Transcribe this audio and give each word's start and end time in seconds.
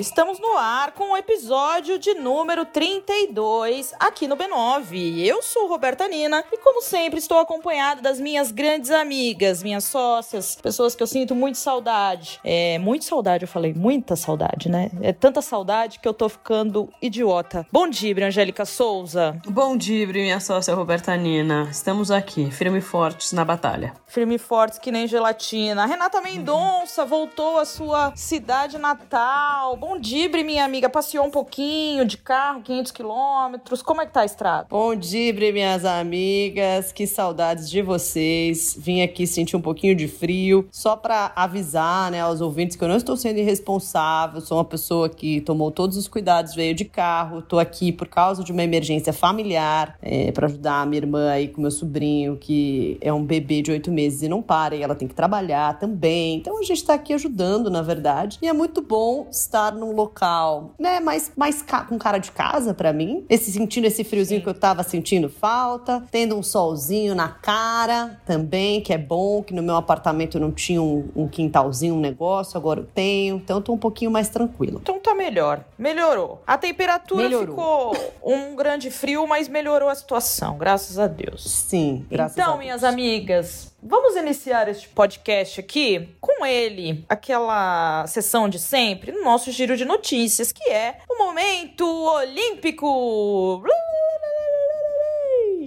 Estamos 0.00 0.40
no 0.40 0.56
ar 0.56 0.92
com 0.92 1.12
o 1.12 1.16
episódio 1.16 1.98
de 1.98 2.14
número 2.14 2.64
32 2.64 3.92
aqui 4.00 4.26
no 4.26 4.34
B9. 4.34 5.18
Eu 5.26 5.42
sou 5.42 5.68
Roberta 5.68 6.08
Nina 6.08 6.42
e, 6.50 6.56
como 6.56 6.80
sempre, 6.80 7.18
estou 7.18 7.38
acompanhada 7.38 8.00
das 8.00 8.18
minhas 8.18 8.50
grandes 8.50 8.90
amigas, 8.90 9.62
minhas 9.62 9.84
sócias, 9.84 10.56
pessoas 10.56 10.94
que 10.94 11.02
eu 11.02 11.06
sinto 11.06 11.34
muito 11.34 11.58
saudade. 11.58 12.40
É, 12.42 12.78
muito 12.78 13.04
saudade, 13.04 13.44
eu 13.44 13.48
falei, 13.48 13.74
muita 13.74 14.16
saudade, 14.16 14.70
né? 14.70 14.90
É 15.02 15.12
tanta 15.12 15.42
saudade 15.42 15.98
que 15.98 16.08
eu 16.08 16.14
tô 16.14 16.30
ficando 16.30 16.88
idiota. 17.02 17.66
Bom 17.70 17.86
dia, 17.86 18.26
Angélica 18.26 18.64
Souza. 18.64 19.38
Bom 19.46 19.76
dia, 19.76 20.06
minha 20.06 20.40
sócia 20.40 20.74
Roberta 20.74 21.14
Nina. 21.14 21.68
Estamos 21.70 22.10
aqui, 22.10 22.50
firme 22.50 22.78
e 22.78 22.80
fortes 22.80 23.32
na 23.32 23.44
batalha. 23.44 23.92
Firme 24.06 24.36
e 24.36 24.38
fortes 24.38 24.78
que 24.78 24.90
nem 24.90 25.06
gelatina. 25.06 25.84
Renata 25.84 26.22
Mendonça 26.22 27.04
voltou 27.04 27.58
à 27.58 27.66
sua 27.66 28.16
cidade 28.16 28.78
natal 28.78 29.10
Natal. 29.10 29.76
Bom 29.90 29.98
dia, 29.98 30.28
minha 30.44 30.64
amiga. 30.64 30.88
Passeou 30.88 31.26
um 31.26 31.32
pouquinho 31.32 32.04
de 32.04 32.16
carro, 32.16 32.62
500 32.62 32.92
quilômetros. 32.92 33.82
Como 33.82 34.00
é 34.00 34.06
que 34.06 34.12
tá 34.12 34.20
a 34.20 34.24
estrada? 34.24 34.68
Bom 34.70 34.94
dia, 34.94 35.32
minhas 35.52 35.84
amigas. 35.84 36.92
Que 36.92 37.08
saudades 37.08 37.68
de 37.68 37.82
vocês. 37.82 38.76
Vim 38.78 39.02
aqui 39.02 39.26
sentir 39.26 39.56
um 39.56 39.60
pouquinho 39.60 39.96
de 39.96 40.06
frio. 40.06 40.68
Só 40.70 40.94
para 40.94 41.32
avisar, 41.34 42.08
né, 42.12 42.20
aos 42.20 42.40
ouvintes 42.40 42.76
que 42.76 42.84
eu 42.84 42.88
não 42.88 42.96
estou 42.96 43.16
sendo 43.16 43.40
irresponsável. 43.40 44.40
Sou 44.40 44.58
uma 44.58 44.64
pessoa 44.64 45.08
que 45.08 45.40
tomou 45.40 45.72
todos 45.72 45.96
os 45.96 46.06
cuidados, 46.06 46.54
veio 46.54 46.72
de 46.72 46.84
carro. 46.84 47.42
Tô 47.42 47.58
aqui 47.58 47.90
por 47.90 48.06
causa 48.06 48.44
de 48.44 48.52
uma 48.52 48.62
emergência 48.62 49.12
familiar, 49.12 49.98
é, 50.00 50.30
para 50.30 50.46
ajudar 50.46 50.82
a 50.82 50.86
minha 50.86 51.00
irmã 51.00 51.30
aí 51.32 51.48
com 51.48 51.60
meu 51.60 51.70
sobrinho, 51.72 52.36
que 52.36 52.96
é 53.00 53.12
um 53.12 53.24
bebê 53.24 53.60
de 53.60 53.72
oito 53.72 53.90
meses 53.90 54.22
e 54.22 54.28
não 54.28 54.40
para. 54.40 54.76
E 54.76 54.82
ela 54.84 54.94
tem 54.94 55.08
que 55.08 55.16
trabalhar 55.16 55.80
também. 55.80 56.36
Então 56.36 56.60
a 56.60 56.62
gente 56.62 56.84
tá 56.84 56.94
aqui 56.94 57.12
ajudando, 57.12 57.68
na 57.68 57.82
verdade. 57.82 58.38
E 58.40 58.46
é 58.46 58.52
muito 58.52 58.80
bom 58.80 59.26
estar 59.28 59.79
num 59.80 59.92
local, 59.92 60.70
né, 60.78 61.00
mais, 61.00 61.32
mais 61.36 61.64
com 61.88 61.98
cara 61.98 62.18
de 62.18 62.30
casa 62.30 62.74
para 62.74 62.92
mim. 62.92 63.24
Esse 63.28 63.50
sentindo 63.50 63.86
esse 63.86 64.04
friozinho 64.04 64.40
Sim. 64.40 64.44
que 64.44 64.50
eu 64.50 64.54
tava 64.54 64.82
sentindo 64.82 65.28
falta, 65.28 66.04
tendo 66.10 66.36
um 66.36 66.42
solzinho 66.42 67.14
na 67.14 67.28
cara 67.28 68.20
também, 68.26 68.80
que 68.80 68.92
é 68.92 68.98
bom, 68.98 69.42
que 69.42 69.54
no 69.54 69.62
meu 69.62 69.76
apartamento 69.76 70.38
não 70.38 70.52
tinha 70.52 70.80
um, 70.80 71.08
um 71.16 71.26
quintalzinho, 71.26 71.94
um 71.94 72.00
negócio, 72.00 72.56
agora 72.56 72.80
eu 72.80 72.86
tenho. 72.86 73.36
Então 73.36 73.56
eu 73.56 73.62
tô 73.62 73.72
um 73.72 73.78
pouquinho 73.78 74.10
mais 74.10 74.28
tranquilo. 74.28 74.78
Então 74.82 75.00
tá 75.00 75.14
melhor. 75.14 75.64
Melhorou. 75.78 76.42
A 76.46 76.58
temperatura 76.58 77.24
melhorou. 77.24 77.94
ficou 77.94 78.12
um 78.22 78.54
grande 78.54 78.90
frio, 78.90 79.26
mas 79.26 79.48
melhorou 79.48 79.88
a 79.88 79.94
situação, 79.94 80.58
graças 80.58 80.98
a 80.98 81.06
Deus. 81.06 81.42
Sim, 81.42 82.06
graças 82.10 82.36
então, 82.36 82.54
a 82.54 82.56
Deus. 82.56 82.56
Então, 82.56 82.58
minhas 82.58 82.84
amigas, 82.84 83.72
Vamos 83.82 84.14
iniciar 84.14 84.68
este 84.68 84.86
podcast 84.90 85.58
aqui 85.58 86.10
com 86.20 86.44
ele, 86.44 87.02
aquela 87.08 88.06
sessão 88.06 88.46
de 88.46 88.58
sempre, 88.58 89.10
no 89.10 89.24
nosso 89.24 89.50
giro 89.50 89.74
de 89.74 89.86
notícias, 89.86 90.52
que 90.52 90.70
é 90.70 90.98
o 91.08 91.16
momento 91.16 91.86
olímpico. 91.86 93.62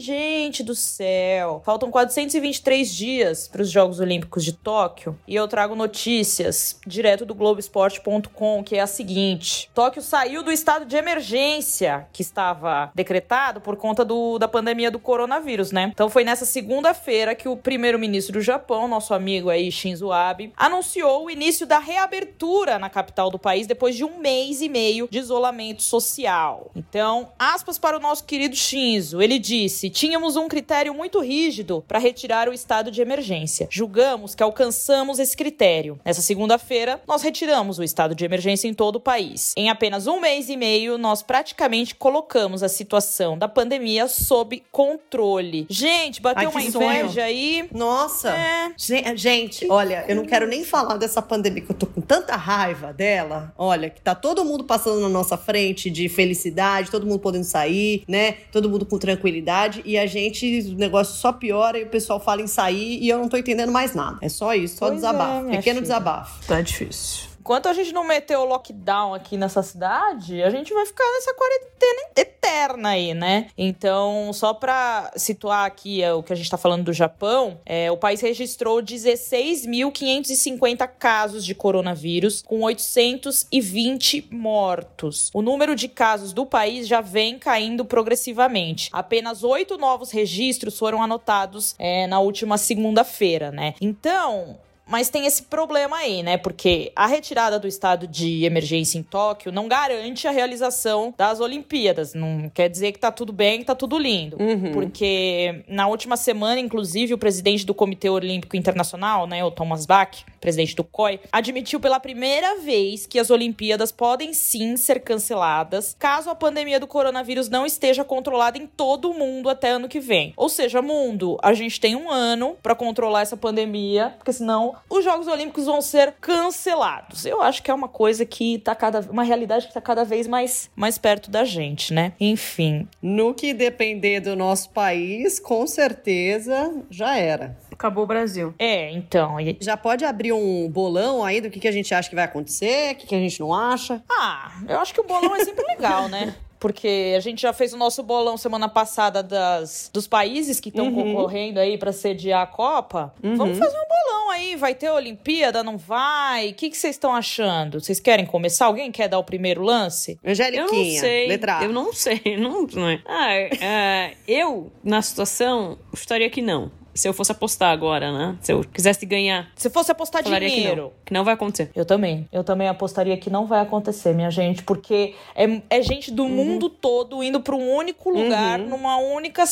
Gente 0.03 0.63
do 0.63 0.75
céu. 0.75 1.61
Faltam 1.63 1.89
423 1.89 2.93
dias 2.93 3.47
para 3.47 3.61
os 3.61 3.71
Jogos 3.71 4.01
Olímpicos 4.01 4.43
de 4.43 4.51
Tóquio 4.51 5.17
e 5.25 5.33
eu 5.33 5.47
trago 5.47 5.75
notícias 5.75 6.77
direto 6.85 7.25
do 7.25 7.33
Globoesporte.com, 7.33 8.63
que 8.65 8.75
é 8.75 8.81
a 8.81 8.87
seguinte: 8.87 9.69
Tóquio 9.73 10.01
saiu 10.01 10.43
do 10.43 10.51
estado 10.51 10.85
de 10.85 10.97
emergência 10.97 12.05
que 12.11 12.21
estava 12.21 12.91
decretado 12.93 13.61
por 13.61 13.77
conta 13.77 14.03
do, 14.03 14.37
da 14.37 14.45
pandemia 14.47 14.91
do 14.91 14.99
coronavírus, 14.99 15.71
né? 15.71 15.91
Então 15.93 16.09
foi 16.09 16.25
nessa 16.25 16.43
segunda-feira 16.43 17.33
que 17.33 17.47
o 17.47 17.55
primeiro-ministro 17.55 18.33
do 18.33 18.41
Japão, 18.41 18.89
nosso 18.89 19.13
amigo 19.13 19.49
aí 19.49 19.71
Shinzo 19.71 20.11
Abe, 20.11 20.51
anunciou 20.57 21.25
o 21.25 21.31
início 21.31 21.65
da 21.65 21.79
reabertura 21.79 22.77
na 22.77 22.89
capital 22.89 23.31
do 23.31 23.39
país 23.39 23.67
depois 23.67 23.95
de 23.95 24.03
um 24.03 24.19
mês 24.19 24.61
e 24.61 24.67
meio 24.67 25.07
de 25.09 25.19
isolamento 25.19 25.81
social. 25.81 26.71
Então, 26.75 27.31
aspas 27.39 27.77
para 27.77 27.95
o 27.95 28.01
nosso 28.01 28.25
querido 28.25 28.57
Shinzo, 28.57 29.21
ele 29.21 29.39
disse 29.39 29.83
disse: 29.83 29.89
tínhamos 29.93 30.35
um 30.35 30.47
critério 30.47 30.93
muito 30.93 31.19
rígido 31.21 31.83
para 31.87 31.99
retirar 31.99 32.49
o 32.49 32.53
estado 32.53 32.89
de 32.89 33.01
emergência. 33.01 33.67
Julgamos 33.69 34.33
que 34.35 34.43
alcançamos 34.43 35.19
esse 35.19 35.37
critério. 35.37 35.99
Nessa 36.03 36.21
segunda-feira, 36.21 36.99
nós 37.07 37.21
retiramos 37.21 37.77
o 37.77 37.83
estado 37.83 38.15
de 38.15 38.25
emergência 38.25 38.67
em 38.67 38.73
todo 38.73 38.95
o 38.95 38.99
país. 38.99 39.53
Em 39.55 39.69
apenas 39.69 40.07
um 40.07 40.19
mês 40.19 40.49
e 40.49 40.57
meio, 40.57 40.97
nós 40.97 41.21
praticamente 41.21 41.95
colocamos 41.95 42.63
a 42.63 42.67
situação 42.67 43.37
da 43.37 43.47
pandemia 43.47 44.07
sob 44.07 44.63
controle. 44.71 45.67
Gente, 45.69 46.21
bateu 46.21 46.49
Ai, 46.49 46.53
uma 46.53 46.61
inveja 46.61 47.09
sonho. 47.09 47.23
aí. 47.23 47.69
Nossa! 47.71 48.29
É. 48.31 48.73
Gente, 49.15 49.67
olha, 49.69 50.05
eu 50.07 50.15
não 50.15 50.25
quero 50.25 50.47
nem 50.47 50.63
falar 50.63 50.97
dessa 50.97 51.21
pandemia, 51.21 51.61
que 51.61 51.71
eu 51.71 51.75
tô 51.75 51.85
com 51.85 52.01
tanta 52.01 52.35
raiva 52.35 52.91
dela. 52.91 53.53
Olha, 53.55 53.89
que 53.89 54.01
tá 54.01 54.15
todo 54.15 54.43
mundo 54.43 54.63
passando 54.63 54.99
na 55.01 55.09
nossa 55.09 55.37
frente 55.37 55.91
de 55.91 56.09
felicidade, 56.09 56.89
todo 56.89 57.05
mundo 57.05 57.19
podendo 57.19 57.43
sair, 57.43 58.03
né? 58.07 58.37
Todo 58.51 58.69
mundo 58.69 58.85
com 58.85 58.97
tranquilidade 58.97 59.72
e 59.85 59.97
a 59.97 60.05
gente, 60.05 60.73
o 60.73 60.75
negócio 60.77 61.15
só 61.15 61.31
piora 61.31 61.77
e 61.79 61.83
o 61.83 61.87
pessoal 61.87 62.19
fala 62.19 62.41
em 62.41 62.47
sair 62.47 62.99
e 63.01 63.09
eu 63.09 63.17
não 63.17 63.27
tô 63.27 63.37
entendendo 63.37 63.71
mais 63.71 63.93
nada. 63.93 64.17
É 64.21 64.29
só 64.29 64.53
isso, 64.53 64.77
só 64.77 64.85
pois 64.87 64.95
desabafo. 64.97 65.47
É, 65.47 65.57
Pequeno 65.57 65.63
filha. 65.63 65.81
desabafo. 65.81 66.47
Tá 66.47 66.61
difícil. 66.61 67.32
Enquanto 67.43 67.67
a 67.67 67.73
gente 67.73 67.91
não 67.91 68.05
meter 68.05 68.37
o 68.37 68.45
lockdown 68.45 69.13
aqui 69.13 69.35
nessa 69.35 69.61
cidade, 69.61 70.41
a 70.41 70.49
gente 70.49 70.73
vai 70.73 70.85
ficar 70.85 71.03
nessa 71.03 71.33
quarentena 71.33 72.01
eterna 72.15 72.91
aí, 72.91 73.13
né? 73.13 73.47
Então, 73.57 74.31
só 74.31 74.53
pra 74.53 75.11
situar 75.17 75.65
aqui 75.65 76.01
é, 76.01 76.13
o 76.13 76.23
que 76.23 76.31
a 76.31 76.37
gente 76.37 76.49
tá 76.49 76.57
falando 76.57 76.85
do 76.85 76.93
Japão, 76.93 77.59
é, 77.65 77.91
o 77.91 77.97
país 77.97 78.21
registrou 78.21 78.81
16.550 78.81 80.87
casos 80.97 81.43
de 81.43 81.53
coronavírus, 81.53 82.41
com 82.43 82.61
820 82.61 84.29
mortos. 84.31 85.29
O 85.33 85.41
número 85.41 85.75
de 85.75 85.89
casos 85.89 86.31
do 86.31 86.45
país 86.45 86.87
já 86.87 87.01
vem 87.01 87.37
caindo 87.37 87.83
progressivamente. 87.83 88.89
Apenas 88.93 89.43
oito 89.43 89.77
novos 89.77 90.11
registros 90.11 90.79
foram 90.79 91.03
anotados 91.03 91.75
é, 91.77 92.07
na 92.07 92.21
última 92.21 92.57
segunda-feira, 92.57 93.51
né? 93.51 93.73
Então, 93.81 94.57
mas 94.85 95.09
tem 95.09 95.25
esse 95.25 95.43
problema 95.43 95.97
aí, 95.97 96.21
né? 96.21 96.37
Porque 96.37 96.91
a 96.95 97.07
retirada 97.07 97.57
do 97.57 97.67
estado 97.67 98.07
de 98.07 98.43
emergência 98.43 98.97
em 98.97 99.03
Tóquio 99.03 99.51
não 99.51 99.67
garante 99.67 100.27
a 100.27 100.31
realização 100.31 101.13
das 101.17 101.39
Olimpíadas. 101.39 102.13
Não 102.13 102.49
quer 102.53 102.69
dizer 102.69 102.91
que 102.91 102.99
tá 102.99 103.11
tudo 103.11 103.31
bem, 103.31 103.59
que 103.59 103.65
tá 103.65 103.75
tudo 103.75 103.97
lindo. 103.97 104.37
Uhum. 104.39 104.71
Porque 104.71 105.63
na 105.67 105.87
última 105.87 106.17
semana, 106.17 106.59
inclusive, 106.59 107.13
o 107.13 107.17
presidente 107.17 107.65
do 107.65 107.73
Comitê 107.73 108.09
Olímpico 108.09 108.57
Internacional, 108.57 109.25
né, 109.25 109.43
o 109.43 109.51
Thomas 109.51 109.85
Bach, 109.85 110.23
presidente 110.43 110.75
do 110.75 110.83
COI, 110.83 111.21
admitiu 111.31 111.79
pela 111.79 112.01
primeira 112.01 112.59
vez 112.59 113.05
que 113.07 113.17
as 113.17 113.29
Olimpíadas 113.29 113.93
podem 113.93 114.33
sim 114.33 114.75
ser 114.75 114.99
canceladas 114.99 115.95
caso 115.97 116.29
a 116.29 116.35
pandemia 116.35 116.81
do 116.81 116.85
coronavírus 116.85 117.47
não 117.47 117.65
esteja 117.65 118.03
controlada 118.03 118.57
em 118.57 118.67
todo 118.67 119.09
o 119.09 119.13
mundo 119.13 119.49
até 119.49 119.69
ano 119.69 119.87
que 119.87 120.01
vem. 120.01 120.33
Ou 120.35 120.49
seja, 120.49 120.81
mundo, 120.81 121.37
a 121.41 121.53
gente 121.53 121.79
tem 121.79 121.95
um 121.95 122.11
ano 122.11 122.57
para 122.61 122.75
controlar 122.75 123.21
essa 123.21 123.37
pandemia, 123.37 124.15
porque 124.17 124.33
senão 124.33 124.75
os 124.89 125.05
Jogos 125.05 125.27
Olímpicos 125.27 125.65
vão 125.65 125.81
ser 125.81 126.11
cancelados. 126.19 127.25
Eu 127.25 127.41
acho 127.41 127.63
que 127.63 127.71
é 127.71 127.73
uma 127.73 127.87
coisa 127.87 128.25
que 128.25 128.59
tá 128.59 128.75
cada 128.75 128.99
uma 129.09 129.23
realidade 129.23 129.67
que 129.67 129.73
tá 129.73 129.81
cada 129.81 130.03
vez 130.03 130.27
mais 130.27 130.69
mais 130.75 130.97
perto 130.97 131.31
da 131.31 131.45
gente, 131.45 131.93
né? 131.93 132.11
Enfim, 132.19 132.85
no 133.01 133.33
que 133.33 133.53
depender 133.53 134.19
do 134.19 134.35
nosso 134.35 134.71
país, 134.71 135.39
com 135.39 135.65
certeza 135.65 136.83
já 136.89 137.17
era. 137.17 137.55
Acabou 137.83 138.05
o 138.05 138.07
Brasil. 138.07 138.53
É, 138.57 138.91
então. 138.91 139.35
Já 139.59 139.75
pode 139.75 140.05
abrir 140.05 140.31
um 140.31 140.69
bolão 140.69 141.21
aí 141.21 141.41
do 141.41 141.49
que, 141.49 141.59
que 141.59 141.67
a 141.67 141.71
gente 141.71 141.93
acha 141.93 142.07
que 142.07 142.15
vai 142.15 142.23
acontecer, 142.23 142.93
o 142.93 142.95
que, 142.95 143.07
que 143.07 143.13
a 143.13 143.19
gente 143.19 143.37
não 143.41 143.53
acha? 143.53 144.01
Ah, 144.09 144.53
eu 144.69 144.79
acho 144.79 144.93
que 144.93 145.01
o 145.01 145.03
bolão 145.03 145.35
é 145.35 145.43
sempre 145.43 145.65
legal, 145.65 146.07
né? 146.07 146.33
porque 146.61 147.13
a 147.13 147.19
gente 147.19 147.41
já 147.41 147.51
fez 147.51 147.73
o 147.73 147.77
nosso 147.77 148.01
bolão 148.01 148.37
semana 148.37 148.69
passada 148.69 149.21
das, 149.21 149.91
dos 149.93 150.07
países 150.07 150.61
que 150.61 150.69
estão 150.69 150.85
uhum. 150.85 150.93
concorrendo 150.93 151.59
aí 151.59 151.77
para 151.77 151.91
sediar 151.91 152.43
a 152.43 152.47
Copa. 152.47 153.13
Uhum. 153.21 153.35
Vamos 153.35 153.57
fazer 153.57 153.75
um 153.75 153.83
bolão 153.83 154.29
aí. 154.29 154.55
Vai 154.55 154.73
ter 154.73 154.89
Olimpíada? 154.89 155.61
Não 155.61 155.77
vai? 155.77 156.51
O 156.51 156.53
que 156.53 156.73
vocês 156.73 156.95
estão 156.95 157.13
achando? 157.13 157.81
Vocês 157.81 157.99
querem 157.99 158.25
começar? 158.25 158.67
Alguém 158.67 158.93
quer 158.93 159.09
dar 159.09 159.19
o 159.19 159.25
primeiro 159.25 159.61
lance? 159.61 160.17
Angeliquinha, 160.23 160.63
eu 160.63 160.93
não 160.93 160.99
sei. 161.01 161.27
letra 161.27 161.57
A. 161.57 161.63
Eu 161.65 161.73
não 161.73 161.91
sei. 161.91 162.21
Não, 162.39 162.65
não 162.65 162.87
é. 162.87 163.01
Ah, 163.05 163.33
é, 163.35 164.13
eu, 164.25 164.71
na 164.81 165.01
situação, 165.01 165.77
estaria 165.93 166.29
que 166.29 166.41
não. 166.41 166.71
Se 166.93 167.07
eu 167.07 167.13
fosse 167.13 167.31
apostar 167.31 167.71
agora, 167.71 168.11
né? 168.11 168.37
Se 168.41 168.51
eu 168.53 168.63
quisesse 168.63 169.05
ganhar, 169.05 169.49
Se 169.55 169.69
fosse 169.69 169.91
apostar 169.91 170.23
falaria 170.23 170.49
que 170.49 170.55
dinheiro. 170.55 170.81
não. 170.83 170.91
Que 171.05 171.13
não 171.13 171.23
vai 171.23 171.33
acontecer. 171.33 171.71
Eu 171.75 171.85
também. 171.85 172.27
Eu 172.31 172.43
também 172.43 172.67
apostaria 172.67 173.17
que 173.17 173.29
não 173.29 173.45
vai 173.45 173.61
acontecer, 173.61 174.13
minha 174.13 174.29
gente, 174.31 174.63
porque 174.63 175.15
é, 175.35 175.61
é 175.69 175.81
gente 175.81 176.11
do 176.11 176.27
mundo 176.27 176.69
todo 176.69 177.23
indo 177.23 177.39
para 177.41 177.55
um 177.55 177.75
único 177.75 178.09
lugar, 178.09 178.59
numa 178.59 178.97
única 178.97 179.43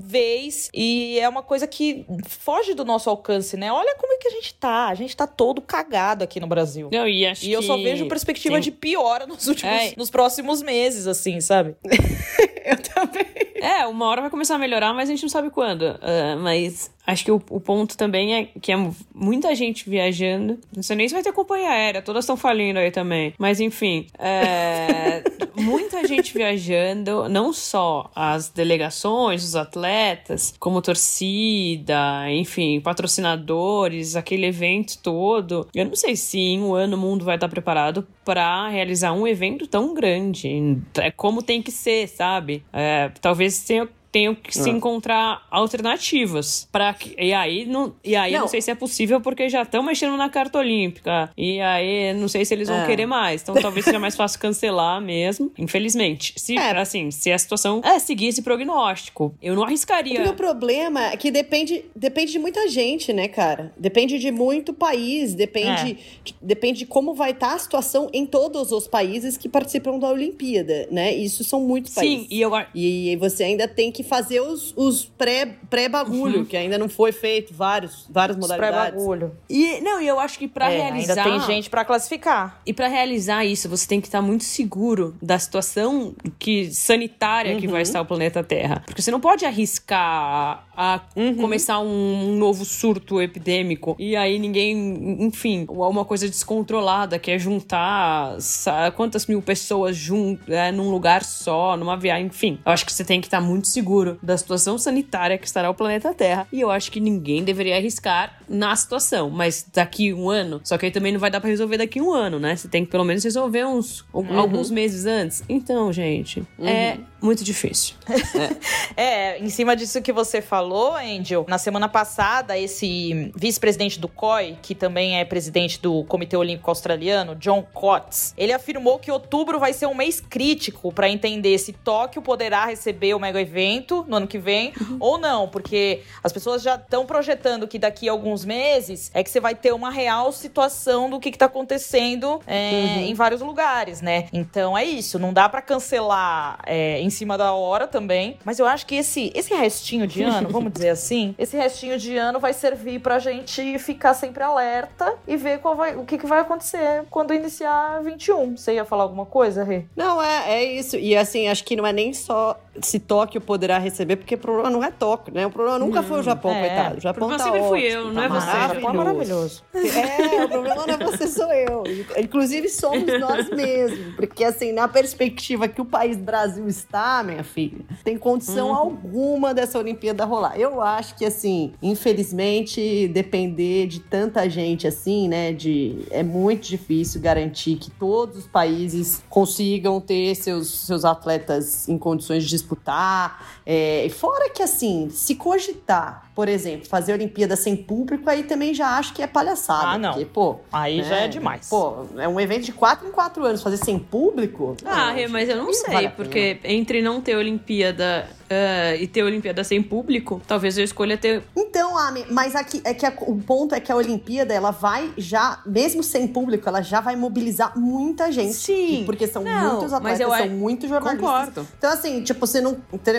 vez, 0.00 0.68
e 0.74 1.18
é 1.18 1.28
uma 1.28 1.42
coisa 1.42 1.66
que 1.66 2.04
foge 2.26 2.74
do 2.74 2.84
nosso 2.84 3.08
alcance, 3.10 3.56
né? 3.56 3.72
Olha 3.72 3.94
como 3.96 4.12
é 4.12 4.16
que 4.16 4.28
a 4.28 4.30
gente 4.32 4.54
tá. 4.54 4.88
A 4.88 4.94
gente 4.94 5.16
tá 5.16 5.26
todo 5.26 5.60
cagado 5.60 6.24
aqui 6.24 6.40
no 6.40 6.46
Brasil. 6.46 6.88
Não, 6.92 7.08
e 7.08 7.26
acho 7.26 7.44
E 7.44 7.52
eu 7.52 7.62
só 7.62 7.76
vejo 7.76 8.06
perspectiva 8.08 8.54
tem- 8.54 8.62
de 8.62 8.70
piora 8.70 9.26
nos 9.26 9.46
últimos, 9.46 9.74
É. 9.74 9.92
nos 9.96 10.10
próximos 10.10 10.62
meses, 10.62 11.06
assim, 11.06 11.40
sabe? 11.40 11.76
Eu 12.64 12.76
também. 12.82 13.26
É, 13.60 13.84
uma 13.88 14.06
hora 14.06 14.20
vai 14.20 14.30
começar 14.30 14.54
a 14.54 14.58
melhorar, 14.58 14.94
mas 14.94 15.08
a 15.08 15.12
gente 15.12 15.22
não 15.22 15.28
sabe 15.28 15.50
quando. 15.50 15.98
Ah, 16.00 16.36
mas 16.40 16.87
acho 17.08 17.24
que 17.24 17.32
o, 17.32 17.40
o 17.50 17.58
ponto 17.58 17.96
também 17.96 18.34
é 18.34 18.44
que 18.60 18.70
é 18.70 18.76
muita 19.14 19.54
gente 19.54 19.88
viajando. 19.88 20.58
Não 20.74 20.82
sei 20.82 20.94
nem 20.94 21.08
se 21.08 21.14
vai 21.14 21.22
ter 21.22 21.32
companhia 21.32 21.70
aérea, 21.70 22.02
todas 22.02 22.24
estão 22.24 22.36
falindo 22.36 22.78
aí 22.78 22.90
também. 22.90 23.32
Mas 23.38 23.60
enfim, 23.60 24.06
é, 24.18 25.22
muita 25.56 26.06
gente 26.06 26.34
viajando, 26.34 27.28
não 27.28 27.52
só 27.52 28.10
as 28.14 28.50
delegações, 28.50 29.42
os 29.42 29.56
atletas, 29.56 30.54
como 30.58 30.82
torcida, 30.82 32.30
enfim, 32.30 32.80
patrocinadores, 32.80 34.14
aquele 34.14 34.46
evento 34.46 34.98
todo. 34.98 35.66
Eu 35.74 35.86
não 35.86 35.96
sei 35.96 36.14
se 36.14 36.38
em 36.38 36.62
um 36.62 36.74
ano 36.74 36.96
o 36.96 37.00
mundo 37.00 37.24
vai 37.24 37.36
estar 37.36 37.48
preparado 37.48 38.06
para 38.22 38.68
realizar 38.68 39.12
um 39.12 39.26
evento 39.26 39.66
tão 39.66 39.94
grande. 39.94 40.78
É 40.96 41.10
como 41.10 41.42
tem 41.42 41.62
que 41.62 41.70
ser, 41.70 42.06
sabe? 42.06 42.62
É, 42.70 43.10
talvez 43.20 43.64
tenha 43.64 43.88
tenham 44.18 44.34
que 44.34 44.52
se 44.56 44.68
encontrar 44.68 45.46
alternativas 45.50 46.68
para 46.72 46.94
e 47.16 47.32
aí 47.32 47.64
não 47.64 47.94
e 48.04 48.16
aí 48.16 48.32
não 48.32 48.40
Não. 48.40 48.48
sei 48.48 48.60
se 48.60 48.70
é 48.70 48.74
possível 48.74 49.20
porque 49.20 49.48
já 49.48 49.62
estão 49.62 49.82
mexendo 49.82 50.16
na 50.16 50.28
carta 50.28 50.58
olímpica 50.58 51.30
e 51.36 51.60
aí 51.60 52.12
não 52.14 52.28
sei 52.28 52.44
se 52.44 52.52
eles 52.54 52.68
vão 52.68 52.78
É. 52.78 52.86
querer 52.86 53.06
mais 53.06 53.42
então 53.42 53.54
talvez 53.54 53.84
seja 53.84 53.98
mais 53.98 54.16
fácil 54.16 54.40
cancelar 54.40 55.00
mesmo 55.00 55.52
infelizmente 55.58 56.34
se 56.36 56.56
É. 56.56 56.76
assim 56.78 57.10
se 57.10 57.30
a 57.30 57.38
situação 57.38 57.80
é 57.84 57.98
seguir 57.98 58.26
esse 58.28 58.42
prognóstico 58.42 59.34
eu 59.42 59.54
não 59.54 59.62
arriscaria 59.62 60.16
Porque 60.16 60.30
o 60.30 60.34
problema 60.34 61.12
é 61.12 61.16
que 61.16 61.30
depende, 61.30 61.84
depende 61.94 62.32
de 62.32 62.38
muita 62.38 62.68
gente, 62.68 63.12
né, 63.12 63.28
cara? 63.28 63.72
Depende 63.76 64.18
de 64.18 64.30
muito 64.30 64.72
país, 64.72 65.34
depende, 65.34 65.98
de- 66.24 66.34
depende 66.40 66.80
de 66.80 66.86
como 66.86 67.14
vai 67.14 67.30
estar 67.30 67.54
a 67.54 67.58
situação 67.58 68.08
em 68.12 68.26
todos 68.26 68.72
os 68.72 68.86
países 68.88 69.36
que 69.36 69.48
participam 69.48 69.98
da 69.98 70.08
Olimpíada, 70.10 70.88
né? 70.90 71.14
Isso 71.14 71.44
são 71.44 71.60
muitos 71.60 71.92
sim 71.92 72.00
países. 72.00 72.26
e 72.30 72.40
eu 72.40 72.50
E 72.74 73.10
aí 73.10 73.16
você 73.16 73.44
ainda 73.44 73.66
tem 73.68 73.90
que 73.92 74.02
fazer 74.08 74.40
os, 74.40 74.72
os 74.76 75.04
pré- 75.04 75.56
pré-bagulho, 75.70 76.44
que 76.44 76.56
ainda 76.56 76.76
não 76.78 76.88
foi 76.88 77.12
feito, 77.12 77.52
vários, 77.54 78.06
várias 78.10 78.36
modalidades. 78.36 78.90
pré-bagulho. 78.94 79.32
e 79.48 79.80
não 79.80 80.00
e 80.00 80.06
eu 80.08 80.18
acho 80.18 80.38
que 80.38 80.48
para 80.48 80.70
É, 80.72 80.76
realizar 80.78 81.22
Ainda 81.24 81.38
tem 81.38 81.40
gente 81.54 81.70
pra 81.70 81.84
classificar. 81.84 82.60
E 82.66 82.72
para 82.72 82.88
realizar 82.88 83.44
isso, 83.44 83.68
você 83.68 83.86
tem 83.86 84.00
que 84.00 84.06
estar 84.08 84.22
muito 84.22 84.44
seguro 84.44 85.14
da 85.22 85.38
situação 85.38 86.14
que 86.38 86.72
sanitária 86.72 87.56
que 87.56 87.66
Uhum. 87.66 87.72
vai 87.72 87.82
estar 87.82 88.00
o 88.00 88.06
planeta 88.06 88.42
Terra. 88.42 88.82
Porque 88.86 89.02
você 89.02 89.10
não 89.10 89.20
pode 89.20 89.44
arriscar 89.44 90.64
a 90.76 91.00
Uhum. 91.16 91.34
começar 91.36 91.80
um, 91.80 92.36
novo 92.36 92.64
surto 92.64 93.20
epidêmico 93.20 93.96
e 93.98 94.14
aí 94.14 94.38
ninguém, 94.38 95.16
enfim, 95.24 95.66
uma 95.68 96.04
coisa 96.04 96.28
descontrolada 96.28 97.18
que 97.18 97.30
é 97.30 97.38
juntar 97.38 98.40
sa- 98.40 98.90
quantas 98.92 99.26
mil 99.26 99.42
pessoas 99.42 99.96
jun 99.96 100.38
é, 100.48 100.70
num 100.70 100.88
lugar 100.90 101.24
só, 101.24 101.76
numa 101.76 101.96
viagem, 101.96 102.26
enfim. 102.26 102.58
Eu 102.64 102.72
acho 102.72 102.86
que 102.86 102.92
você 102.92 103.04
tem 103.04 103.20
que 103.20 103.26
estar 103.26 103.40
muito 103.40 103.66
seguro 103.66 103.87
da 104.22 104.36
situação 104.36 104.76
sanitária 104.78 105.38
que 105.38 105.46
estará 105.46 105.70
o 105.70 105.74
planeta 105.74 106.12
Terra. 106.14 106.46
E 106.52 106.60
eu 106.60 106.70
acho 106.70 106.90
que 106.92 107.00
ninguém 107.00 107.42
deveria 107.44 107.76
arriscar 107.76 108.38
na 108.48 108.74
situação. 108.76 109.30
Mas 109.30 109.66
daqui 109.72 110.12
um 110.12 110.28
ano, 110.30 110.60
só 110.64 110.76
que 110.78 110.86
aí 110.86 110.92
também 110.92 111.12
não 111.12 111.20
vai 111.20 111.30
dar 111.30 111.40
pra 111.40 111.48
resolver 111.50 111.78
daqui 111.78 112.00
um 112.00 112.12
ano, 112.12 112.38
né? 112.38 112.56
Você 112.56 112.68
tem 112.68 112.84
que 112.84 112.90
pelo 112.90 113.04
menos 113.04 113.24
resolver 113.24 113.64
uns 113.64 114.04
Uhum. 114.12 114.38
alguns 114.38 114.70
meses 114.70 115.06
antes. 115.06 115.42
Então, 115.48 115.92
gente, 115.92 116.42
é 116.60 116.98
muito 117.20 117.42
difícil. 117.44 117.94
É, 118.96 119.38
em 119.38 119.48
cima 119.48 119.76
disso 119.76 120.02
que 120.02 120.12
você 120.12 120.40
falou, 120.42 120.96
Angel, 120.96 121.44
na 121.48 121.56
semana 121.58 121.88
passada, 121.88 122.58
esse 122.58 123.30
vice-presidente 123.36 124.00
do 124.00 124.08
COI, 124.08 124.56
que 124.60 124.74
também 124.74 125.18
é 125.20 125.24
presidente 125.24 125.80
do 125.80 126.02
Comitê 126.04 126.36
Olímpico 126.36 126.68
Australiano, 126.70 127.36
John 127.36 127.62
Coates, 127.72 128.34
ele 128.36 128.52
afirmou 128.52 128.98
que 128.98 129.10
outubro 129.10 129.58
vai 129.60 129.72
ser 129.72 129.86
um 129.86 129.94
mês 129.94 130.20
crítico 130.20 130.92
para 130.92 131.08
entender 131.08 131.56
se 131.58 131.72
Tóquio 131.72 132.20
poderá 132.22 132.64
receber 132.66 133.14
o 133.14 133.20
mega 133.20 133.40
evento 133.40 133.77
no 134.06 134.16
ano 134.16 134.26
que 134.26 134.38
vem 134.38 134.72
ou 135.00 135.18
não, 135.18 135.48
porque 135.48 136.02
as 136.22 136.32
pessoas 136.32 136.62
já 136.62 136.76
estão 136.76 137.06
projetando 137.06 137.66
que 137.66 137.78
daqui 137.78 138.08
a 138.08 138.12
alguns 138.12 138.44
meses 138.44 139.10
é 139.14 139.22
que 139.22 139.30
você 139.30 139.40
vai 139.40 139.54
ter 139.54 139.72
uma 139.72 139.90
real 139.90 140.32
situação 140.32 141.10
do 141.10 141.20
que, 141.20 141.28
está 141.28 141.46
acontecendo 141.46 142.40
é, 142.46 143.02
em 143.02 143.14
vários 143.14 143.40
lugares, 143.40 144.00
né? 144.00 144.26
Então 144.32 144.76
é 144.76 144.84
isso, 144.84 145.18
não 145.18 145.32
dá 145.32 145.48
para 145.48 145.62
cancelar 145.62 146.58
é, 146.66 147.00
em 147.00 147.10
cima 147.10 147.38
da 147.38 147.52
hora 147.52 147.86
também, 147.86 148.38
mas 148.44 148.58
eu 148.58 148.66
acho 148.66 148.86
que 148.86 148.96
esse, 148.96 149.30
esse 149.34 149.54
restinho 149.54 150.06
de 150.06 150.22
ano, 150.22 150.48
vamos 150.50 150.72
dizer 150.72 150.90
assim, 150.90 151.34
esse 151.38 151.56
restinho 151.56 151.98
de 151.98 152.16
ano 152.16 152.40
vai 152.40 152.52
servir 152.52 153.00
pra 153.00 153.18
gente 153.18 153.78
ficar 153.78 154.14
sempre 154.14 154.42
alerta 154.42 155.14
e 155.26 155.36
ver 155.36 155.58
qual 155.60 155.76
vai, 155.76 155.96
o 155.96 156.04
que, 156.04 156.18
que 156.18 156.26
vai 156.26 156.40
acontecer 156.40 157.04
quando 157.10 157.32
iniciar 157.32 158.02
21. 158.02 158.56
Você 158.56 158.74
ia 158.74 158.84
falar 158.84 159.04
alguma 159.04 159.26
coisa, 159.26 159.62
Rê? 159.62 159.84
Não, 159.94 160.22
é, 160.22 160.54
é 160.54 160.64
isso. 160.64 160.96
E 160.96 161.16
assim, 161.16 161.48
acho 161.48 161.64
que 161.64 161.76
não 161.76 161.86
é 161.86 161.92
nem 161.92 162.12
só 162.12 162.58
se 162.80 162.98
Tóquio 163.00 163.40
poderá 163.68 163.78
receber, 163.78 164.16
porque 164.16 164.34
o 164.34 164.38
problema 164.38 164.70
não 164.70 164.82
é 164.82 164.90
Tóquio, 164.90 165.34
né? 165.34 165.46
O 165.46 165.50
problema 165.50 165.78
nunca 165.78 166.02
foi 166.02 166.20
o 166.20 166.22
Japão, 166.22 166.50
é. 166.52 166.60
coitado. 166.60 166.96
O 166.96 167.00
Japão 167.00 167.28
problema 167.28 167.38
tá 167.38 167.44
sempre 167.44 167.68
fui 167.68 167.86
ótimo, 167.86 167.98
eu, 167.98 168.04
tá 168.06 168.12
não 168.12 168.22
é 168.22 168.28
você. 168.28 168.46
O 168.46 168.74
Japão 168.74 168.90
é 168.90 168.92
maravilhoso. 168.96 169.62
É, 169.74 170.44
o 170.44 170.48
problema 170.48 170.86
não 170.86 170.94
é 170.94 170.96
você, 170.96 171.26
sou 171.28 171.52
eu. 171.52 171.84
Inclusive, 172.16 172.68
somos 172.70 173.20
nós 173.20 173.48
mesmos. 173.52 174.14
Porque, 174.16 174.42
assim, 174.42 174.72
na 174.72 174.88
perspectiva 174.88 175.68
que 175.68 175.80
o 175.80 175.84
país 175.84 176.16
Brasil 176.16 176.66
está, 176.66 177.22
minha 177.22 177.44
filha, 177.44 177.78
tem 178.02 178.16
condição 178.16 178.74
alguma 178.74 179.52
dessa 179.52 179.78
Olimpíada 179.78 180.24
rolar. 180.24 180.58
Eu 180.58 180.80
acho 180.80 181.14
que, 181.14 181.24
assim, 181.24 181.74
infelizmente, 181.82 183.08
depender 183.08 183.86
de 183.86 184.00
tanta 184.00 184.48
gente 184.48 184.86
assim, 184.86 185.28
né, 185.28 185.52
de 185.52 186.06
é 186.10 186.22
muito 186.22 186.68
difícil 186.68 187.20
garantir 187.20 187.76
que 187.76 187.90
todos 187.90 188.38
os 188.38 188.46
países 188.46 189.22
consigam 189.28 190.00
ter 190.00 190.34
seus, 190.34 190.68
seus 190.86 191.04
atletas 191.04 191.88
em 191.88 191.98
condições 191.98 192.44
de 192.44 192.48
disputar. 192.50 193.57
É, 193.70 194.08
fora 194.08 194.48
que, 194.48 194.62
assim, 194.62 195.10
se 195.10 195.34
cogitar, 195.34 196.27
por 196.38 196.48
exemplo, 196.48 196.86
fazer 196.86 197.12
Olimpíada 197.14 197.56
sem 197.56 197.74
público, 197.74 198.30
aí 198.30 198.44
também 198.44 198.72
já 198.72 198.90
acho 198.96 199.12
que 199.12 199.20
é 199.20 199.26
palhaçada. 199.26 199.88
Ah, 199.88 199.98
não. 199.98 200.10
Porque, 200.12 200.24
pô, 200.24 200.60
Aí 200.70 201.02
já 201.02 201.16
né, 201.16 201.24
é 201.24 201.28
demais. 201.28 201.68
Pô, 201.68 202.06
é 202.16 202.28
um 202.28 202.38
evento 202.38 202.62
de 202.62 202.70
quatro 202.70 203.08
em 203.08 203.10
quatro 203.10 203.44
anos, 203.44 203.60
fazer 203.60 203.76
sem 203.78 203.98
público? 203.98 204.76
Ah, 204.84 205.12
Não, 205.16 205.28
mas 205.30 205.48
eu 205.48 205.56
não 205.56 205.72
sei, 205.72 205.92
vale 205.92 206.08
porque 206.10 206.60
entre 206.62 207.02
não 207.02 207.20
ter 207.20 207.34
Olimpíada 207.34 208.28
ah, 208.48 208.94
e 208.94 209.08
ter 209.08 209.24
Olimpíada 209.24 209.64
sem 209.64 209.82
público, 209.82 210.40
talvez 210.46 210.78
eu 210.78 210.84
escolha 210.84 211.18
ter. 211.18 211.42
Então, 211.56 211.98
Ami, 211.98 212.24
mas 212.30 212.54
aqui 212.54 212.80
é 212.84 212.94
que 212.94 213.04
a- 213.04 213.12
o 213.22 213.36
ponto 213.42 213.74
é 213.74 213.80
que 213.80 213.90
a 213.90 213.96
Olimpíada, 213.96 214.54
ela 214.54 214.70
vai 214.70 215.12
já, 215.18 215.60
mesmo 215.66 216.04
sem 216.04 216.28
público, 216.28 216.68
ela 216.68 216.82
já 216.82 217.00
vai 217.00 217.16
mobilizar 217.16 217.76
muita 217.76 218.30
gente. 218.30 218.52
Sim. 218.54 219.02
Porque 219.06 219.26
são 219.26 219.42
Não, 219.42 219.70
muitos 219.72 219.90
mas 219.90 219.94
atletas, 219.94 220.20
eu 220.20 220.28
são 220.30 220.44
a- 220.44 220.46
muitos 220.46 220.88
jornalistas. 220.88 221.28
Concordo. 221.28 221.68
Então, 221.76 221.90
assim, 221.90 222.22
tipo, 222.22 222.46
você 222.46 222.60
não. 222.60 222.76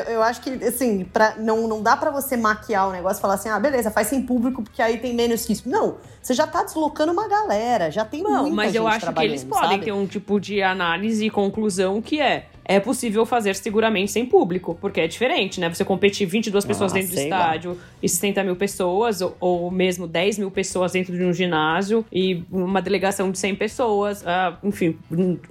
Eu 0.08 0.24
acho 0.24 0.40
que, 0.40 0.52
assim, 0.64 1.04
pra, 1.04 1.36
não, 1.38 1.68
não 1.68 1.84
dá 1.84 1.98
pra 1.98 2.12
você 2.12 2.38
maquiar 2.38 2.88
o 2.88 2.92
negócio 2.94 3.09
e 3.18 3.22
falar 3.22 3.34
assim, 3.36 3.50
ah, 3.50 3.60
beleza, 3.60 3.90
faz 3.90 4.08
sem 4.08 4.22
público, 4.22 4.62
porque 4.62 4.82
aí 4.82 4.98
tem 4.98 5.14
menos 5.16 5.48
risco. 5.48 5.68
Não, 5.70 5.98
você 6.22 6.34
já 6.34 6.46
tá 6.46 6.64
deslocando 6.64 7.12
uma 7.12 7.28
galera, 7.28 7.90
já 7.90 8.06
tem 8.06 8.22
Não, 8.22 8.42
muita 8.44 8.56
mas 8.56 8.76
eu 8.76 8.88
acho 8.88 9.12
que 9.14 9.24
eles 9.24 9.44
podem 9.44 9.70
sabe? 9.72 9.86
ter 9.86 9.92
um 9.92 10.06
tipo 10.06 10.40
de 10.40 10.62
análise 10.62 11.26
e 11.26 11.30
conclusão 11.30 12.02
que 12.02 12.20
é. 12.22 12.48
É 12.72 12.80
possível 12.80 13.26
fazer 13.26 13.56
seguramente 13.56 14.12
sem 14.12 14.24
público, 14.28 14.78
porque 14.80 15.02
é 15.02 15.08
diferente, 15.08 15.60
né? 15.60 15.68
Você 15.74 15.84
competir 15.84 16.28
22 16.28 16.64
pessoas 16.66 16.92
Ah, 16.92 16.96
dentro 16.96 17.10
do 17.10 17.16
sei 17.16 17.28
lá. 17.28 17.38
estádio 17.40 17.78
e 18.00 18.08
60 18.08 18.44
mil 18.44 18.56
pessoas, 18.56 19.22
ou, 19.22 19.36
ou 19.40 19.72
mesmo 19.72 20.06
10 20.06 20.38
mil 20.38 20.52
pessoas 20.52 20.92
dentro 20.92 21.18
de 21.18 21.24
um 21.26 21.34
ginásio 21.34 22.06
e 22.14 22.44
uma 22.52 22.80
delegação 22.80 23.32
de 23.32 23.40
100 23.40 23.56
pessoas, 23.56 24.24
ah, 24.28 24.56
enfim, 24.64 24.96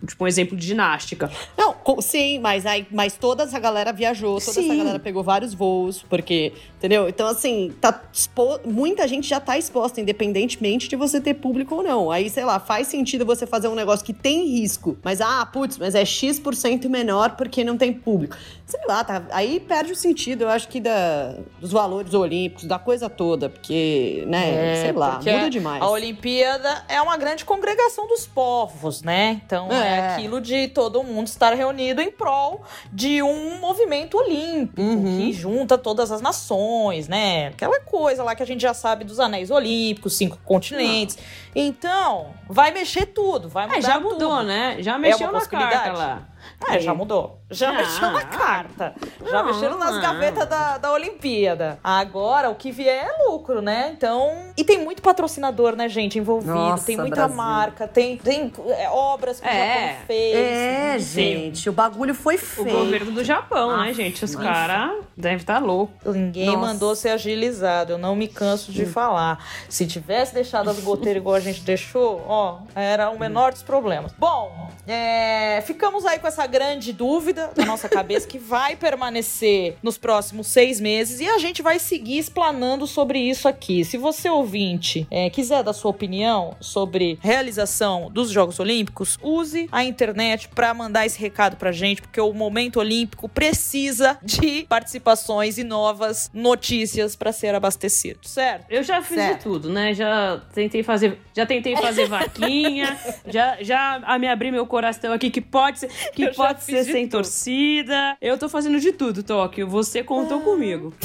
tipo 0.07 0.23
um 0.23 0.29
exemplo 0.29 0.57
de 0.57 0.65
ginástica. 0.65 1.29
Não, 1.57 1.75
sim, 2.01 2.39
mas, 2.39 2.65
aí, 2.65 2.87
mas 2.89 3.15
toda 3.17 3.43
essa 3.43 3.59
galera 3.59 3.93
viajou, 3.93 4.39
toda 4.39 4.53
Sim. 4.53 4.67
essa 4.67 4.77
galera 4.77 4.99
pegou 5.01 5.25
vários 5.25 5.53
voos, 5.53 6.05
porque, 6.09 6.53
entendeu? 6.77 7.09
Então, 7.09 7.27
assim, 7.27 7.73
tá 7.81 8.01
expo- 8.13 8.61
muita 8.65 9.09
gente 9.09 9.29
já 9.29 9.41
tá 9.41 9.59
exposta, 9.59 10.01
independentemente 10.01 10.89
de 10.89 10.95
você 10.95 11.21
ter 11.21 11.35
público 11.35 11.75
ou 11.75 11.83
não. 11.83 12.13
Aí, 12.13 12.31
sei 12.31 12.45
lá, 12.45 12.61
faz 12.61 12.87
sentido 12.87 13.27
você 13.27 13.45
fazer 13.45 13.67
um 13.67 13.75
negócio 13.75 14.07
que 14.07 14.13
tem 14.13 14.47
risco, 14.47 14.97
mas, 15.03 15.21
ah, 15.21 15.45
putz, 15.53 15.77
mas 15.79 15.97
é 15.97 16.05
X% 16.05 16.89
menor 16.89 17.08
menor 17.09 17.31
porque 17.37 17.65
não 17.65 17.77
tem 17.79 17.93
público. 17.93 18.37
Sei 18.67 18.81
lá, 18.87 19.03
tá, 19.03 19.23
aí 19.31 19.59
perde 19.61 19.93
o 19.93 19.97
sentido, 19.97 20.43
eu 20.43 20.49
acho 20.51 20.69
que 20.69 20.79
da, 20.79 21.35
dos 21.59 21.73
valores 21.73 22.13
olímpicos, 22.13 22.65
da 22.65 22.79
coisa 22.79 23.09
toda, 23.09 23.49
porque, 23.49 24.25
né, 24.27 24.73
É, 24.73 24.83
sei 24.83 24.93
lá, 24.93 25.13
muda 25.15 25.49
demais. 25.49 25.83
A 25.83 25.89
Olimpíada 25.89 26.85
é 26.87 27.01
uma 27.01 27.17
grande 27.17 27.47
congregação 27.47 28.07
dos 28.07 28.27
povos, 28.27 29.03
né? 29.03 29.41
Então 29.47 29.73
é. 29.73 29.89
É. 29.89 30.09
aquilo 30.11 30.39
de 30.39 30.69
todo 30.69 31.03
mundo 31.03 31.29
estar 31.29 31.55
reunido 31.55 32.03
em 32.03 32.11
prol 32.11 32.63
de 32.93 33.23
um 33.23 33.59
movimento 33.59 34.19
olímpico 34.19 34.83
Uhum. 34.83 35.17
que 35.19 35.33
junta 35.33 35.79
todas 35.79 36.13
as 36.13 36.21
nações, 36.21 37.09
né? 37.09 37.47
Aquela 37.49 37.81
coisa 37.81 38.23
lá 38.23 38.35
que 38.35 38.43
a 38.43 38.47
gente 38.47 38.61
já 38.61 38.75
sabe 38.75 39.03
dos 39.03 39.19
anéis 39.19 39.51
olímpicos, 39.51 40.15
cinco 40.15 40.39
continentes. 40.45 41.17
Então, 41.55 42.35
vai 42.47 42.71
mexer 42.71 43.07
tudo, 43.07 43.49
vai 43.49 43.65
mudar 43.67 43.79
É, 43.79 43.81
já 43.81 43.99
mudou, 43.99 44.37
tudo. 44.37 44.43
né? 44.43 44.77
Já 44.81 44.99
mexeu 44.99 45.31
uma 45.31 45.39
na 45.41 45.47
carta 45.47 45.93
lá. 45.93 46.29
É, 46.67 46.81
já 46.81 46.95
mudou. 46.95 47.38
Já 47.51 47.71
Ah. 47.71 47.73
mexeu 47.73 48.11
na 48.11 48.25
carta. 48.25 48.95
Já 49.31 49.43
mexeram 49.43 49.79
nas 49.79 49.97
gavetas 49.99 50.47
da, 50.49 50.77
da 50.77 50.93
Olimpíada. 50.93 51.79
Agora, 51.83 52.51
o 52.51 52.55
que 52.55 52.71
vier 52.71 53.07
é 53.07 53.25
lucro, 53.25 53.63
né? 53.63 53.91
Então. 53.97 54.53
E 54.57 54.63
tem 54.65 54.79
muito 54.85 55.01
patrocinador, 55.01 55.75
né, 55.75 55.89
gente, 55.89 56.19
envolvido. 56.19 56.53
Nossa, 56.55 56.85
tem 56.85 56.97
muita 56.97 57.17
Brasil. 57.17 57.37
marca, 57.37 57.89
tem, 57.89 58.19
tem 58.19 58.53
é, 58.69 58.89
obras 58.91 59.41
que 59.41 59.47
o 59.47 59.51
É. 59.51 59.89
Japão 59.89 60.07
fez. 60.07 60.37
É, 60.37 60.99
gente, 60.99 61.71
o 61.71 61.73
bagulho 61.73 62.15
foi 62.15 62.35
O 62.35 62.39
feio. 62.39 62.71
governo 62.71 63.13
do 63.13 63.25
Japão, 63.25 63.71
né, 63.71 63.77
Nossa, 63.79 63.95
gente? 63.95 64.25
Os 64.25 64.35
caras 64.37 65.05
devem 65.17 65.39
estar 65.39 65.59
loucos. 65.63 66.15
Ninguém 66.15 66.47
Nossa. 66.47 66.59
mandou 66.59 66.95
ser 66.95 67.11
agilizado, 67.11 67.93
eu 67.93 67.99
não 67.99 68.15
me 68.15 68.29
canso 68.29 68.71
de 68.73 68.85
falar. 68.85 69.43
Se 69.69 69.87
tivesse 69.87 70.35
deixado 70.35 70.69
as 70.69 70.79
goteiras 70.81 71.21
igual 71.21 71.37
a 71.37 71.41
gente 71.41 71.63
deixou, 71.63 72.23
ó, 72.29 72.59
era 72.75 73.09
o 73.11 73.19
menor 73.19 73.53
dos 73.53 73.63
problemas. 73.63 74.13
Bom, 74.19 74.69
é, 74.87 75.63
ficamos 75.67 76.05
aí 76.05 76.19
com 76.19 76.27
essa 76.27 76.47
grande 76.47 76.93
dúvida 76.93 77.38
na 77.57 77.65
nossa 77.65 77.89
cabeça 77.89 78.27
que 78.27 78.39
vai 78.39 78.77
permanecer 78.77 79.77
nos 79.83 79.97
próximos 79.99 80.47
seis 80.49 80.81
meses 80.81 81.21
e 81.21 81.29
a 81.29 81.39
gente 81.39 81.63
vai 81.63 81.79
seguir 81.79 82.19
explanando 82.19 82.87
sobre 82.87 83.19
isso 83.19 83.49
aqui. 83.49 83.85
Se 83.85 83.97
você 83.97 84.29
ouvinte 84.29 85.07
é, 85.11 85.31
quiser 85.31 85.63
dar 85.63 85.73
sua 85.73 85.91
opinião 85.91 86.57
sobre 86.61 87.19
realização 87.21 88.11
dos 88.11 88.31
Jogos 88.31 88.59
Olímpicos, 88.61 89.19
use 89.23 89.69
a 89.73 89.85
internet 89.85 90.49
para 90.49 90.73
mandar 90.75 91.07
esse 91.07 91.19
recado 91.19 91.57
pra 91.57 91.73
gente, 91.73 92.03
porque 92.03 92.21
o 92.21 92.33
momento 92.33 92.79
olímpico 92.81 93.29
precisa 93.29 94.19
de 94.23 94.65
participações 94.69 95.59
e 95.59 95.65
novas 95.65 96.31
notícias 96.33 97.17
para 97.17 97.33
ser 97.33 97.55
abastecido, 97.55 98.21
certo? 98.23 98.67
Eu 98.69 98.83
já 98.83 99.03
fiz 99.03 99.17
Certo. 99.19 99.37
de 99.39 99.43
tudo, 99.43 99.71
né? 99.71 99.95
Já 99.95 100.41
tentei 100.53 100.83
fazer, 100.83 101.19
já 101.35 101.45
tentei 101.47 101.77
fazer 101.77 102.07
vaquinha, 102.09 102.99
já, 103.27 103.57
já 103.61 104.19
me 104.19 104.29
abri 104.29 104.51
meu 104.51 104.67
coração 104.67 105.13
aqui 105.13 105.31
que 105.31 105.41
pode 105.41 105.81
ser, 105.81 105.89
que 106.13 106.23
Eu 106.23 106.35
pode 106.35 106.63
ser 106.63 106.85
sem 106.85 107.09
tudo. 107.09 107.25
Torcida. 107.29 108.17
Eu 108.21 108.39
tô 108.39 108.49
fazendo 108.49 108.81
de 108.81 108.93
tudo, 108.93 109.23
Tóquio. 109.23 109.69
Você 109.69 110.03
contou 110.03 110.41
comigo. 110.41 110.95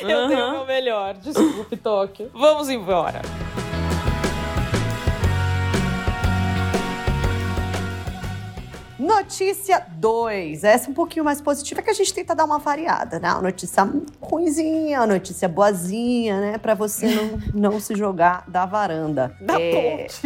Eu 0.00 0.28
dei 0.28 0.36
o 0.36 0.50
meu 0.52 0.66
melhor, 0.66 1.14
desculpe, 1.14 1.76
Tóquio. 1.76 2.30
Vamos 2.34 2.68
embora. 2.68 3.22
Notícia 9.00 9.82
2. 9.96 10.62
Essa 10.62 10.90
um 10.90 10.92
pouquinho 10.92 11.24
mais 11.24 11.40
positiva 11.40 11.80
que 11.80 11.88
a 11.88 11.94
gente 11.94 12.12
tenta 12.12 12.34
dar 12.34 12.44
uma 12.44 12.58
variada, 12.58 13.18
né? 13.18 13.32
Uma 13.32 13.40
notícia 13.40 13.88
ruinzinha, 14.20 15.00
uma 15.00 15.06
notícia 15.06 15.48
boazinha, 15.48 16.38
né? 16.38 16.58
Pra 16.58 16.74
você 16.74 17.06
não, 17.06 17.40
não 17.72 17.80
se 17.80 17.96
jogar 17.96 18.44
da 18.46 18.66
varanda. 18.66 19.34
Da 19.40 19.58
É, 19.58 20.06
ponte. 20.06 20.20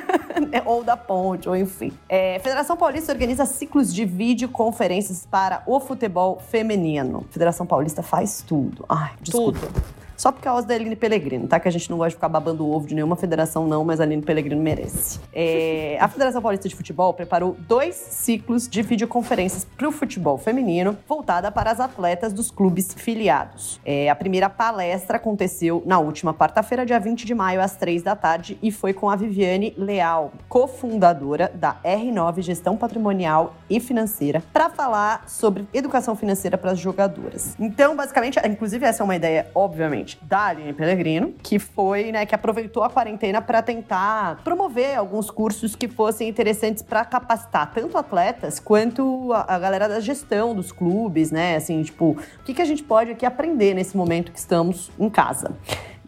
ou 0.64 0.82
da 0.82 0.96
ponte, 0.96 1.46
ou 1.46 1.54
enfim. 1.54 1.92
É, 2.08 2.38
Federação 2.38 2.74
Paulista 2.74 3.12
organiza 3.12 3.44
ciclos 3.44 3.92
de 3.92 4.06
videoconferências 4.06 5.26
para 5.30 5.62
o 5.66 5.78
futebol 5.78 6.40
feminino. 6.40 7.26
Federação 7.30 7.66
Paulista 7.66 8.02
faz 8.02 8.40
tudo. 8.40 8.86
Ai, 8.88 9.12
desculpa. 9.20 9.58
Tudo. 9.58 10.05
Só 10.16 10.32
por 10.32 10.40
causa 10.40 10.66
da 10.66 10.74
Aline 10.74 10.96
Pellegrino, 10.96 11.46
tá? 11.46 11.60
Que 11.60 11.68
a 11.68 11.70
gente 11.70 11.90
não 11.90 11.98
gosta 11.98 12.10
de 12.10 12.14
ficar 12.16 12.28
babando 12.28 12.64
o 12.64 12.74
ovo 12.74 12.86
de 12.86 12.94
nenhuma 12.94 13.16
federação, 13.16 13.66
não, 13.66 13.84
mas 13.84 14.00
a 14.00 14.04
Aline 14.04 14.22
Pellegrino 14.22 14.60
merece. 14.60 15.20
É, 15.32 15.98
a 16.00 16.08
Federação 16.08 16.40
Paulista 16.40 16.68
de 16.68 16.74
Futebol 16.74 17.12
preparou 17.12 17.56
dois 17.68 17.94
ciclos 17.94 18.66
de 18.66 18.80
videoconferências 18.82 19.64
para 19.76 19.86
o 19.86 19.92
futebol 19.92 20.38
feminino, 20.38 20.96
voltada 21.06 21.50
para 21.50 21.70
as 21.70 21.80
atletas 21.80 22.32
dos 22.32 22.50
clubes 22.50 22.94
filiados. 22.94 23.80
É, 23.84 24.08
a 24.08 24.14
primeira 24.14 24.48
palestra 24.48 25.16
aconteceu 25.16 25.82
na 25.84 25.98
última 25.98 26.32
quarta-feira, 26.32 26.86
dia 26.86 26.98
20 26.98 27.26
de 27.26 27.34
maio, 27.34 27.60
às 27.60 27.76
três 27.76 28.02
da 28.02 28.16
tarde, 28.16 28.58
e 28.62 28.72
foi 28.72 28.94
com 28.94 29.10
a 29.10 29.16
Viviane 29.16 29.74
Leal, 29.76 30.32
cofundadora 30.48 31.50
da 31.54 31.76
R9 31.84 32.40
Gestão 32.40 32.76
Patrimonial 32.76 33.54
e 33.68 33.80
Financeira, 33.80 34.42
para 34.52 34.70
falar 34.70 35.28
sobre 35.28 35.66
educação 35.74 36.16
financeira 36.16 36.56
para 36.56 36.70
as 36.70 36.78
jogadoras. 36.78 37.54
Então, 37.58 37.94
basicamente, 37.94 38.38
inclusive 38.46 38.84
essa 38.86 39.02
é 39.02 39.04
uma 39.04 39.16
ideia, 39.16 39.50
obviamente, 39.54 40.05
da 40.22 40.46
Aline 40.46 40.72
Pellegrino, 40.72 41.34
que 41.42 41.58
foi, 41.58 42.12
né, 42.12 42.24
que 42.26 42.34
aproveitou 42.34 42.82
a 42.82 42.90
quarentena 42.90 43.40
para 43.40 43.62
tentar 43.62 44.40
promover 44.44 44.96
alguns 44.96 45.30
cursos 45.30 45.74
que 45.74 45.88
fossem 45.88 46.28
interessantes 46.28 46.82
para 46.82 47.04
capacitar 47.04 47.72
tanto 47.72 47.98
atletas 47.98 48.60
quanto 48.60 49.32
a, 49.32 49.54
a 49.54 49.58
galera 49.58 49.88
da 49.88 50.00
gestão 50.00 50.54
dos 50.54 50.70
clubes, 50.70 51.30
né? 51.30 51.56
Assim, 51.56 51.82
tipo, 51.82 52.10
o 52.10 52.44
que, 52.44 52.54
que 52.54 52.62
a 52.62 52.64
gente 52.64 52.82
pode 52.82 53.10
aqui 53.10 53.26
aprender 53.26 53.74
nesse 53.74 53.96
momento 53.96 54.30
que 54.30 54.38
estamos 54.38 54.90
em 54.98 55.08
casa. 55.10 55.52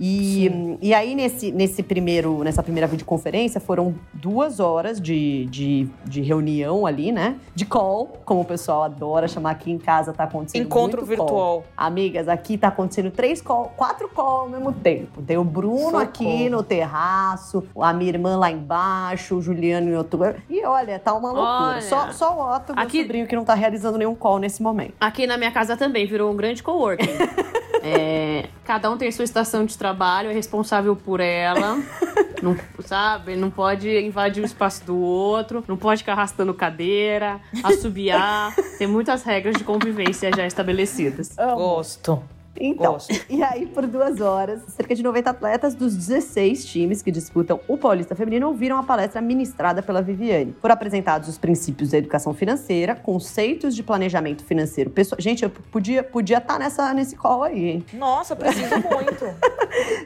E, 0.00 0.78
e 0.80 0.94
aí, 0.94 1.14
nesse, 1.14 1.50
nesse 1.52 1.82
primeiro, 1.82 2.42
nessa 2.44 2.62
primeira 2.62 2.86
videoconferência, 2.86 3.60
foram 3.60 3.94
duas 4.14 4.60
horas 4.60 5.00
de, 5.00 5.46
de, 5.46 5.88
de 6.04 6.20
reunião 6.20 6.86
ali, 6.86 7.10
né? 7.10 7.36
De 7.54 7.64
call, 7.66 8.18
como 8.24 8.40
o 8.40 8.44
pessoal 8.44 8.84
adora 8.84 9.26
chamar 9.26 9.50
aqui 9.50 9.70
em 9.70 9.78
casa, 9.78 10.12
tá 10.12 10.24
acontecendo 10.24 10.66
Encontro 10.66 11.04
muito 11.04 11.16
call. 11.18 11.26
virtual. 11.26 11.64
Amigas, 11.76 12.28
aqui 12.28 12.56
tá 12.56 12.68
acontecendo 12.68 13.10
três 13.10 13.40
call, 13.42 13.72
quatro 13.76 14.08
call 14.08 14.42
ao 14.42 14.48
mesmo 14.48 14.72
tempo. 14.72 15.20
Tem 15.22 15.36
o 15.36 15.44
Bruno 15.44 15.78
Socorro. 15.78 15.98
aqui 16.02 16.48
no 16.48 16.62
terraço, 16.62 17.64
a 17.80 17.92
minha 17.92 18.10
irmã 18.10 18.36
lá 18.36 18.50
embaixo, 18.50 19.36
o 19.36 19.42
Juliano 19.42 19.90
em 19.90 19.94
outro. 19.96 20.20
E 20.48 20.64
olha, 20.64 20.98
tá 20.98 21.12
uma 21.14 21.28
loucura. 21.32 21.48
Olha. 21.72 21.82
Só, 21.82 22.12
só 22.12 22.36
o 22.36 22.54
Otto, 22.56 22.74
meu 22.74 22.82
Aqui- 22.84 23.02
sobrinho, 23.02 23.26
que 23.26 23.34
não 23.36 23.44
tá 23.44 23.54
realizando 23.54 23.98
nenhum 23.98 24.14
call 24.14 24.38
nesse 24.38 24.62
momento. 24.62 24.94
Aqui 25.00 25.26
na 25.26 25.36
minha 25.36 25.50
casa 25.50 25.76
também 25.76 26.06
virou 26.06 26.30
um 26.32 26.36
grande 26.36 26.62
coworking. 26.62 27.06
É, 27.82 28.49
cada 28.64 28.90
um 28.90 28.97
tem 28.97 29.11
sua 29.11 29.25
estação 29.25 29.64
de 29.64 29.76
trabalho, 29.76 30.30
é 30.30 30.32
responsável 30.32 30.94
por 30.97 31.20
ela. 31.20 31.78
Não, 32.42 32.56
sabe? 32.85 33.35
Não 33.35 33.50
pode 33.50 33.88
invadir 33.99 34.42
o 34.42 34.47
espaço 34.47 34.85
do 34.85 34.97
outro, 34.97 35.64
não 35.66 35.76
pode 35.76 36.02
ficar 36.02 36.12
arrastando 36.12 36.54
cadeira, 36.54 37.40
assobiar. 37.64 38.54
Tem 38.78 38.87
muitas 38.87 39.25
regras 39.25 39.56
de 39.56 39.64
convivência 39.64 40.30
já 40.35 40.47
estabelecidas. 40.47 41.35
Gosto. 41.37 42.23
Então, 42.60 42.92
Gosto. 42.92 43.14
e 43.28 43.42
aí 43.42 43.66
por 43.66 43.86
duas 43.86 44.20
horas, 44.20 44.62
cerca 44.68 44.94
de 44.94 45.02
90 45.02 45.30
atletas 45.30 45.74
dos 45.74 45.96
16 45.96 46.64
times 46.64 47.02
que 47.02 47.10
disputam 47.10 47.60
o 47.68 47.76
Paulista 47.76 48.14
Feminino 48.14 48.48
ouviram 48.48 48.78
a 48.78 48.82
palestra 48.82 49.20
ministrada 49.20 49.82
pela 49.82 50.02
Viviane. 50.02 50.54
Foram 50.60 50.74
apresentados 50.74 51.28
os 51.28 51.38
princípios 51.38 51.90
da 51.90 51.98
educação 51.98 52.34
financeira, 52.34 52.94
conceitos 52.94 53.74
de 53.74 53.82
planejamento 53.82 54.44
financeiro 54.44 54.90
pessoal. 54.90 55.20
Gente, 55.20 55.44
eu 55.44 55.50
podia 55.50 56.02
podia 56.02 56.38
estar 56.38 56.58
nessa 56.58 56.92
nesse 56.92 57.16
call 57.16 57.42
aí, 57.44 57.68
hein? 57.68 57.86
Nossa, 57.92 58.34
preciso 58.34 58.74
muito. 58.80 59.24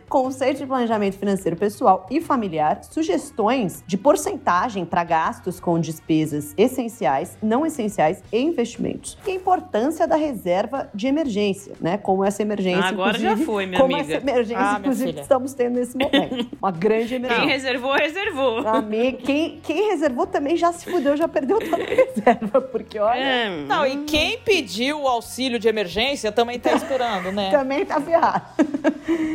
Conceito 0.09 0.59
de 0.59 0.67
planejamento 0.67 1.17
financeiro 1.17 1.57
pessoal 1.57 2.07
e 2.11 2.21
familiar, 2.21 2.83
sugestões 2.85 3.83
de 3.87 3.97
porcentagem 3.97 4.85
para 4.85 5.05
gastos 5.05 5.59
com 5.59 5.79
despesas 5.79 6.53
essenciais, 6.57 7.37
não 7.43 7.65
essenciais 7.65 8.23
e 8.33 8.39
investimentos. 8.39 9.17
E 9.27 9.31
a 9.31 9.35
importância 9.35 10.07
da 10.07 10.17
reserva 10.17 10.91
de 10.95 11.07
emergência, 11.07 11.75
né? 11.81 11.97
Como 11.97 12.25
essa 12.25 12.42
emergência. 12.43 12.85
Agora 12.85 13.19
já 13.19 13.37
foi, 13.37 13.67
minha 13.67 13.81
como 13.81 13.95
amiga. 13.97 14.15
essa 14.17 14.23
emergência, 14.23 14.59
Ah, 14.63 14.77
inclusive, 14.81 15.21
estamos 15.21 15.55
tendo 15.55 15.75
nesse 15.79 15.97
momento. 15.97 16.49
Uma 16.61 16.71
grande 16.71 17.09
Quem 17.09 17.17
emergência. 17.17 17.47
reservou, 17.47 17.93
reservou. 17.95 18.59
Amiga, 18.69 19.19
quem, 19.19 19.61
quem 19.63 19.89
reservou 19.91 20.27
também 20.27 20.57
já 20.57 20.73
se 20.73 20.91
fudeu, 20.91 21.17
já 21.17 21.27
perdeu 21.29 21.59
toda 21.59 21.77
a 21.83 21.87
reserva, 21.87 22.61
porque 22.61 22.99
olha, 22.99 23.19
É, 23.21 23.65
Não, 23.65 23.87
e 23.87 24.05
quem 24.05 24.39
pediu 24.39 25.01
o 25.03 25.09
auxílio 25.09 25.59
de 25.59 25.69
emergência 25.69 26.31
também 26.33 26.59
tá 26.59 26.73
estourando, 26.73 27.33
né? 27.33 27.51
também 27.53 27.85
tá 27.85 28.01
ferrado. 28.01 28.45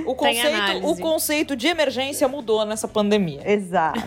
O 0.06 0.16
conceito, 0.16 0.88
o 0.88 0.98
conceito 0.98 1.56
de 1.56 1.68
emergência 1.68 2.28
mudou 2.28 2.66
nessa 2.66 2.88
pandemia. 2.88 3.42
Exato. 3.46 4.00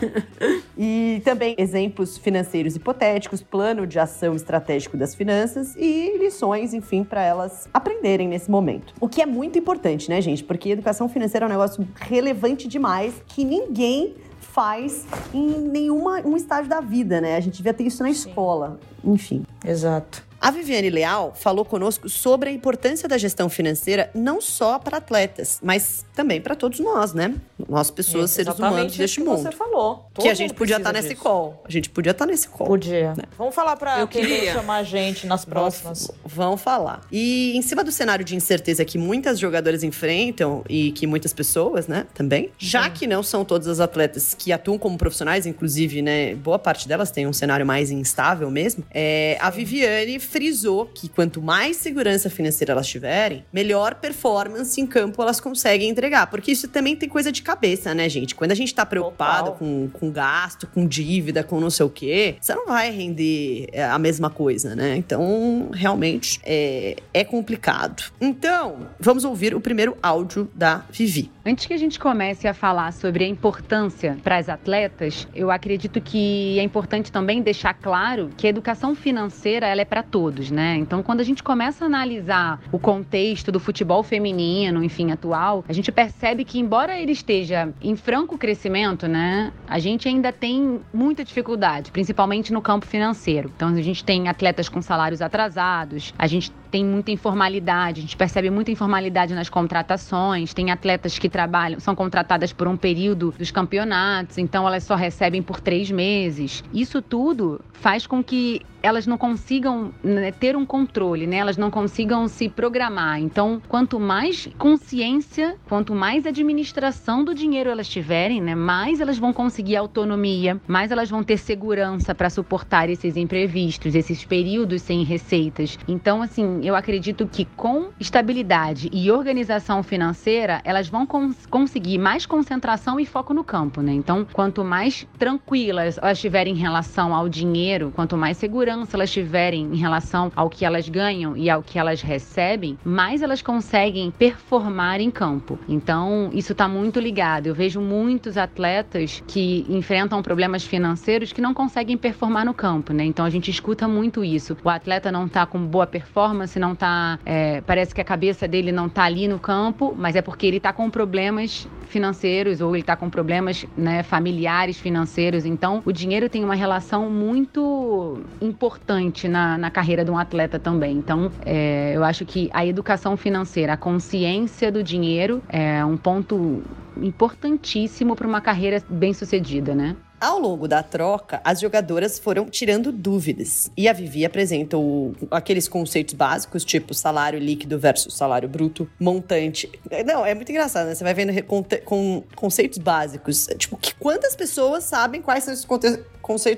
E 0.76 1.20
também 1.24 1.54
exemplos 1.58 2.16
financeiros 2.16 2.74
hipotéticos, 2.76 3.42
plano 3.42 3.86
de 3.86 3.98
ação 3.98 4.34
estratégico 4.34 4.96
das 4.96 5.14
finanças 5.14 5.74
e 5.76 6.16
lições, 6.18 6.72
enfim, 6.72 7.04
para 7.04 7.22
elas 7.22 7.68
aprenderem 7.72 8.28
nesse 8.28 8.50
momento. 8.50 8.89
O 8.98 9.08
que 9.08 9.20
é 9.20 9.26
muito 9.26 9.58
importante, 9.58 10.08
né, 10.08 10.20
gente? 10.20 10.42
Porque 10.42 10.70
educação 10.70 11.08
financeira 11.08 11.46
é 11.46 11.48
um 11.48 11.50
negócio 11.50 11.86
relevante 11.96 12.66
demais 12.66 13.14
que 13.26 13.44
ninguém 13.44 14.14
faz 14.40 15.06
em 15.32 15.46
nenhuma 15.60 16.20
um 16.24 16.36
estágio 16.36 16.68
da 16.68 16.80
vida, 16.80 17.20
né? 17.20 17.36
A 17.36 17.40
gente 17.40 17.58
devia 17.58 17.74
ter 17.74 17.84
isso 17.84 18.02
na 18.02 18.10
escola. 18.10 18.80
Enfim. 19.04 19.44
Exato. 19.64 20.29
A 20.40 20.50
Viviane 20.50 20.88
Leal 20.88 21.34
falou 21.34 21.66
conosco 21.66 22.08
sobre 22.08 22.48
a 22.48 22.52
importância 22.52 23.06
da 23.06 23.18
gestão 23.18 23.50
financeira 23.50 24.10
não 24.14 24.40
só 24.40 24.78
para 24.78 24.96
atletas, 24.96 25.58
mas 25.62 26.06
também 26.14 26.40
para 26.40 26.56
todos 26.56 26.80
nós, 26.80 27.12
né? 27.12 27.34
Nós, 27.68 27.90
pessoas, 27.90 28.30
seres 28.30 28.58
humanos 28.58 28.96
deste 28.96 29.20
mundo. 29.20 29.42
Você 29.42 29.52
falou. 29.52 30.08
Todo 30.14 30.24
que 30.24 30.30
a 30.30 30.34
gente 30.34 30.54
podia 30.54 30.78
estar 30.78 30.92
tá 30.94 30.98
nesse 30.98 31.14
call. 31.14 31.62
A 31.62 31.70
gente 31.70 31.90
podia 31.90 32.12
estar 32.12 32.24
tá 32.24 32.30
nesse 32.30 32.48
call. 32.48 32.66
Podia. 32.66 33.14
Né? 33.14 33.24
Vamos 33.36 33.54
falar 33.54 33.76
para 33.76 34.06
quem 34.06 34.46
chamar 34.50 34.76
a 34.76 34.82
gente 34.82 35.26
nas 35.26 35.44
próximas. 35.44 36.06
Vamos, 36.06 36.34
vamos 36.34 36.60
falar. 36.62 37.02
E 37.12 37.54
em 37.54 37.60
cima 37.60 37.84
do 37.84 37.92
cenário 37.92 38.24
de 38.24 38.34
incerteza 38.34 38.82
que 38.82 38.96
muitas 38.96 39.38
jogadoras 39.38 39.82
enfrentam 39.82 40.64
e 40.68 40.92
que 40.92 41.06
muitas 41.06 41.34
pessoas, 41.34 41.86
né, 41.86 42.06
também, 42.14 42.50
já 42.56 42.84
Sim. 42.84 42.90
que 42.92 43.06
não 43.06 43.22
são 43.22 43.44
todas 43.44 43.68
as 43.68 43.78
atletas 43.78 44.34
que 44.34 44.52
atuam 44.52 44.78
como 44.78 44.96
profissionais, 44.96 45.44
inclusive, 45.44 46.00
né, 46.00 46.34
boa 46.34 46.58
parte 46.58 46.88
delas 46.88 47.10
tem 47.10 47.26
um 47.26 47.32
cenário 47.32 47.66
mais 47.66 47.90
instável 47.90 48.50
mesmo, 48.50 48.84
é, 48.90 49.36
a 49.40 49.50
Viviane 49.50 50.18
frisou 50.30 50.86
que 50.86 51.08
quanto 51.08 51.42
mais 51.42 51.76
segurança 51.76 52.30
financeira 52.30 52.72
elas 52.72 52.86
tiverem, 52.86 53.44
melhor 53.52 53.96
performance 53.96 54.80
em 54.80 54.86
campo 54.86 55.20
elas 55.20 55.40
conseguem 55.40 55.88
entregar. 55.88 56.28
Porque 56.28 56.52
isso 56.52 56.68
também 56.68 56.94
tem 56.94 57.08
coisa 57.08 57.32
de 57.32 57.42
cabeça, 57.42 57.94
né, 57.94 58.08
gente? 58.08 58.34
Quando 58.34 58.52
a 58.52 58.54
gente 58.54 58.74
tá 58.74 58.86
preocupado 58.86 59.52
com, 59.52 59.88
com 59.88 60.10
gasto, 60.10 60.66
com 60.66 60.86
dívida, 60.86 61.42
com 61.42 61.60
não 61.60 61.70
sei 61.70 61.86
o 61.86 61.90
quê, 61.90 62.36
você 62.40 62.54
não 62.54 62.66
vai 62.66 62.90
render 62.90 63.68
é, 63.72 63.84
a 63.84 63.98
mesma 63.98 64.30
coisa, 64.30 64.74
né? 64.76 64.96
Então, 64.96 65.70
realmente, 65.72 66.40
é, 66.44 66.96
é 67.12 67.24
complicado. 67.24 68.04
Então, 68.20 68.88
vamos 68.98 69.24
ouvir 69.24 69.54
o 69.54 69.60
primeiro 69.60 69.96
áudio 70.02 70.48
da 70.54 70.84
Vivi. 70.90 71.30
Antes 71.44 71.66
que 71.66 71.72
a 71.72 71.78
gente 71.78 71.98
comece 71.98 72.46
a 72.46 72.54
falar 72.54 72.92
sobre 72.92 73.24
a 73.24 73.26
importância 73.26 74.16
para 74.22 74.36
as 74.36 74.48
atletas, 74.48 75.26
eu 75.34 75.50
acredito 75.50 76.00
que 76.00 76.58
é 76.58 76.62
importante 76.62 77.10
também 77.10 77.42
deixar 77.42 77.74
claro 77.74 78.30
que 78.36 78.46
a 78.46 78.50
educação 78.50 78.94
financeira 78.94 79.66
ela 79.66 79.80
é 79.80 79.84
para 79.84 80.02
todos, 80.02 80.19
né? 80.50 80.76
Então, 80.76 81.02
quando 81.02 81.20
a 81.20 81.24
gente 81.24 81.42
começa 81.42 81.84
a 81.84 81.86
analisar 81.86 82.60
o 82.70 82.78
contexto 82.78 83.50
do 83.50 83.58
futebol 83.58 84.02
feminino, 84.02 84.82
enfim, 84.84 85.10
atual, 85.10 85.64
a 85.68 85.72
gente 85.72 85.90
percebe 85.90 86.44
que 86.44 86.58
embora 86.58 86.98
ele 87.00 87.12
esteja 87.12 87.72
em 87.80 87.96
franco 87.96 88.36
crescimento, 88.36 89.08
né, 89.08 89.52
a 89.66 89.78
gente 89.78 90.08
ainda 90.08 90.32
tem 90.32 90.80
muita 90.92 91.24
dificuldade, 91.24 91.90
principalmente 91.90 92.52
no 92.52 92.60
campo 92.60 92.86
financeiro. 92.86 93.50
Então, 93.56 93.68
a 93.68 93.82
gente 93.82 94.04
tem 94.04 94.28
atletas 94.28 94.68
com 94.68 94.82
salários 94.82 95.22
atrasados, 95.22 96.12
a 96.18 96.26
gente 96.26 96.52
tem 96.70 96.84
muita 96.84 97.10
informalidade, 97.10 98.00
a 98.00 98.02
gente 98.02 98.16
percebe 98.16 98.50
muita 98.50 98.70
informalidade 98.70 99.34
nas 99.34 99.48
contratações, 99.48 100.54
tem 100.54 100.70
atletas 100.70 101.18
que 101.18 101.28
trabalham, 101.28 101.80
são 101.80 101.94
contratadas 101.94 102.52
por 102.52 102.68
um 102.68 102.76
período 102.76 103.34
dos 103.36 103.50
campeonatos, 103.50 104.38
então 104.38 104.66
elas 104.66 104.84
só 104.84 104.94
recebem 104.94 105.42
por 105.42 105.60
três 105.60 105.90
meses. 105.90 106.62
Isso 106.72 107.02
tudo 107.02 107.60
faz 107.72 108.06
com 108.06 108.22
que 108.22 108.62
elas 108.82 109.06
não 109.06 109.18
consigam 109.18 109.92
né, 110.02 110.32
ter 110.32 110.56
um 110.56 110.64
controle, 110.64 111.26
né? 111.26 111.36
Elas 111.36 111.56
não 111.56 111.70
consigam 111.70 112.26
se 112.28 112.48
programar. 112.48 113.20
Então, 113.20 113.60
quanto 113.68 114.00
mais 114.00 114.48
consciência, 114.58 115.56
quanto 115.68 115.94
mais 115.94 116.26
administração 116.26 117.24
do 117.24 117.34
dinheiro 117.34 117.70
elas 117.70 117.88
tiverem, 117.88 118.40
né, 118.40 118.54
mais 118.54 119.00
elas 119.00 119.18
vão 119.18 119.32
conseguir 119.32 119.76
autonomia, 119.76 120.60
mais 120.66 120.90
elas 120.90 121.10
vão 121.10 121.22
ter 121.22 121.36
segurança 121.36 122.14
para 122.14 122.30
suportar 122.30 122.88
esses 122.88 123.16
imprevistos, 123.16 123.94
esses 123.94 124.24
períodos 124.24 124.82
sem 124.82 125.04
receitas. 125.04 125.78
Então, 125.86 126.22
assim, 126.22 126.59
eu 126.62 126.74
acredito 126.74 127.26
que 127.26 127.44
com 127.56 127.90
estabilidade 127.98 128.88
e 128.92 129.10
organização 129.10 129.82
financeira, 129.82 130.60
elas 130.64 130.88
vão 130.88 131.06
cons 131.06 131.46
conseguir 131.46 131.98
mais 131.98 132.26
concentração 132.26 132.98
e 132.98 133.06
foco 133.06 133.34
no 133.34 133.44
campo, 133.44 133.80
né? 133.80 133.92
Então, 133.92 134.26
quanto 134.32 134.64
mais 134.64 135.06
tranquilas 135.18 135.98
elas 135.98 136.18
estiverem 136.18 136.54
em 136.54 136.58
relação 136.58 137.14
ao 137.14 137.28
dinheiro, 137.28 137.92
quanto 137.94 138.16
mais 138.16 138.36
segurança 138.36 138.96
elas 138.96 139.10
tiverem 139.10 139.64
em 139.72 139.76
relação 139.76 140.32
ao 140.34 140.48
que 140.48 140.64
elas 140.64 140.88
ganham 140.88 141.36
e 141.36 141.48
ao 141.48 141.62
que 141.62 141.78
elas 141.78 142.02
recebem, 142.02 142.78
mais 142.84 143.22
elas 143.22 143.42
conseguem 143.42 144.10
performar 144.10 145.00
em 145.00 145.10
campo. 145.10 145.58
Então, 145.68 146.30
isso 146.32 146.52
está 146.52 146.68
muito 146.68 147.00
ligado. 147.00 147.46
Eu 147.46 147.54
vejo 147.54 147.80
muitos 147.80 148.36
atletas 148.36 149.22
que 149.26 149.64
enfrentam 149.68 150.22
problemas 150.22 150.64
financeiros 150.64 151.32
que 151.32 151.40
não 151.40 151.54
conseguem 151.54 151.96
performar 151.96 152.44
no 152.44 152.54
campo, 152.54 152.92
né? 152.92 153.04
Então, 153.04 153.24
a 153.24 153.30
gente 153.30 153.50
escuta 153.50 153.86
muito 153.86 154.24
isso. 154.24 154.56
O 154.62 154.68
atleta 154.68 155.10
não 155.12 155.26
está 155.26 155.46
com 155.46 155.64
boa 155.64 155.86
performance, 155.86 156.49
não 156.58 156.74
tá. 156.74 157.18
É, 157.24 157.60
parece 157.60 157.94
que 157.94 158.00
a 158.00 158.04
cabeça 158.04 158.48
dele 158.48 158.72
não 158.72 158.86
está 158.86 159.04
ali 159.04 159.28
no 159.28 159.38
campo, 159.38 159.94
mas 159.96 160.16
é 160.16 160.22
porque 160.22 160.46
ele 160.46 160.56
está 160.56 160.72
com 160.72 160.90
problemas 160.90 161.68
financeiros 161.86 162.60
ou 162.60 162.74
ele 162.74 162.82
está 162.82 162.96
com 162.96 163.10
problemas 163.10 163.66
né, 163.76 164.02
familiares 164.02 164.78
financeiros. 164.78 165.44
Então, 165.44 165.82
o 165.84 165.92
dinheiro 165.92 166.28
tem 166.28 166.44
uma 166.44 166.54
relação 166.54 167.10
muito 167.10 168.20
importante 168.40 169.28
na, 169.28 169.58
na 169.58 169.70
carreira 169.70 170.04
de 170.04 170.10
um 170.10 170.18
atleta 170.18 170.58
também. 170.58 170.96
Então, 170.96 171.30
é, 171.44 171.92
eu 171.94 172.04
acho 172.04 172.24
que 172.24 172.48
a 172.52 172.64
educação 172.64 173.16
financeira, 173.16 173.74
a 173.74 173.76
consciência 173.76 174.70
do 174.70 174.82
dinheiro 174.82 175.42
é 175.48 175.84
um 175.84 175.96
ponto 175.96 176.62
importantíssimo 176.96 178.14
para 178.14 178.26
uma 178.26 178.40
carreira 178.40 178.82
bem 178.88 179.12
sucedida, 179.12 179.74
né? 179.74 179.96
Ao 180.20 180.38
longo 180.38 180.68
da 180.68 180.82
troca, 180.82 181.40
as 181.42 181.60
jogadoras 181.60 182.18
foram 182.18 182.44
tirando 182.44 182.92
dúvidas. 182.92 183.70
E 183.74 183.88
a 183.88 183.92
Vivi 183.94 184.26
apresentou 184.26 185.14
aqueles 185.30 185.66
conceitos 185.66 186.12
básicos, 186.12 186.62
tipo 186.62 186.92
salário 186.92 187.38
líquido 187.38 187.78
versus 187.78 188.14
salário 188.14 188.46
bruto, 188.46 188.86
montante. 189.00 189.70
Não, 190.04 190.26
é 190.26 190.34
muito 190.34 190.50
engraçado, 190.50 190.88
né? 190.88 190.94
Você 190.94 191.02
vai 191.02 191.14
vendo 191.14 191.32
com, 191.44 192.22
conceitos 192.34 192.76
básicos. 192.76 193.48
Tipo, 193.56 193.78
que 193.78 193.94
quantas 193.94 194.36
pessoas 194.36 194.84
sabem 194.84 195.22
quais 195.22 195.44
são 195.44 195.54
esses 195.54 195.64
conceitos 195.64 196.04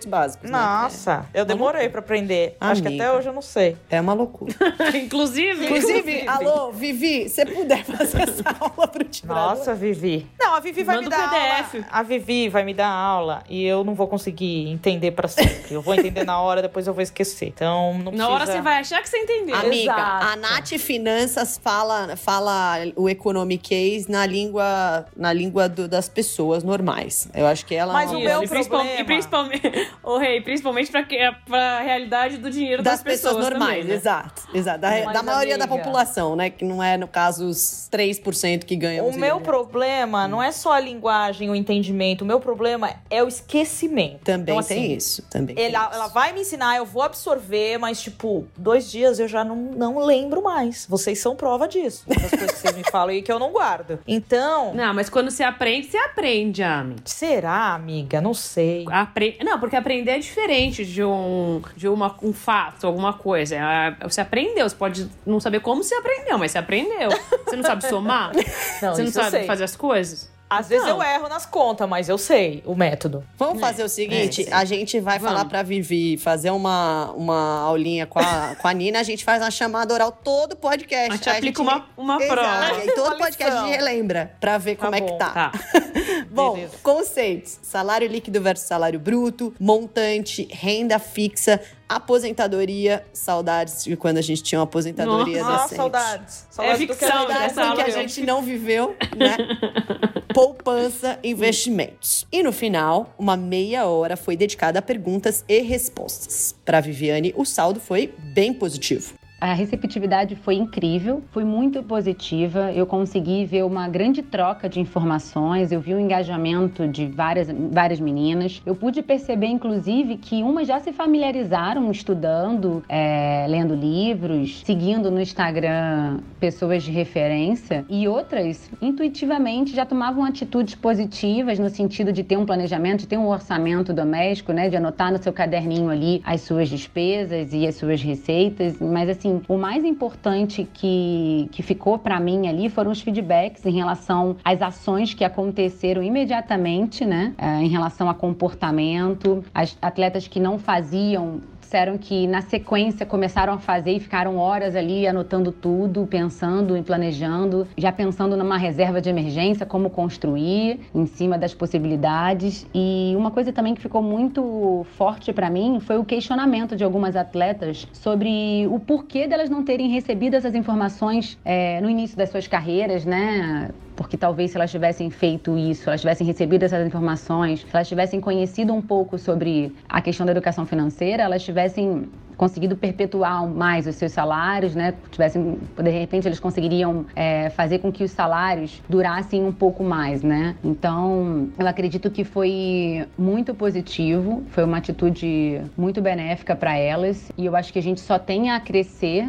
básicos? 0.07 0.51
Né? 0.51 0.59
Nossa, 0.59 1.19
né? 1.19 1.27
eu 1.35 1.45
demorei 1.45 1.89
para 1.89 2.01
aprender. 2.01 2.57
Amiga, 2.61 2.73
Acho 2.73 2.83
que 2.83 3.01
até 3.01 3.13
hoje 3.13 3.29
eu 3.29 3.33
não 3.33 3.43
sei. 3.43 3.77
É 3.91 4.01
uma 4.01 4.13
loucura. 4.13 4.55
inclusive, 4.95 5.65
inclusive, 5.67 6.29
alô, 6.29 6.73
Vivi, 6.73 7.29
você 7.29 7.45
puder 7.47 7.85
fazer 7.85 8.23
essa 8.23 8.45
aula 8.59 8.89
pro 8.89 9.05
tirador. 9.05 9.43
Nossa, 9.43 9.75
Vivi. 9.75 10.27
Não, 10.39 10.55
a 10.55 10.61
Vivi 10.61 10.83
vai 10.83 10.97
Manda 10.97 11.11
me 11.11 11.17
dar 11.17 11.31
PDF. 11.31 11.75
aula. 11.75 11.87
A 11.91 12.03
Vivi 12.03 12.49
vai 12.49 12.65
me 12.65 12.75
dar 12.75 12.89
aula 12.89 13.43
e 13.49 13.65
eu 13.65 13.85
não 13.85 13.95
vou 13.95 14.09
conseguir 14.09 14.69
entender 14.69 15.13
para 15.13 15.29
sempre. 15.29 15.73
Eu 15.73 15.83
vou 15.83 15.95
entender 15.95 16.25
na 16.25 16.41
hora, 16.41 16.63
depois 16.63 16.87
eu 16.87 16.95
vou 16.95 17.03
esquecer. 17.03 17.49
Então, 17.49 17.95
não 17.95 18.13
precisa... 18.13 18.29
Na 18.29 18.29
hora 18.29 18.47
você 18.47 18.61
vai 18.61 18.79
achar 18.79 19.03
que 19.03 19.09
você 19.09 19.19
entendeu. 19.19 19.55
Amiga, 19.57 19.93
Exato. 19.93 20.27
a 20.27 20.37
Nath 20.37 20.69
Finanças 20.79 21.61
fala, 21.63 22.17
fala 22.17 22.79
o 22.97 23.09
economic 23.09 23.63
case 23.63 24.11
na 24.11 24.27
língua, 24.27 25.07
na 25.17 25.33
língua 25.33 25.69
do, 25.69 25.89
das 25.89 26.09
pessoas 26.09 26.63
normais. 26.63 27.29
Eu 27.35 27.47
acho 27.47 27.65
que 27.65 27.75
ela... 27.75 27.93
Mas 27.93 28.11
o 28.11 28.19
meu 28.19 28.43
problema... 28.49 29.01
E 29.01 29.05
principalmente, 29.05 29.62
o 30.03 30.19
rei, 30.19 30.41
principalmente 30.41 30.91
pra, 30.91 31.05
pra 31.47 31.81
realidade 31.81 32.39
do 32.39 32.51
dinheiro 32.51 32.83
das, 32.83 32.95
das 32.95 33.03
pessoas, 33.03 33.35
pessoas 33.37 33.51
normais. 33.51 33.79
Também, 33.79 33.89
né? 33.89 33.95
Exato, 33.95 34.43
exato. 34.55 34.79
Da, 34.81 35.13
da 35.13 35.23
maioria 35.23 35.55
amiga. 35.55 35.59
da 35.59 35.67
população, 35.67 36.37
né? 36.37 36.51
Que 36.51 36.65
não 36.65 36.83
é, 36.83 36.97
no 36.97 37.09
caso, 37.09 37.47
os 37.47 37.89
3% 37.91 38.65
que 38.65 38.77
ganham. 38.77 39.07
O 39.07 39.17
meu 39.17 39.41
problema 39.41 40.27
não 40.27 40.43
é 40.43 40.53
só 40.53 40.73
a 40.73 40.81
linguagem, 40.81 41.51
o 41.51 41.55
entendimento. 41.55 42.23
O 42.23 42.27
meu 42.27 42.41
problema 42.41 42.91
é 43.11 43.23
o 43.23 43.29
esquecimimento. 43.29 44.21
Também 44.25 44.43
então, 44.43 44.59
assim, 44.59 44.75
tem 44.75 44.93
isso. 44.95 45.23
Também 45.31 45.57
ela, 45.59 45.87
tem 45.87 45.99
ela 45.99 46.09
vai 46.09 46.33
me 46.33 46.41
ensinar, 46.41 46.77
eu 46.77 46.87
vou 46.87 47.03
absorver, 47.03 47.79
mas, 47.79 48.01
tipo, 48.01 48.47
dois 48.57 48.91
dias 48.91 49.19
eu 49.19 49.29
já 49.29 49.45
não, 49.45 49.57
não 49.57 49.99
lembro 49.99 50.43
mais. 50.43 50.87
Vocês 50.89 51.19
são 51.19 51.37
prova 51.37 51.69
disso. 51.69 52.05
Das 52.09 52.31
coisas 52.31 52.53
que 52.53 52.59
vocês 52.59 52.77
me 52.77 52.85
falam 52.91 53.15
e 53.15 53.23
que 53.23 53.33
eu 53.33 53.39
não 53.39 53.53
guardo. 53.53 53.99
Então. 54.07 54.75
Não, 54.75 54.95
mas 54.95 55.09
quando 55.09 55.31
você 55.31 55.43
aprende, 55.43 55.89
você 55.89 55.99
aprende, 55.99 56.63
Ami. 56.63 56.97
Será, 57.05 57.75
amiga? 57.75 58.21
Não 58.21 58.35
sei. 58.35 58.85
Apre... 58.91 59.39
Não, 59.43 59.52
porque 59.59 59.77
aprender 59.77 60.13
é 60.13 60.19
diferente 60.19 60.85
de 60.85 61.03
um, 61.03 61.63
de 61.77 61.89
uma, 61.89 62.17
um 62.23 62.33
fato, 62.33 62.87
alguma 62.87 63.13
coisa. 63.13 63.57
É, 63.57 63.97
você 64.03 64.21
aprendeu, 64.21 64.69
você 64.69 64.77
pode 64.77 65.11
não 65.27 65.41
saber 65.41 65.61
como 65.61 65.83
você 65.83 65.95
aprendeu, 65.95 66.39
mas 66.39 66.53
você 66.53 66.59
aprendeu. 66.59 67.11
Você 67.45 67.57
não 67.57 67.65
sabe 67.65 67.87
somar? 67.87 68.33
Não, 68.83 68.95
você 68.95 69.03
não 69.05 69.13
sabe 69.13 69.47
fazer 69.47 69.65
as 69.65 69.77
coisas? 69.77 70.31
Às 70.59 70.69
vezes 70.69 70.87
eu 70.87 71.03
erro 71.03 71.29
nas 71.29 71.47
contas, 71.47 71.89
mas 71.89 72.09
eu 72.09 72.19
sei 72.19 72.63
o 72.67 72.75
método. 72.75 73.25
Vamos 73.39 73.61
fazer 73.61 73.83
o 73.83 73.89
seguinte: 73.89 74.47
é, 74.49 74.53
a 74.53 74.65
gente 74.65 75.01
vai 75.01 75.19
Vamos. 75.19 75.33
falar 75.35 75.49
pra 75.49 75.63
Vivi 75.63 76.19
fazer 76.19 76.51
uma, 76.51 77.11
uma 77.13 77.61
aulinha 77.63 78.07
com 78.07 78.19
a, 78.19 78.55
com 78.61 78.69
a 78.69 78.73
Nina, 78.73 79.01
a 79.01 79.03
gente 79.03 79.25
faz 79.25 79.43
uma 79.43 79.51
chamada 79.51 79.95
oral 79.95 80.13
todo 80.13 80.55
podcast. 80.55 81.11
A 81.11 81.17
gente 81.17 81.29
a 81.31 81.33
aplica 81.33 81.63
gente... 81.63 81.73
uma, 81.73 81.87
uma 81.97 82.19
prova. 82.19 82.85
E 82.85 82.93
todo 82.93 83.17
podcast 83.17 83.57
a 83.57 83.67
gente 83.67 83.77
relembra 83.77 84.35
pra 84.39 84.59
ver 84.59 84.77
tá 84.77 84.87
como 84.87 84.99
bom. 84.99 85.07
é 85.07 85.11
que 85.11 85.19
tá. 85.19 85.31
tá. 85.31 85.53
bom, 86.31 86.55
Beleza. 86.55 86.77
conceitos: 86.83 87.59
salário 87.63 88.07
líquido 88.09 88.41
versus 88.41 88.67
salário 88.67 89.01
bruto, 89.01 89.55
montante, 89.59 90.47
renda 90.51 90.99
fixa 90.99 91.61
aposentadoria, 91.97 93.05
saudades 93.13 93.85
de 93.85 93.97
quando 93.97 94.19
a 94.19 94.23
gente 94.23 94.43
tinha 94.43 94.59
uma 94.59 94.65
aposentadoria 94.65 95.43
Nossa, 95.43 95.63
decente. 95.65 95.77
saudades. 95.77 96.47
É 96.51 96.55
saudades 96.55 96.81
é 96.81 96.87
ficção, 96.87 97.09
do 97.09 97.27
que, 97.27 97.33
saudades 97.35 97.57
do 97.57 97.75
que 97.75 97.83
a 97.83 97.91
gente 97.91 98.21
não 98.23 98.43
viveu, 98.43 98.97
né? 99.17 99.37
Poupança, 100.35 101.19
investimentos. 101.23 102.27
E 102.33 102.43
no 102.43 102.53
final, 102.53 103.15
uma 103.19 103.37
meia 103.37 103.87
hora 103.87 104.17
foi 104.17 104.37
dedicada 104.37 104.79
a 104.79 104.83
perguntas 104.83 105.45
e 105.47 105.61
respostas. 105.61 106.55
Para 106.65 106.81
Viviane, 106.81 107.35
o 107.37 107.45
saldo 107.45 107.79
foi 107.79 108.15
bem 108.33 108.55
positivo. 108.55 109.22
A 109.43 109.55
receptividade 109.55 110.37
foi 110.37 110.55
incrível, 110.55 111.21
foi 111.33 111.43
muito 111.43 111.83
positiva. 111.83 112.71
Eu 112.73 112.87
consegui 112.87 113.45
ver 113.45 113.65
uma 113.65 113.89
grande 113.89 114.23
troca 114.23 114.69
de 114.69 114.79
informações, 114.79 115.73
eu 115.73 115.81
vi 115.81 115.95
o 115.95 115.99
engajamento 115.99 116.87
de 116.87 117.07
várias, 117.07 117.49
várias 117.51 117.99
meninas. 117.99 118.63
Eu 118.65 118.77
pude 118.77 119.03
perceber, 119.03 119.49
inclusive, 119.49 120.17
que 120.17 120.45
umas 120.45 120.69
já 120.69 120.79
se 120.79 120.93
familiarizaram 120.93 121.91
estudando, 121.91 122.85
é, 122.89 123.45
lendo 123.49 123.75
livros, 123.75 124.63
seguindo 124.65 125.11
no 125.11 125.21
Instagram 125.21 126.21
pessoas 126.39 126.85
de 126.85 126.93
referência, 126.93 127.85
e 127.89 128.07
outras, 128.07 128.71
intuitivamente, 128.81 129.75
já 129.75 129.85
tomavam 129.85 130.23
atitudes 130.23 130.77
positivas 130.77 131.59
no 131.59 131.69
sentido 131.69 132.13
de 132.13 132.23
ter 132.23 132.37
um 132.37 132.47
planejamento, 132.47 133.01
de 133.01 133.09
ter 133.09 133.17
um 133.17 133.27
orçamento 133.27 133.93
doméstico, 133.93 134.53
né, 134.53 134.69
de 134.69 134.77
anotar 134.77 135.11
no 135.11 135.21
seu 135.21 135.33
caderninho 135.33 135.91
ali 135.91 136.23
as 136.25 136.43
suas 136.43 136.69
despesas 136.69 137.53
e 137.53 137.67
as 137.67 137.75
suas 137.75 138.01
receitas. 138.01 138.79
Mas, 138.81 139.09
assim, 139.09 139.32
o 139.49 139.57
mais 139.57 139.85
importante 139.85 140.69
que, 140.73 141.49
que 141.53 141.63
ficou 141.63 141.99
para 141.99 142.19
mim 142.19 142.49
ali 142.49 142.69
foram 142.69 142.91
os 142.91 143.01
feedbacks 143.01 143.65
em 143.65 143.73
relação 143.73 144.37
às 144.45 144.61
ações 144.61 145.15
que 145.15 145.25
aconteceram 145.25 146.03
imediatamente, 146.03 147.05
né, 147.05 147.35
é, 147.39 147.63
em 147.63 147.69
relação 147.69 148.11
a 148.11 148.15
comportamento, 148.15 149.45
as 149.55 149.77
atletas 149.81 150.27
que 150.27 150.41
não 150.41 150.59
faziam 150.59 151.41
disseram 151.73 151.97
que 151.97 152.27
na 152.27 152.43
sequência 152.43 153.07
começaram 153.07 153.55
a 153.55 153.59
fazer 153.59 153.93
e 153.93 154.01
ficaram 154.01 154.37
horas 154.37 154.77
ali 154.77 155.07
anotando 155.07 155.51
tudo, 155.51 156.07
pensando 156.07 156.77
e 156.77 156.83
planejando, 156.83 157.67
já 157.79 157.91
pensando 157.91 158.37
numa 158.37 158.59
reserva 158.59 159.01
de 159.01 159.09
emergência, 159.09 159.65
como 159.65 159.89
construir 159.89 160.81
em 160.95 161.07
cima 161.07 161.39
das 161.39 161.55
possibilidades. 161.55 162.67
E 162.75 163.15
uma 163.17 163.31
coisa 163.31 163.55
também 163.55 163.75
que 163.75 163.81
ficou 163.81 164.03
muito 164.03 164.85
forte 164.99 165.33
para 165.33 165.49
mim 165.49 165.81
foi 165.81 165.97
o 165.97 166.05
questionamento 166.05 166.77
de 166.77 166.85
algumas 166.85 167.17
atletas 167.17 167.89
sobre 167.91 168.67
o 168.69 168.79
porquê 168.79 169.27
delas 169.27 169.49
não 169.49 169.65
terem 169.65 169.89
recebido 169.89 170.35
essas 170.35 170.55
informações 170.55 171.39
é, 171.43 171.81
no 171.81 171.89
início 171.89 172.19
das 172.19 172.29
suas 172.29 172.47
carreiras, 172.47 173.07
né? 173.07 173.71
Porque 173.97 174.17
talvez 174.17 174.51
se 174.51 174.57
elas 174.57 174.71
tivessem 174.71 175.11
feito 175.11 175.57
isso, 175.57 175.89
elas 175.89 176.01
tivessem 176.01 176.27
recebido 176.27 176.63
essas 176.63 176.87
informações, 176.87 177.61
se 177.61 177.67
elas 177.73 177.89
tivessem 177.89 178.21
conhecido 178.21 178.73
um 178.73 178.83
pouco 178.83 179.19
sobre 179.19 179.75
a 179.89 180.01
questão 180.01 180.27
da 180.27 180.33
educação 180.33 180.67
financeira, 180.67 181.23
elas 181.23 181.43
tivessem 181.43 182.09
conseguido 182.37 182.77
perpetuar 182.77 183.47
mais 183.47 183.87
os 183.87 183.95
seus 183.95 184.11
salários, 184.11 184.75
né? 184.75 184.95
Tivessem, 185.13 185.59
de 185.81 185.91
repente, 185.91 186.27
eles 186.27 186.41
conseguiriam 186.41 187.07
é, 187.15 187.51
fazer 187.51 187.79
com 187.79 187.93
que 187.93 188.03
os 188.03 188.11
salários 188.11 188.83
durassem 188.89 189.45
um 189.45 189.53
pouco 189.53 189.85
mais, 189.85 190.23
né? 190.25 190.57
Então, 190.65 191.51
eu 191.57 191.67
acredito 191.67 192.11
que 192.11 192.25
foi 192.25 193.07
muito 193.17 193.55
positivo, 193.55 194.43
foi 194.49 194.65
uma 194.65 194.79
atitude 194.79 195.61
muito 195.77 196.01
benéfica 196.01 196.57
para 196.57 196.77
elas 196.77 197.31
e 197.37 197.47
eu 197.47 197.55
acho 197.55 197.73
que 197.73 197.79
a 197.79 197.83
gente 197.83 198.01
só 198.01 198.19
tem 198.19 198.51
a 198.51 198.59
crescer 198.59 199.29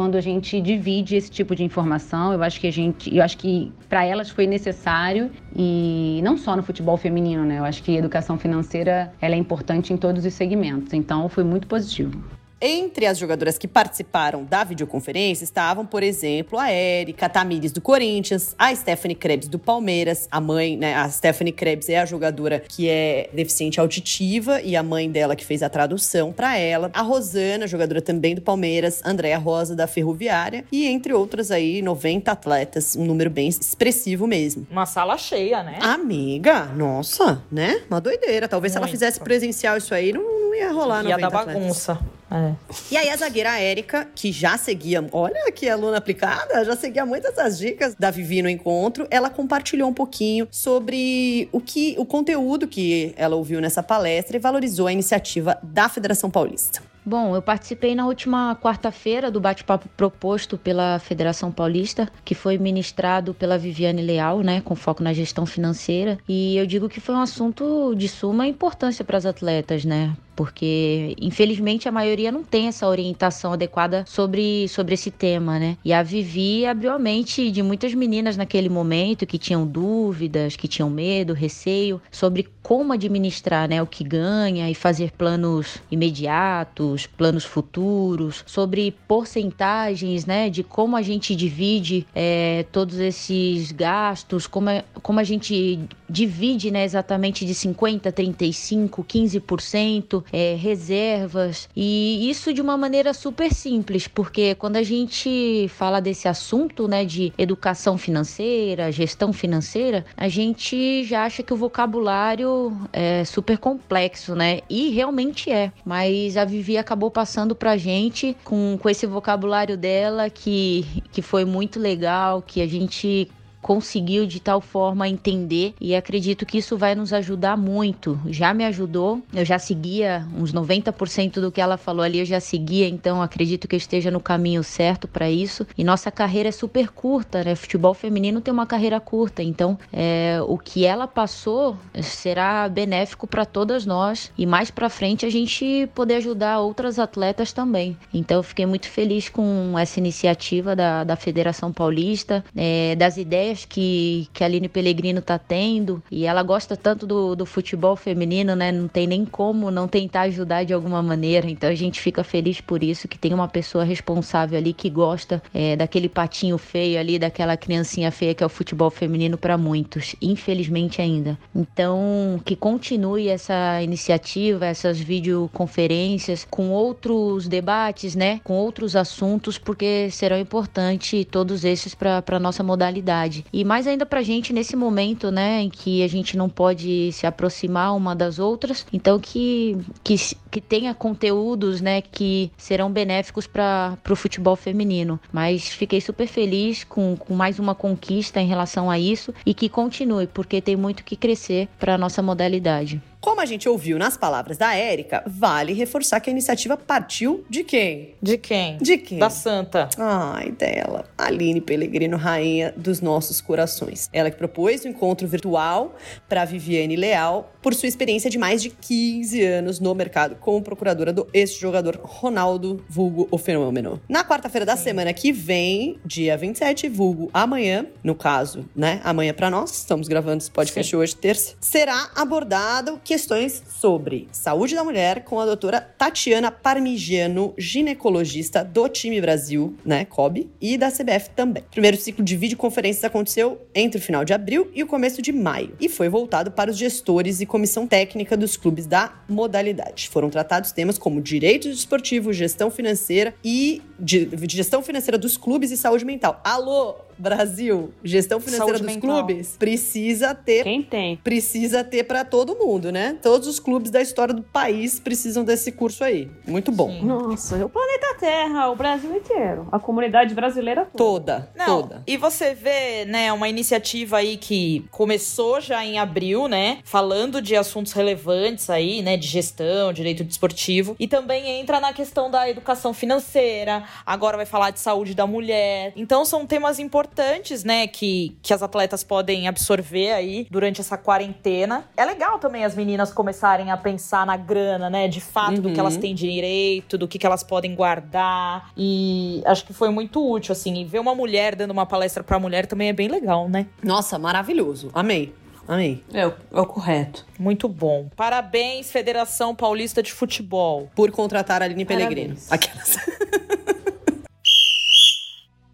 quando 0.00 0.16
a 0.16 0.20
gente 0.22 0.62
divide 0.62 1.14
esse 1.14 1.30
tipo 1.30 1.54
de 1.54 1.62
informação. 1.62 2.32
Eu 2.32 2.42
acho 2.42 2.58
que 2.58 2.66
a 2.66 2.72
gente, 2.72 3.14
eu 3.14 3.22
acho 3.22 3.36
que 3.36 3.70
para 3.86 4.02
elas 4.02 4.30
foi 4.30 4.46
necessário 4.46 5.30
e 5.54 6.22
não 6.24 6.38
só 6.38 6.56
no 6.56 6.62
futebol 6.62 6.96
feminino, 6.96 7.44
né? 7.44 7.58
Eu 7.58 7.66
acho 7.66 7.82
que 7.82 7.94
a 7.94 7.98
educação 7.98 8.38
financeira 8.38 9.12
ela 9.20 9.34
é 9.34 9.38
importante 9.38 9.92
em 9.92 9.98
todos 9.98 10.24
os 10.24 10.32
segmentos. 10.32 10.94
Então 10.94 11.28
foi 11.28 11.44
muito 11.44 11.66
positivo. 11.66 12.18
Entre 12.62 13.06
as 13.06 13.16
jogadoras 13.16 13.56
que 13.56 13.66
participaram 13.66 14.44
da 14.44 14.62
videoconferência 14.64 15.44
estavam, 15.44 15.86
por 15.86 16.02
exemplo, 16.02 16.58
a 16.58 16.70
Érica 16.70 17.26
Tamires 17.26 17.72
do 17.72 17.80
Corinthians, 17.80 18.54
a 18.58 18.74
Stephanie 18.74 19.14
Krebs 19.14 19.48
do 19.48 19.58
Palmeiras, 19.58 20.28
a 20.30 20.42
mãe, 20.42 20.76
né? 20.76 20.94
A 20.94 21.08
Stephanie 21.08 21.54
Krebs 21.54 21.88
é 21.88 21.98
a 21.98 22.04
jogadora 22.04 22.60
que 22.60 22.86
é 22.86 23.30
deficiente 23.32 23.80
auditiva 23.80 24.60
e 24.60 24.76
a 24.76 24.82
mãe 24.82 25.10
dela 25.10 25.34
que 25.34 25.44
fez 25.44 25.62
a 25.62 25.70
tradução 25.70 26.32
para 26.32 26.58
ela, 26.58 26.90
a 26.92 27.00
Rosana, 27.00 27.66
jogadora 27.66 28.02
também 28.02 28.34
do 28.34 28.42
Palmeiras, 28.42 29.00
Andréa 29.06 29.38
Rosa 29.38 29.74
da 29.74 29.86
Ferroviária 29.86 30.66
e 30.70 30.86
entre 30.86 31.14
outras 31.14 31.50
aí 31.50 31.80
90 31.80 32.30
atletas, 32.30 32.94
um 32.94 33.06
número 33.06 33.30
bem 33.30 33.48
expressivo 33.48 34.26
mesmo. 34.26 34.66
Uma 34.70 34.84
sala 34.84 35.16
cheia, 35.16 35.62
né? 35.62 35.78
Amiga, 35.80 36.66
nossa, 36.66 37.42
né? 37.50 37.80
Uma 37.88 38.02
doideira. 38.02 38.46
Talvez 38.46 38.74
Muito. 38.74 38.82
se 38.82 38.84
ela 38.84 38.92
fizesse 38.92 39.20
presencial 39.20 39.78
isso 39.78 39.94
aí, 39.94 40.12
não, 40.12 40.22
não 40.22 40.54
ia 40.54 40.70
rolar 40.70 41.06
Ia 41.06 41.16
dar 41.16 41.30
bagunça. 41.30 41.98
É. 42.30 42.54
E 42.90 42.96
aí 42.96 43.10
a 43.10 43.16
zagueira 43.16 43.58
Érica, 43.58 44.08
que 44.14 44.30
já 44.30 44.56
seguia, 44.56 45.04
olha 45.12 45.50
que 45.52 45.68
aluna 45.68 45.96
aplicada, 45.96 46.64
já 46.64 46.76
seguia 46.76 47.04
muitas 47.04 47.34
das 47.34 47.58
dicas 47.58 47.94
da 47.98 48.10
Vivi 48.10 48.40
no 48.40 48.48
encontro, 48.48 49.06
ela 49.10 49.28
compartilhou 49.28 49.88
um 49.88 49.94
pouquinho 49.94 50.46
sobre 50.50 51.48
o 51.50 51.60
que 51.60 51.94
o 51.98 52.06
conteúdo 52.06 52.68
que 52.68 53.12
ela 53.16 53.34
ouviu 53.34 53.60
nessa 53.60 53.82
palestra 53.82 54.36
e 54.36 54.40
valorizou 54.40 54.86
a 54.86 54.92
iniciativa 54.92 55.58
da 55.62 55.88
Federação 55.88 56.30
Paulista. 56.30 56.80
Bom, 57.04 57.34
eu 57.34 57.40
participei 57.40 57.94
na 57.94 58.06
última 58.06 58.54
quarta-feira 58.56 59.30
do 59.30 59.40
bate-papo 59.40 59.88
proposto 59.96 60.58
pela 60.58 60.98
Federação 60.98 61.50
Paulista, 61.50 62.08
que 62.24 62.34
foi 62.34 62.58
ministrado 62.58 63.32
pela 63.32 63.56
Viviane 63.56 64.02
Leal, 64.02 64.40
né, 64.42 64.60
com 64.60 64.76
foco 64.76 65.02
na 65.02 65.12
gestão 65.12 65.46
financeira, 65.46 66.18
e 66.28 66.56
eu 66.56 66.66
digo 66.66 66.88
que 66.88 67.00
foi 67.00 67.14
um 67.14 67.20
assunto 67.20 67.94
de 67.94 68.06
suma 68.06 68.46
importância 68.46 69.04
para 69.04 69.16
as 69.16 69.24
atletas, 69.24 69.84
né? 69.84 70.14
Porque 70.40 71.14
infelizmente 71.20 71.86
a 71.86 71.92
maioria 71.92 72.32
não 72.32 72.42
tem 72.42 72.66
essa 72.66 72.88
orientação 72.88 73.52
adequada 73.52 74.06
sobre, 74.08 74.66
sobre 74.68 74.94
esse 74.94 75.10
tema, 75.10 75.58
né? 75.58 75.76
E 75.84 75.92
a 75.92 76.02
Vivi 76.02 76.64
abriu 76.64 76.92
a 76.92 76.98
mente 76.98 77.50
de 77.50 77.62
muitas 77.62 77.92
meninas 77.92 78.38
naquele 78.38 78.70
momento 78.70 79.26
que 79.26 79.36
tinham 79.36 79.66
dúvidas, 79.66 80.56
que 80.56 80.66
tinham 80.66 80.88
medo, 80.88 81.34
receio 81.34 82.00
sobre 82.10 82.48
como 82.62 82.92
administrar, 82.92 83.68
né, 83.68 83.82
o 83.82 83.86
que 83.86 84.04
ganha 84.04 84.70
e 84.70 84.74
fazer 84.74 85.10
planos 85.10 85.78
imediatos, 85.90 87.06
planos 87.06 87.44
futuros, 87.44 88.44
sobre 88.46 88.94
porcentagens, 89.08 90.24
né, 90.24 90.48
de 90.48 90.62
como 90.62 90.96
a 90.96 91.02
gente 91.02 91.34
divide 91.34 92.06
é, 92.14 92.64
todos 92.70 92.98
esses 92.98 93.72
gastos, 93.72 94.46
como, 94.46 94.70
é, 94.70 94.84
como 95.02 95.18
a 95.18 95.24
gente 95.24 95.80
divide, 96.08 96.70
né, 96.70 96.84
exatamente 96.84 97.44
de 97.44 97.54
50, 97.54 98.12
35, 98.12 99.04
15% 99.04 100.22
é, 100.32 100.54
reservas. 100.54 101.68
E 101.74 102.28
isso 102.30 102.52
de 102.52 102.60
uma 102.60 102.76
maneira 102.76 103.12
super 103.12 103.52
simples, 103.52 104.06
porque 104.06 104.54
quando 104.54 104.76
a 104.76 104.82
gente 104.82 105.68
fala 105.68 106.00
desse 106.00 106.28
assunto, 106.28 106.86
né, 106.88 107.04
de 107.04 107.32
educação 107.38 107.96
financeira, 107.96 108.92
gestão 108.92 109.32
financeira, 109.32 110.04
a 110.16 110.28
gente 110.28 111.04
já 111.04 111.24
acha 111.24 111.42
que 111.42 111.52
o 111.52 111.56
vocabulário 111.56 112.76
é 112.92 113.24
super 113.24 113.58
complexo, 113.58 114.34
né? 114.34 114.60
E 114.68 114.90
realmente 114.90 115.50
é. 115.50 115.72
Mas 115.84 116.36
a 116.36 116.44
Vivi 116.44 116.76
acabou 116.76 117.10
passando 117.10 117.54
pra 117.54 117.76
gente 117.76 118.36
com, 118.44 118.78
com 118.80 118.88
esse 118.88 119.06
vocabulário 119.06 119.76
dela 119.76 120.30
que, 120.30 121.02
que 121.12 121.22
foi 121.22 121.44
muito 121.44 121.78
legal, 121.78 122.42
que 122.42 122.60
a 122.60 122.66
gente 122.66 123.30
conseguiu 123.60 124.26
de 124.26 124.40
tal 124.40 124.60
forma 124.60 125.08
entender 125.08 125.74
e 125.80 125.94
acredito 125.94 126.46
que 126.46 126.58
isso 126.58 126.76
vai 126.76 126.94
nos 126.94 127.12
ajudar 127.12 127.56
muito. 127.56 128.18
Já 128.26 128.54
me 128.54 128.64
ajudou, 128.64 129.22
eu 129.34 129.44
já 129.44 129.58
seguia 129.58 130.26
uns 130.36 130.52
90% 130.52 131.40
do 131.40 131.52
que 131.52 131.60
ela 131.60 131.76
falou 131.76 132.02
ali, 132.02 132.18
eu 132.20 132.24
já 132.24 132.40
seguia, 132.40 132.88
então 132.88 133.22
acredito 133.22 133.68
que 133.68 133.74
eu 133.74 133.78
esteja 133.78 134.10
no 134.10 134.20
caminho 134.20 134.62
certo 134.62 135.06
para 135.06 135.30
isso. 135.30 135.66
E 135.76 135.84
nossa 135.84 136.10
carreira 136.10 136.48
é 136.48 136.52
super 136.52 136.88
curta, 136.90 137.44
né? 137.44 137.54
Futebol 137.54 137.94
feminino 137.94 138.40
tem 138.40 138.52
uma 138.52 138.66
carreira 138.66 138.98
curta, 139.00 139.42
então 139.42 139.78
é, 139.92 140.38
o 140.46 140.56
que 140.56 140.84
ela 140.84 141.06
passou 141.06 141.76
será 142.02 142.68
benéfico 142.68 143.26
para 143.26 143.44
todas 143.44 143.84
nós 143.84 144.32
e 144.36 144.46
mais 144.46 144.70
para 144.70 144.88
frente 144.88 145.26
a 145.26 145.30
gente 145.30 145.88
poder 145.94 146.14
ajudar 146.14 146.60
outras 146.60 146.98
atletas 146.98 147.52
também. 147.52 147.96
Então 148.12 148.38
eu 148.38 148.42
fiquei 148.42 148.66
muito 148.66 148.88
feliz 148.88 149.28
com 149.28 149.78
essa 149.78 149.98
iniciativa 149.98 150.74
da, 150.74 151.04
da 151.04 151.16
Federação 151.16 151.72
Paulista, 151.72 152.44
é, 152.56 152.94
das 152.96 153.16
ideias 153.16 153.49
ideias 153.50 153.64
que, 153.64 154.28
que 154.32 154.42
a 154.42 154.46
Aline 154.46 154.68
Pellegrino 154.68 155.20
tá 155.20 155.38
tendo 155.38 156.02
e 156.10 156.24
ela 156.24 156.42
gosta 156.42 156.76
tanto 156.76 157.06
do, 157.06 157.34
do 157.34 157.44
futebol 157.44 157.96
feminino, 157.96 158.54
né? 158.54 158.72
Não 158.72 158.88
tem 158.88 159.06
nem 159.06 159.24
como 159.24 159.70
não 159.70 159.88
tentar 159.88 160.22
ajudar 160.22 160.64
de 160.64 160.72
alguma 160.72 161.02
maneira. 161.02 161.50
Então 161.50 161.68
a 161.68 161.74
gente 161.74 162.00
fica 162.00 162.22
feliz 162.22 162.60
por 162.60 162.82
isso, 162.82 163.08
que 163.08 163.18
tem 163.18 163.34
uma 163.34 163.48
pessoa 163.48 163.84
responsável 163.84 164.58
ali 164.58 164.72
que 164.72 164.88
gosta 164.88 165.42
é, 165.52 165.76
daquele 165.76 166.08
patinho 166.08 166.56
feio 166.58 166.98
ali, 166.98 167.18
daquela 167.18 167.56
criancinha 167.56 168.10
feia 168.10 168.34
que 168.34 168.42
é 168.42 168.46
o 168.46 168.50
futebol 168.50 168.90
feminino 168.90 169.36
para 169.36 169.58
muitos, 169.58 170.14
infelizmente 170.20 171.02
ainda. 171.02 171.38
Então 171.54 172.40
que 172.44 172.54
continue 172.56 173.28
essa 173.28 173.82
iniciativa, 173.82 174.66
essas 174.66 174.98
videoconferências 174.98 176.46
com 176.48 176.70
outros 176.70 177.48
debates, 177.48 178.14
né? 178.14 178.40
Com 178.44 178.54
outros 178.54 178.94
assuntos, 178.94 179.58
porque 179.58 180.10
serão 180.10 180.38
importantes 180.38 181.26
todos 181.30 181.64
esses 181.64 181.94
para 181.94 182.38
nossa 182.38 182.62
modalidade. 182.62 183.39
E 183.52 183.64
mais 183.64 183.86
ainda 183.86 184.06
pra 184.06 184.22
gente 184.22 184.52
nesse 184.52 184.76
momento, 184.76 185.30
né, 185.30 185.62
em 185.62 185.70
que 185.70 186.02
a 186.02 186.08
gente 186.08 186.36
não 186.36 186.48
pode 186.48 187.12
se 187.12 187.26
aproximar 187.26 187.96
uma 187.96 188.14
das 188.14 188.38
outras. 188.38 188.86
Então 188.92 189.18
que 189.18 189.76
que, 190.02 190.16
que 190.50 190.60
tenha 190.60 190.94
conteúdos, 190.94 191.80
né, 191.80 192.00
que 192.00 192.50
serão 192.56 192.90
benéficos 192.90 193.46
para 193.46 193.98
o 194.08 194.16
futebol 194.16 194.56
feminino. 194.56 195.20
Mas 195.32 195.68
fiquei 195.68 196.00
super 196.00 196.26
feliz 196.26 196.84
com, 196.84 197.16
com 197.16 197.34
mais 197.34 197.58
uma 197.58 197.74
conquista 197.74 198.40
em 198.40 198.46
relação 198.46 198.90
a 198.90 198.98
isso 198.98 199.34
e 199.44 199.54
que 199.54 199.68
continue, 199.68 200.26
porque 200.26 200.60
tem 200.60 200.76
muito 200.76 201.04
que 201.04 201.16
crescer 201.16 201.68
para 201.78 201.98
nossa 201.98 202.22
modalidade. 202.22 203.00
Como 203.20 203.38
a 203.38 203.44
gente 203.44 203.68
ouviu 203.68 203.98
nas 203.98 204.16
palavras 204.16 204.56
da 204.56 204.74
Érica, 204.74 205.22
vale 205.26 205.74
reforçar 205.74 206.20
que 206.20 206.30
a 206.30 206.32
iniciativa 206.32 206.74
partiu 206.74 207.44
de 207.50 207.62
quem? 207.62 208.14
De 208.20 208.38
quem? 208.38 208.78
De 208.78 208.96
quem? 208.96 209.18
Da 209.18 209.28
Santa. 209.28 209.90
Ai, 209.98 210.50
dela. 210.52 211.04
Aline 211.18 211.60
Pellegrino, 211.60 212.16
rainha 212.16 212.72
dos 212.74 213.02
nossos 213.02 213.42
corações. 213.42 214.08
Ela 214.10 214.30
que 214.30 214.38
propôs 214.38 214.84
o 214.84 214.88
encontro 214.88 215.28
virtual 215.28 215.94
para 216.30 216.46
Viviane 216.46 216.96
Leal 216.96 217.52
por 217.60 217.74
sua 217.74 217.88
experiência 217.88 218.30
de 218.30 218.38
mais 218.38 218.62
de 218.62 218.70
15 218.70 219.44
anos 219.44 219.80
no 219.80 219.94
mercado 219.94 220.36
como 220.36 220.62
procuradora 220.62 221.12
do 221.12 221.28
ex-jogador 221.34 222.00
Ronaldo 222.02 222.82
Vulgo 222.88 223.28
o 223.30 223.36
Fenômeno. 223.36 224.00
Na 224.08 224.24
quarta-feira 224.24 224.64
da 224.64 224.76
semana 224.76 225.12
que 225.12 225.30
vem, 225.30 226.00
dia 226.06 226.38
27, 226.38 226.88
vulgo 226.88 227.28
amanhã, 227.34 227.84
no 228.02 228.14
caso, 228.14 228.64
né? 228.74 228.98
Amanhã 229.04 229.34
para 229.34 229.50
nós, 229.50 229.76
estamos 229.76 230.08
gravando 230.08 230.38
esse 230.38 230.50
podcast 230.50 230.90
Sim. 230.90 230.96
hoje, 230.96 231.14
terça, 231.14 231.54
será 231.60 232.10
abordado 232.16 232.98
questões 233.10 233.60
sobre 233.68 234.28
saúde 234.30 234.76
da 234.76 234.84
mulher 234.84 235.24
com 235.24 235.40
a 235.40 235.44
doutora 235.44 235.80
Tatiana 235.80 236.48
Parmigiano, 236.48 237.52
ginecologista 237.58 238.62
do 238.62 238.88
time 238.88 239.20
Brasil, 239.20 239.74
né, 239.84 240.04
COB, 240.04 240.48
e 240.60 240.78
da 240.78 240.92
CBF 240.92 241.30
também. 241.34 241.64
O 241.64 241.72
primeiro 241.72 241.96
ciclo 241.96 242.24
de 242.24 242.36
videoconferências 242.36 243.02
aconteceu 243.02 243.60
entre 243.74 243.98
o 243.98 244.00
final 244.00 244.24
de 244.24 244.32
abril 244.32 244.70
e 244.72 244.84
o 244.84 244.86
começo 244.86 245.20
de 245.20 245.32
maio 245.32 245.74
e 245.80 245.88
foi 245.88 246.08
voltado 246.08 246.52
para 246.52 246.70
os 246.70 246.76
gestores 246.76 247.40
e 247.40 247.46
comissão 247.46 247.84
técnica 247.84 248.36
dos 248.36 248.56
clubes 248.56 248.86
da 248.86 249.12
modalidade. 249.28 250.08
Foram 250.08 250.30
tratados 250.30 250.70
temas 250.70 250.96
como 250.96 251.20
direito 251.20 251.68
desportivo, 251.68 252.32
gestão 252.32 252.70
financeira 252.70 253.34
e 253.42 253.82
de, 253.98 254.24
de 254.24 254.56
gestão 254.56 254.84
financeira 254.84 255.18
dos 255.18 255.36
clubes 255.36 255.72
e 255.72 255.76
saúde 255.76 256.04
mental. 256.04 256.40
Alô, 256.44 256.94
Brasil, 257.20 257.92
gestão 258.02 258.40
financeira 258.40 258.78
Saúde 258.78 258.82
dos 258.84 258.94
mental. 258.94 259.10
clubes, 259.26 259.56
precisa 259.58 260.34
ter. 260.34 260.64
Quem 260.64 260.82
tem? 260.82 261.16
Precisa 261.18 261.84
ter 261.84 262.04
para 262.04 262.24
todo 262.24 262.56
mundo, 262.56 262.90
né? 262.90 263.16
Todos 263.22 263.46
os 263.46 263.60
clubes 263.60 263.90
da 263.90 264.00
história 264.00 264.32
do 264.34 264.42
país 264.42 264.98
precisam 264.98 265.44
desse 265.44 265.70
curso 265.72 266.02
aí. 266.02 266.30
Muito 266.46 266.72
bom. 266.72 266.90
Sim. 266.90 267.04
Nossa, 267.04 267.64
o 267.64 267.68
planeta 267.68 268.14
Terra, 268.18 268.70
o 268.70 268.76
Brasil 268.76 269.14
inteiro, 269.14 269.68
a 269.70 269.78
comunidade 269.78 270.34
brasileira 270.34 270.86
toda. 270.96 271.10
Toda, 271.10 271.50
Não, 271.56 271.82
toda. 271.82 272.02
E 272.06 272.16
você 272.16 272.54
vê, 272.54 273.04
né, 273.04 273.32
uma 273.32 273.48
iniciativa 273.48 274.18
aí 274.18 274.36
que 274.36 274.86
começou 274.90 275.60
já 275.60 275.84
em 275.84 275.98
abril, 275.98 276.46
né, 276.48 276.78
falando 276.84 277.42
de 277.42 277.56
assuntos 277.56 277.92
relevantes 277.92 278.70
aí, 278.70 279.02
né, 279.02 279.16
de 279.16 279.26
gestão, 279.26 279.92
direito 279.92 280.22
desportivo, 280.24 280.94
e 280.98 281.08
também 281.08 281.60
entra 281.60 281.80
na 281.80 281.92
questão 281.92 282.30
da 282.30 282.48
educação 282.48 282.94
financeira, 282.94 283.84
agora 284.06 284.36
vai 284.36 284.46
falar 284.46 284.70
de 284.70 284.80
saúde 284.80 285.14
da 285.14 285.26
mulher. 285.26 285.92
Então 285.96 286.24
são 286.24 286.46
temas 286.46 286.78
importantes 286.78 287.09
importantes, 287.10 287.64
né, 287.64 287.86
que, 287.86 288.36
que 288.40 288.54
as 288.54 288.62
atletas 288.62 289.02
podem 289.02 289.48
absorver 289.48 290.12
aí 290.12 290.46
durante 290.50 290.80
essa 290.80 290.96
quarentena. 290.96 291.84
É 291.96 292.04
legal 292.04 292.38
também 292.38 292.64
as 292.64 292.74
meninas 292.74 293.12
começarem 293.12 293.70
a 293.70 293.76
pensar 293.76 294.24
na 294.24 294.36
grana, 294.36 294.88
né, 294.88 295.08
de 295.08 295.20
fato, 295.20 295.56
uhum. 295.56 295.62
do 295.62 295.72
que 295.72 295.80
elas 295.80 295.94
uhum. 295.94 296.00
têm 296.00 296.14
direito, 296.14 296.96
do 296.96 297.08
que, 297.08 297.18
que 297.18 297.26
elas 297.26 297.42
podem 297.42 297.74
guardar. 297.74 298.70
E 298.76 299.42
acho 299.44 299.64
que 299.64 299.72
foi 299.72 299.90
muito 299.90 300.26
útil, 300.26 300.52
assim. 300.52 300.80
E 300.80 300.84
ver 300.84 301.00
uma 301.00 301.14
mulher 301.14 301.54
dando 301.54 301.72
uma 301.72 301.84
palestra 301.84 302.22
pra 302.22 302.38
mulher 302.38 302.66
também 302.66 302.88
é 302.88 302.92
bem 302.92 303.08
legal, 303.08 303.48
né? 303.48 303.66
Nossa, 303.82 304.18
maravilhoso. 304.18 304.90
Amei. 304.94 305.34
Amei. 305.66 306.02
É, 306.12 306.22
é 306.22 306.60
o 306.60 306.66
correto. 306.66 307.24
Muito 307.38 307.68
bom. 307.68 308.08
Parabéns, 308.16 308.90
Federação 308.90 309.54
Paulista 309.54 310.02
de 310.02 310.12
Futebol. 310.12 310.90
Por 310.94 311.10
contratar 311.10 311.62
a 311.62 311.64
Aline 311.64 311.84
Pellegrino. 311.84 312.36
Aquelas. 312.50 312.96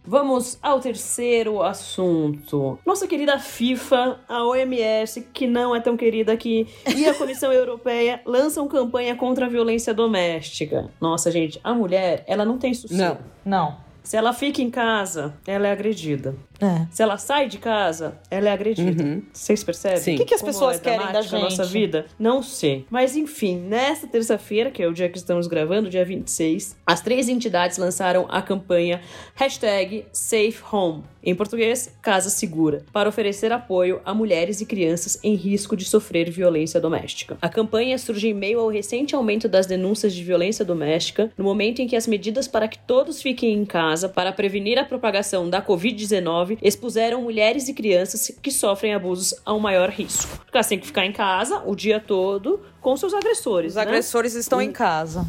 Vamos 0.06 0.58
ao 0.62 0.78
terceiro 0.80 1.62
assunto. 1.62 2.78
Nossa 2.86 3.06
querida 3.08 3.38
FIFA, 3.38 4.20
a 4.28 4.44
OMS, 4.44 5.28
que 5.32 5.46
não 5.46 5.74
é 5.74 5.80
tão 5.80 5.96
querida 5.96 6.32
aqui, 6.32 6.68
e 6.94 7.06
a 7.06 7.14
Comissão 7.14 7.50
Europeia 7.52 8.20
lançam 8.24 8.68
campanha 8.68 9.16
contra 9.16 9.46
a 9.46 9.48
violência 9.48 9.92
doméstica. 9.92 10.90
Nossa, 11.00 11.30
gente, 11.30 11.60
a 11.64 11.74
mulher, 11.74 12.24
ela 12.26 12.44
não 12.44 12.56
tem 12.56 12.72
sucesso. 12.72 13.00
Não, 13.00 13.18
não. 13.44 13.86
Se 14.06 14.16
ela 14.16 14.32
fica 14.32 14.62
em 14.62 14.70
casa, 14.70 15.34
ela 15.44 15.66
é 15.66 15.72
agredida. 15.72 16.36
É. 16.60 16.86
Se 16.90 17.02
ela 17.02 17.18
sai 17.18 17.48
de 17.48 17.58
casa, 17.58 18.18
ela 18.30 18.48
é 18.48 18.52
agredida. 18.52 19.02
Uhum. 19.02 19.22
Vocês 19.32 19.62
percebem? 19.62 19.98
Sim. 19.98 20.14
O 20.14 20.18
que, 20.18 20.24
que 20.24 20.34
as 20.34 20.40
Como 20.40 20.52
pessoas 20.52 20.76
é 20.76 20.80
querem 20.80 21.12
da 21.12 21.22
gente? 21.22 21.40
nossa 21.42 21.64
vida? 21.64 22.06
Não 22.18 22.42
sei. 22.42 22.86
Mas 22.90 23.16
enfim, 23.16 23.56
nesta 23.58 24.06
terça-feira, 24.06 24.70
que 24.70 24.82
é 24.82 24.88
o 24.88 24.92
dia 24.92 25.08
que 25.08 25.18
estamos 25.18 25.46
gravando, 25.46 25.90
dia 25.90 26.04
26, 26.04 26.76
as 26.86 27.00
três 27.00 27.28
entidades 27.28 27.78
lançaram 27.78 28.26
a 28.28 28.40
campanha 28.40 29.00
hashtag 29.34 30.06
Safe 30.12 30.62
Home, 30.72 31.02
em 31.22 31.34
português, 31.34 31.94
Casa 32.00 32.30
Segura, 32.30 32.84
para 32.92 33.08
oferecer 33.08 33.52
apoio 33.52 34.00
a 34.04 34.14
mulheres 34.14 34.60
e 34.60 34.66
crianças 34.66 35.18
em 35.22 35.34
risco 35.34 35.76
de 35.76 35.84
sofrer 35.84 36.30
violência 36.30 36.80
doméstica. 36.80 37.36
A 37.42 37.48
campanha 37.48 37.98
surge 37.98 38.28
em 38.28 38.34
meio 38.34 38.60
ao 38.60 38.68
recente 38.68 39.14
aumento 39.14 39.48
das 39.48 39.66
denúncias 39.66 40.14
de 40.14 40.22
violência 40.22 40.64
doméstica, 40.64 41.30
no 41.36 41.44
momento 41.44 41.82
em 41.82 41.86
que 41.86 41.96
as 41.96 42.06
medidas 42.06 42.46
para 42.46 42.68
que 42.68 42.78
todos 42.78 43.20
fiquem 43.20 43.52
em 43.52 43.64
casa 43.64 44.08
para 44.08 44.32
prevenir 44.32 44.78
a 44.78 44.84
propagação 44.84 45.50
da 45.50 45.60
Covid-19 45.60 46.45
expuseram 46.62 47.22
mulheres 47.22 47.68
e 47.68 47.74
crianças 47.74 48.30
que 48.42 48.50
sofrem 48.50 48.94
abusos 48.94 49.34
ao 49.44 49.58
maior 49.58 49.90
risco. 49.90 50.38
Porque 50.38 50.56
elas 50.56 50.66
têm 50.66 50.78
que 50.78 50.86
ficar 50.86 51.04
em 51.04 51.12
casa 51.12 51.62
o 51.66 51.74
dia 51.74 52.00
todo 52.00 52.60
com 52.80 52.96
seus 52.96 53.14
agressores. 53.14 53.72
Os 53.72 53.76
né? 53.76 53.82
agressores 53.82 54.34
estão 54.34 54.60
e... 54.60 54.66
em 54.66 54.72
casa. 54.72 55.26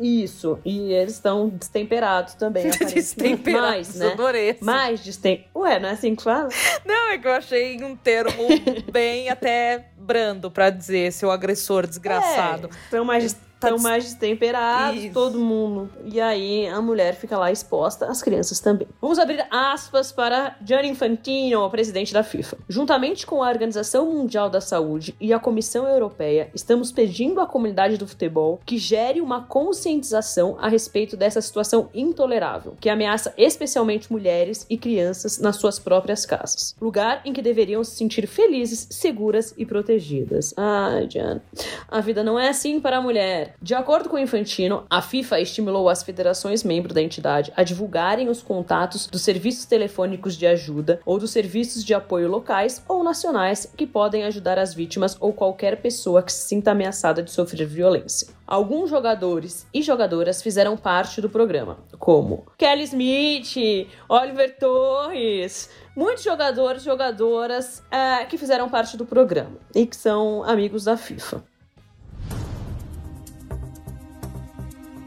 Isso, 0.00 0.58
e 0.64 0.92
eles 0.94 1.14
estão 1.14 1.48
destemperados 1.50 2.32
também. 2.34 2.70
destemperados, 2.94 3.70
mais, 3.70 3.94
né? 3.96 4.12
adorei. 4.12 4.56
Mais 4.60 5.00
destemperados. 5.00 5.54
Ué, 5.54 5.78
não 5.78 5.88
é 5.90 5.92
assim 5.92 6.14
que 6.14 6.22
fala? 6.22 6.48
Não, 6.86 7.10
é 7.10 7.18
que 7.18 7.28
eu 7.28 7.32
achei 7.32 7.82
um 7.84 7.94
termo 7.94 8.48
bem 8.90 9.28
até 9.28 9.90
brando 9.98 10.50
para 10.50 10.70
dizer 10.70 11.12
seu 11.12 11.30
agressor 11.30 11.86
desgraçado. 11.86 12.68
É, 12.72 12.84
estão 12.84 13.04
mais 13.04 13.36
Estão 13.62 13.78
mais 13.78 14.04
destemperados, 14.04 15.04
Isso. 15.04 15.12
todo 15.12 15.38
mundo. 15.38 15.90
E 16.04 16.18
aí 16.20 16.66
a 16.66 16.80
mulher 16.80 17.14
fica 17.14 17.36
lá 17.36 17.52
exposta, 17.52 18.06
as 18.06 18.22
crianças 18.22 18.58
também. 18.58 18.88
Vamos 19.00 19.18
abrir 19.18 19.46
aspas 19.50 20.10
para 20.10 20.56
Gianni 20.64 20.88
Infantino, 20.88 21.60
o 21.60 21.70
presidente 21.70 22.12
da 22.12 22.22
FIFA. 22.22 22.56
Juntamente 22.68 23.26
com 23.26 23.42
a 23.42 23.48
Organização 23.48 24.10
Mundial 24.10 24.48
da 24.48 24.60
Saúde 24.60 25.14
e 25.20 25.32
a 25.32 25.38
Comissão 25.38 25.86
Europeia, 25.86 26.50
estamos 26.54 26.90
pedindo 26.90 27.40
à 27.40 27.46
comunidade 27.46 27.98
do 27.98 28.08
futebol 28.08 28.60
que 28.64 28.78
gere 28.78 29.20
uma 29.20 29.42
conscientização 29.42 30.56
a 30.58 30.68
respeito 30.68 31.16
dessa 31.16 31.40
situação 31.42 31.90
intolerável, 31.92 32.76
que 32.80 32.88
ameaça 32.88 33.34
especialmente 33.36 34.10
mulheres 34.10 34.64
e 34.70 34.78
crianças 34.78 35.38
nas 35.38 35.56
suas 35.56 35.78
próprias 35.78 36.24
casas. 36.24 36.74
Lugar 36.80 37.20
em 37.24 37.32
que 37.32 37.42
deveriam 37.42 37.84
se 37.84 37.96
sentir 37.96 38.26
felizes, 38.26 38.86
seguras 38.90 39.52
e 39.58 39.66
protegidas. 39.66 40.54
Ai, 40.56 41.08
Jan. 41.10 41.40
A 41.88 42.00
vida 42.00 42.24
não 42.24 42.38
é 42.38 42.48
assim 42.48 42.80
para 42.80 42.98
a 42.98 43.02
mulher. 43.02 43.49
De 43.60 43.74
acordo 43.74 44.08
com 44.08 44.16
o 44.16 44.18
Infantino, 44.18 44.84
a 44.88 45.02
FIFA 45.02 45.40
estimulou 45.40 45.88
as 45.88 46.02
federações 46.02 46.64
membros 46.64 46.94
da 46.94 47.02
entidade 47.02 47.52
a 47.56 47.62
divulgarem 47.62 48.28
os 48.28 48.42
contatos 48.42 49.06
dos 49.06 49.22
serviços 49.22 49.64
telefônicos 49.64 50.36
de 50.36 50.46
ajuda 50.46 51.00
ou 51.04 51.18
dos 51.18 51.30
serviços 51.30 51.84
de 51.84 51.94
apoio 51.94 52.28
locais 52.28 52.82
ou 52.88 53.02
nacionais 53.02 53.72
que 53.76 53.86
podem 53.86 54.24
ajudar 54.24 54.58
as 54.58 54.74
vítimas 54.74 55.16
ou 55.20 55.32
qualquer 55.32 55.80
pessoa 55.80 56.22
que 56.22 56.32
se 56.32 56.48
sinta 56.48 56.70
ameaçada 56.70 57.22
de 57.22 57.30
sofrer 57.30 57.66
violência. 57.66 58.28
Alguns 58.46 58.90
jogadores 58.90 59.66
e 59.72 59.80
jogadoras 59.80 60.42
fizeram 60.42 60.76
parte 60.76 61.20
do 61.20 61.30
programa, 61.30 61.78
como 61.98 62.46
Kelly 62.58 62.82
Smith, 62.82 63.88
Oliver 64.08 64.58
Torres, 64.58 65.70
muitos 65.94 66.24
jogadores 66.24 66.82
e 66.82 66.84
jogadoras 66.84 67.82
é, 67.90 68.24
que 68.24 68.36
fizeram 68.36 68.68
parte 68.68 68.96
do 68.96 69.06
programa 69.06 69.56
e 69.72 69.86
que 69.86 69.96
são 69.96 70.42
amigos 70.42 70.84
da 70.84 70.96
FIFA. 70.96 71.44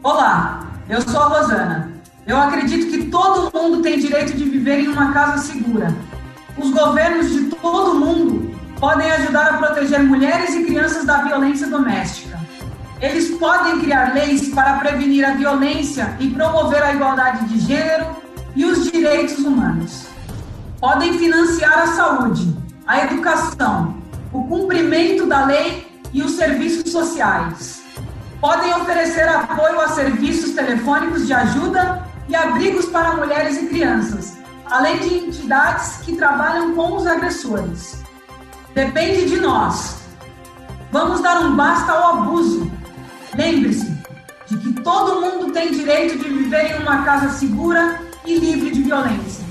Olá, 0.04 0.68
eu 0.86 1.00
sou 1.00 1.18
a 1.18 1.28
Rosana. 1.28 1.90
Eu 2.26 2.36
acredito 2.36 2.90
que 2.90 3.06
todo 3.06 3.50
mundo 3.58 3.80
tem 3.80 3.98
direito 3.98 4.36
de 4.36 4.44
viver 4.44 4.80
em 4.80 4.88
uma 4.88 5.14
casa 5.14 5.38
segura. 5.38 5.96
Os 6.58 6.70
governos 6.72 7.30
de 7.30 7.44
todo 7.44 7.94
mundo 7.94 8.54
podem 8.78 9.10
ajudar 9.10 9.54
a 9.54 9.56
proteger 9.56 10.02
mulheres 10.02 10.54
e 10.54 10.64
crianças 10.64 11.06
da 11.06 11.22
violência 11.22 11.68
doméstica. 11.68 12.38
Eles 13.00 13.30
podem 13.38 13.80
criar 13.80 14.12
leis 14.12 14.50
para 14.50 14.74
prevenir 14.74 15.24
a 15.24 15.32
violência 15.32 16.14
e 16.20 16.28
promover 16.28 16.82
a 16.82 16.92
igualdade 16.92 17.48
de 17.48 17.60
gênero 17.60 18.14
e 18.54 18.66
os 18.66 18.84
direitos 18.92 19.38
humanos. 19.38 20.04
Podem 20.80 21.16
financiar 21.16 21.78
a 21.78 21.86
saúde, 21.86 22.54
a 22.86 23.04
educação, 23.04 23.96
o 24.30 24.44
cumprimento 24.48 25.24
da 25.24 25.46
lei 25.46 25.90
e 26.12 26.20
os 26.20 26.32
serviços 26.32 26.92
sociais 26.92 27.83
podem 28.44 28.74
oferecer 28.74 29.26
apoio 29.26 29.80
a 29.80 29.88
serviços 29.88 30.50
telefônicos 30.50 31.26
de 31.26 31.32
ajuda 31.32 32.06
e 32.28 32.36
abrigos 32.36 32.84
para 32.84 33.16
mulheres 33.16 33.56
e 33.56 33.68
crianças, 33.68 34.36
além 34.66 34.98
de 34.98 35.14
entidades 35.14 36.02
que 36.04 36.14
trabalham 36.14 36.74
com 36.74 36.94
os 36.94 37.06
agressores. 37.06 38.02
Depende 38.74 39.30
de 39.30 39.40
nós. 39.40 39.96
Vamos 40.92 41.22
dar 41.22 41.40
um 41.40 41.56
basta 41.56 41.90
ao 41.90 42.18
abuso. 42.18 42.70
Lembre-se 43.34 43.90
de 44.46 44.58
que 44.58 44.72
todo 44.82 45.22
mundo 45.22 45.50
tem 45.50 45.72
direito 45.72 46.18
de 46.18 46.28
viver 46.28 46.72
em 46.72 46.82
uma 46.82 47.02
casa 47.02 47.30
segura 47.30 47.98
e 48.26 48.38
livre 48.38 48.72
de 48.72 48.82
violência. 48.82 49.43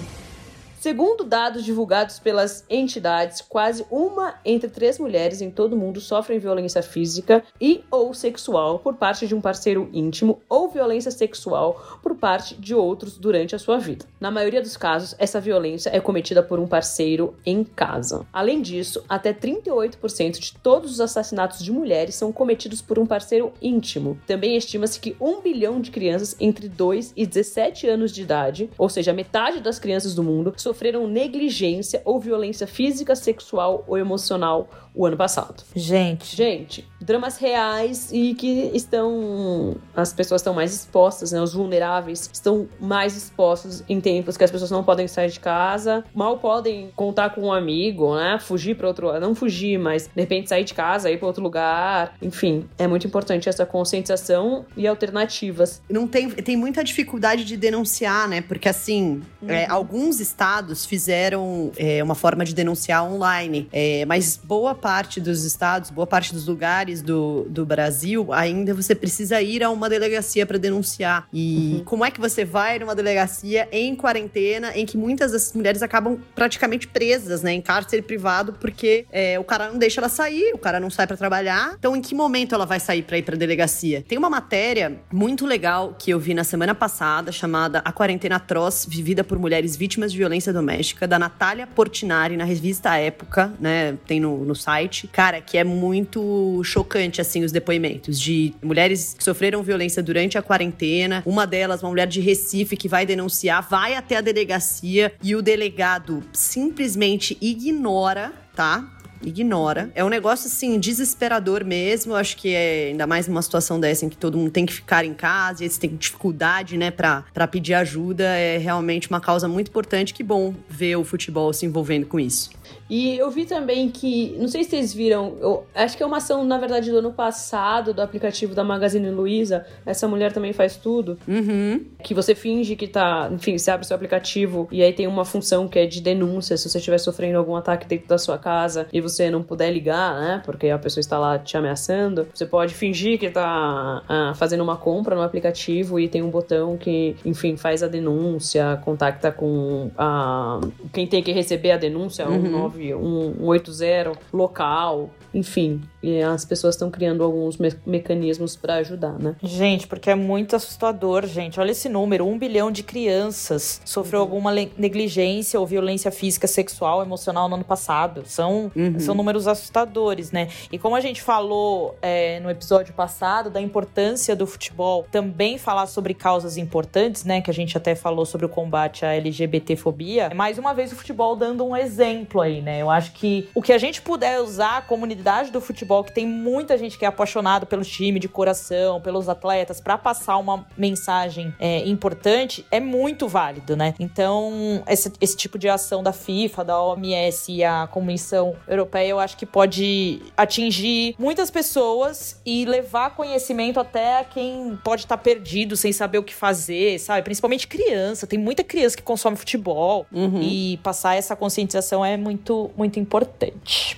Segundo 0.84 1.24
dados 1.24 1.64
divulgados 1.64 2.20
pelas 2.20 2.66
entidades, 2.70 3.40
quase 3.40 3.86
uma 3.90 4.36
entre 4.44 4.70
três 4.70 5.00
mulheres 5.00 5.40
em 5.40 5.50
todo 5.50 5.72
o 5.72 5.78
mundo 5.78 6.02
sofrem 6.02 6.40
violência 6.40 6.84
física 6.84 7.42
e 7.62 7.86
ou 7.90 8.14
sexual 8.14 8.80
por 8.80 8.96
parte 8.96 9.26
de 9.26 9.34
um 9.34 9.40
parceiro 9.40 9.90
íntimo 9.94 10.42
ou 10.50 10.68
violência 10.68 11.10
sexual 11.10 12.00
por 12.04 12.16
parte 12.16 12.56
de 12.56 12.76
outros 12.76 13.18
durante 13.18 13.56
a 13.56 13.60
sua 13.60 13.78
vida. 13.78 14.06
Na 14.20 14.30
maioria 14.30 14.62
dos 14.62 14.76
casos, 14.76 15.16
essa 15.18 15.40
violência 15.40 15.90
é 15.90 16.02
cometida 16.02 16.44
por 16.44 16.60
um 16.60 16.68
parceiro 16.68 17.34
em 17.46 17.64
casa. 17.64 18.28
Além 18.34 18.62
disso, 18.62 19.06
até 19.08 19.32
38% 19.32 20.38
de 20.38 20.54
todos 20.56 20.92
os 20.92 21.00
assassinatos 21.00 21.64
de 21.64 21.72
mulheres 21.72 22.16
são 22.16 22.34
cometidos 22.34 22.82
por 22.82 23.00
um 23.00 23.06
parceiro 23.06 23.54
íntimo. 23.62 24.20
Também 24.28 24.58
estima-se 24.58 25.00
que 25.00 25.16
um 25.18 25.40
bilhão 25.40 25.80
de 25.80 25.92
crianças 25.92 26.36
entre 26.42 26.68
2 26.68 27.14
e 27.16 27.26
17 27.26 27.88
anos 27.88 28.12
de 28.12 28.22
idade, 28.22 28.70
ou 28.78 28.90
seja, 28.90 29.14
metade 29.14 29.62
das 29.62 29.80
crianças 29.80 30.14
do 30.14 30.22
mundo, 30.22 30.54
sofreram 30.74 31.08
negligência 31.08 32.02
ou 32.04 32.20
violência 32.20 32.66
física, 32.66 33.16
sexual 33.16 33.84
ou 33.88 33.98
emocional 33.98 34.68
o 34.96 35.06
ano 35.06 35.18
passado. 35.18 35.64
Gente. 35.76 36.36
Gente, 36.36 36.88
dramas 37.02 37.38
reais 37.38 38.12
e 38.12 38.36
que 38.36 38.72
estão. 38.74 39.76
As 39.96 40.14
pessoas 40.14 40.42
estão 40.42 40.54
mais 40.54 40.74
expostas, 40.74 41.32
né? 41.32 41.42
Os 41.42 41.54
vulneráveis 41.54 42.30
estão 42.32 42.68
mais 42.80 43.16
expostos 43.16 43.84
em 43.90 44.00
tempos 44.00 44.38
que 44.38 44.44
as 44.44 44.52
pessoas 44.52 44.70
não 44.70 44.84
podem 44.84 45.08
sair 45.08 45.32
de 45.32 45.40
casa, 45.40 46.04
mal 46.14 46.38
podem 46.38 46.92
contar 46.96 47.32
com 47.32 47.42
um 47.42 47.54
amigo, 47.54 48.16
né? 48.16 48.38
Fugir 48.40 48.76
para 48.76 48.88
outro 48.88 49.20
Não 49.20 49.34
fugir, 49.34 49.80
mas 49.80 50.08
de 50.08 50.22
repente 50.22 50.50
sair 50.50 50.64
de 50.64 50.74
casa, 50.74 51.10
ir 51.10 51.18
para 51.18 51.28
outro 51.28 51.42
lugar. 51.42 52.16
Enfim, 52.22 52.66
é 52.78 52.88
muito 52.88 53.08
importante 53.08 53.50
essa 53.50 53.66
conscientização 53.66 54.66
e 54.78 54.88
alternativas. 54.88 55.82
Não 55.90 56.08
tem, 56.08 56.30
tem 56.30 56.56
muita 56.56 56.84
dificuldade 56.84 57.46
de 57.46 57.58
denunciar, 57.58 58.28
né? 58.28 58.42
Porque 58.42 58.70
assim, 58.70 59.22
uhum. 59.42 59.50
é, 59.50 59.68
alguns 59.68 60.20
estados 60.20 60.63
fizeram 60.86 61.72
é, 61.78 62.04
uma 62.04 62.16
forma 62.16 62.46
de 62.46 62.54
denunciar 62.54 63.04
online, 63.04 63.68
é, 63.72 64.06
mas 64.06 64.40
boa 64.42 64.76
parte 64.76 65.20
dos 65.20 65.44
estados, 65.44 65.90
boa 65.90 66.08
parte 66.08 66.34
dos 66.34 66.48
lugares 66.48 67.02
do, 67.02 67.46
do 67.50 67.66
Brasil, 67.66 68.32
ainda 68.32 68.74
você 68.74 68.96
precisa 68.96 69.42
ir 69.42 69.64
a 69.64 69.70
uma 69.70 69.90
delegacia 69.90 70.46
para 70.46 70.58
denunciar. 70.58 71.28
E 71.34 71.78
uhum. 71.78 71.84
como 71.84 72.06
é 72.06 72.12
que 72.12 72.20
você 72.20 72.46
vai 72.46 72.80
numa 72.80 72.96
delegacia 72.96 73.68
em 73.72 73.96
quarentena, 73.96 74.72
em 74.76 74.86
que 74.86 74.98
muitas 74.98 75.32
dessas 75.32 75.54
mulheres 75.54 75.82
acabam 75.82 76.20
praticamente 76.36 76.88
presas, 76.88 77.42
né, 77.42 77.54
em 77.54 77.62
cárcere 77.62 78.02
privado, 78.02 78.54
porque 78.54 79.06
é, 79.12 79.40
o 79.40 79.44
cara 79.44 79.70
não 79.70 79.78
deixa 79.78 80.00
ela 80.00 80.10
sair, 80.10 80.54
o 80.54 80.58
cara 80.58 80.80
não 80.80 80.90
sai 80.90 81.08
para 81.08 81.18
trabalhar. 81.18 81.76
Então, 81.78 81.96
em 81.96 82.02
que 82.02 82.16
momento 82.16 82.56
ela 82.56 82.66
vai 82.66 82.80
sair 82.80 83.04
para 83.04 83.18
ir 83.18 83.24
para 83.24 83.36
delegacia? 83.36 84.04
Tem 84.08 84.18
uma 84.18 84.30
matéria 84.30 85.00
muito 85.12 85.46
legal 85.46 85.96
que 85.98 86.12
eu 86.12 86.20
vi 86.20 86.34
na 86.34 86.44
semana 86.44 86.76
passada 86.76 87.32
chamada 87.32 87.80
A 87.84 87.92
Quarentena 87.92 88.36
Atroz 88.36 88.86
Vivida 88.88 89.24
por 89.24 89.40
Mulheres 89.40 89.76
Vítimas 89.76 90.12
de 90.12 90.18
Violência 90.18 90.53
Doméstica, 90.54 91.08
da 91.08 91.20
Natália 91.20 91.68
Portinari, 91.68 92.38
na 92.38 92.44
revista 92.44 92.96
Época, 92.98 93.54
né? 93.60 93.98
Tem 94.06 94.20
no, 94.20 94.46
no 94.46 94.56
site 94.56 95.08
cara, 95.08 95.42
que 95.42 95.58
é 95.58 95.64
muito 95.64 96.62
chocante, 96.64 97.20
assim, 97.20 97.44
os 97.44 97.52
depoimentos 97.52 98.20
de 98.20 98.54
mulheres 98.62 99.16
que 99.18 99.24
sofreram 99.24 99.64
violência 99.64 100.02
durante 100.02 100.38
a 100.38 100.42
quarentena. 100.42 101.24
Uma 101.26 101.46
delas, 101.46 101.82
uma 101.82 101.90
mulher 101.90 102.08
de 102.08 102.22
Recife, 102.22 102.78
que 102.78 102.88
vai 102.88 103.06
denunciar, 103.06 103.68
vai 103.68 103.96
até 103.96 104.18
a 104.18 104.22
delegacia 104.22 105.14
e 105.22 105.36
o 105.36 105.42
delegado 105.42 106.24
simplesmente 106.32 107.38
ignora, 107.42 108.32
tá? 108.56 108.93
Ignora. 109.26 109.92
É 109.96 110.04
um 110.04 110.10
negócio, 110.10 110.48
assim, 110.48 110.80
desesperador 110.80 111.64
mesmo. 111.64 112.14
Eu 112.14 112.18
acho 112.18 112.38
que 112.38 112.54
é 112.54 112.88
ainda 112.90 113.08
mais 113.08 113.28
numa 113.28 113.42
situação 113.42 113.80
dessa 113.80 114.06
em 114.06 114.10
que 114.10 114.18
todo 114.18 114.38
mundo 114.38 114.52
tem 114.52 114.66
que 114.66 114.74
ficar 114.74 115.06
em 115.06 115.14
casa 115.14 115.64
e 115.64 115.66
eles 115.66 115.78
têm 115.78 115.96
dificuldade, 115.96 116.78
né, 116.78 116.92
pra 116.92 117.24
pedir 117.50 117.74
ajuda. 117.74 118.24
É 118.24 118.58
realmente 118.58 119.10
uma 119.10 119.20
causa 119.20 119.48
muito 119.48 119.70
importante. 119.70 120.14
Que 120.14 120.24
bom 120.24 120.54
ver 120.70 120.96
o 120.96 121.04
futebol 121.04 121.52
se 121.54 121.66
envolvendo 121.66 122.06
com 122.06 122.20
isso. 122.20 122.52
E 122.90 123.18
eu 123.18 123.30
vi 123.32 123.46
também 123.46 123.90
que, 123.90 124.36
não 124.40 124.48
sei 124.48 124.64
se 124.64 124.72
vocês 124.72 124.94
viram, 124.94 125.36
eu, 125.40 125.66
acho 125.74 125.96
que 125.96 126.04
é 126.04 126.06
uma 126.06 126.18
ação, 126.18 126.44
na 126.44 126.58
verdade, 126.58 126.92
do 126.92 126.98
ano 126.98 127.12
passado, 127.12 127.94
do 127.94 128.02
aplicativo 128.02 128.54
da 128.54 128.64
Magazine 128.64 129.10
Luiza. 129.10 129.66
Essa 129.86 130.08
mulher 130.08 130.32
também 130.32 130.54
faz 130.54 130.76
tudo. 130.76 131.18
Uhum. 131.28 131.86
Que 132.04 132.14
você 132.14 132.36
finge 132.36 132.76
que 132.76 132.88
tá. 132.88 133.30
Enfim, 133.32 133.58
você 133.58 133.72
abre 133.72 133.86
seu 133.86 133.96
aplicativo 133.96 134.68
e 134.72 134.84
aí 134.84 134.94
tem 134.94 135.08
uma 135.08 135.26
função 135.26 135.68
que 135.68 135.80
é 135.80 135.86
de 135.86 136.02
denúncia. 136.02 136.58
Se 136.58 136.70
você 136.70 136.78
estiver 136.78 136.98
sofrendo 136.98 137.38
algum 137.38 137.56
ataque 137.56 137.88
dentro 137.88 138.08
da 138.08 138.18
sua 138.18 138.38
casa 138.38 138.88
e 138.92 139.00
você 139.00 139.30
não 139.30 139.42
puder 139.42 139.72
ligar, 139.72 140.20
né? 140.20 140.42
Porque 140.46 140.70
a 140.70 140.78
pessoa 140.78 141.02
está 141.02 141.18
lá 141.18 141.40
te 141.40 141.56
ameaçando, 141.58 142.28
você 142.34 142.46
pode 142.46 142.74
fingir 142.74 143.20
que 143.20 143.30
tá 143.30 144.04
ah, 144.08 144.34
fazendo 144.36 144.62
uma 144.62 144.78
compra 144.78 145.16
no 145.16 145.22
aplicativo 145.22 146.00
e 146.00 146.08
tem 146.08 146.22
um 146.22 146.30
botão 146.30 146.78
que, 146.78 147.16
enfim, 147.26 147.56
faz 147.56 147.84
a 147.84 147.88
denúncia, 147.88 148.80
contacta 148.84 149.32
com 149.32 149.90
a, 149.98 150.60
quem 150.92 151.08
tem 151.08 151.24
que 151.24 151.32
receber 151.32 151.72
a 151.72 151.78
denúncia, 151.78 152.28
uhum. 152.28 152.73
180 152.76 154.18
local, 154.32 155.12
enfim, 155.34 155.82
as 156.22 156.46
pessoas 156.46 156.76
estão 156.76 156.90
criando 156.90 157.24
alguns 157.24 157.58
me 157.58 157.74
mecanismos 157.86 158.56
para 158.56 158.76
ajudar, 158.76 159.18
né? 159.20 159.36
Gente, 159.42 159.88
porque 159.88 160.10
é 160.10 160.16
muito 160.16 160.56
assustador, 160.56 161.26
gente. 161.26 161.60
Olha 161.60 161.72
esse 161.72 161.88
número: 161.88 162.26
um 162.26 162.38
bilhão 162.38 162.72
de 162.72 162.84
crianças 162.84 163.82
sofreu 163.86 164.20
uhum. 164.20 164.26
alguma 164.26 164.52
negligência 164.52 165.60
ou 165.60 165.66
violência 165.66 166.12
física, 166.12 166.48
sexual, 166.48 167.02
emocional 167.02 167.48
no 167.48 167.56
ano 167.56 167.64
passado. 167.64 168.24
São, 168.26 168.72
uhum. 168.76 169.00
são 169.00 169.14
números 169.14 169.48
assustadores, 169.48 170.32
né? 170.32 170.48
E 170.72 170.80
como 170.80 170.96
a 170.96 171.02
gente 171.02 171.22
falou 171.22 171.96
é, 172.02 172.40
no 172.40 172.50
episódio 172.50 172.94
passado 172.94 173.50
da 173.50 173.62
importância 173.62 174.36
do 174.36 174.48
futebol, 174.48 175.06
também 175.12 175.58
falar 175.58 175.88
sobre 175.88 176.14
causas 176.14 176.58
importantes, 176.58 177.24
né? 177.24 177.42
Que 177.42 177.52
a 177.52 177.54
gente 177.54 177.78
até 177.78 177.96
falou 177.96 178.26
sobre 178.26 178.46
o 178.46 178.50
combate 178.50 179.06
à 179.06 179.14
LGBTfobia. 179.14 180.32
Mais 180.34 180.58
uma 180.58 180.74
vez 180.74 180.92
o 180.92 180.96
futebol 180.96 181.36
dando 181.36 181.66
um 181.66 181.76
exemplo 181.76 182.42
aí, 182.42 182.62
né? 182.62 182.82
Eu 182.82 182.90
acho 182.90 183.14
que 183.14 183.50
o 183.54 183.62
que 183.62 183.72
a 183.72 183.78
gente 183.78 184.02
puder 184.02 184.42
usar 184.42 184.78
a 184.78 184.82
comunidade 184.82 185.52
do 185.52 185.62
futebol, 185.62 185.93
que 186.02 186.14
tem 186.14 186.26
muita 186.26 186.78
gente 186.78 186.98
que 186.98 187.04
é 187.04 187.08
apaixonado 187.10 187.66
pelo 187.66 187.84
time 187.84 188.20
de 188.20 188.30
coração, 188.30 189.02
pelos 189.02 189.28
atletas, 189.28 189.82
para 189.82 189.98
passar 189.98 190.38
uma 190.38 190.66
mensagem 190.78 191.54
é, 191.60 191.86
importante, 191.86 192.66
é 192.72 192.80
muito 192.80 193.28
válido, 193.28 193.76
né? 193.76 193.94
Então, 194.00 194.82
esse, 194.88 195.12
esse 195.20 195.36
tipo 195.36 195.60
de 195.60 195.68
ação 195.68 196.02
da 196.02 196.14
FIFA, 196.14 196.64
da 196.64 196.82
OMS 196.82 197.52
e 197.52 197.64
a 197.64 197.88
Comissão 197.88 198.56
Europeia, 198.68 199.10
eu 199.10 199.20
acho 199.20 199.36
que 199.36 199.46
pode 199.46 200.22
atingir 200.38 201.16
muitas 201.20 201.52
pessoas 201.52 202.40
e 202.46 202.64
levar 202.64 203.16
conhecimento 203.16 203.80
até 203.80 204.20
a 204.20 204.24
quem 204.24 204.80
pode 204.84 205.02
estar 205.02 205.18
tá 205.18 205.24
perdido, 205.24 205.76
sem 205.76 205.92
saber 205.92 206.18
o 206.18 206.24
que 206.24 206.34
fazer, 206.34 206.98
sabe? 207.00 207.24
Principalmente 207.24 207.68
criança. 207.68 208.26
Tem 208.26 208.40
muita 208.40 208.64
criança 208.64 208.96
que 208.96 209.04
consome 209.04 209.36
futebol 209.36 210.06
uhum. 210.12 210.42
e 210.42 210.80
passar 210.82 211.16
essa 211.16 211.36
conscientização 211.36 212.06
é 212.06 212.16
muito 212.16 212.54
muito, 212.54 212.72
muito 212.78 213.00
importante. 213.00 213.98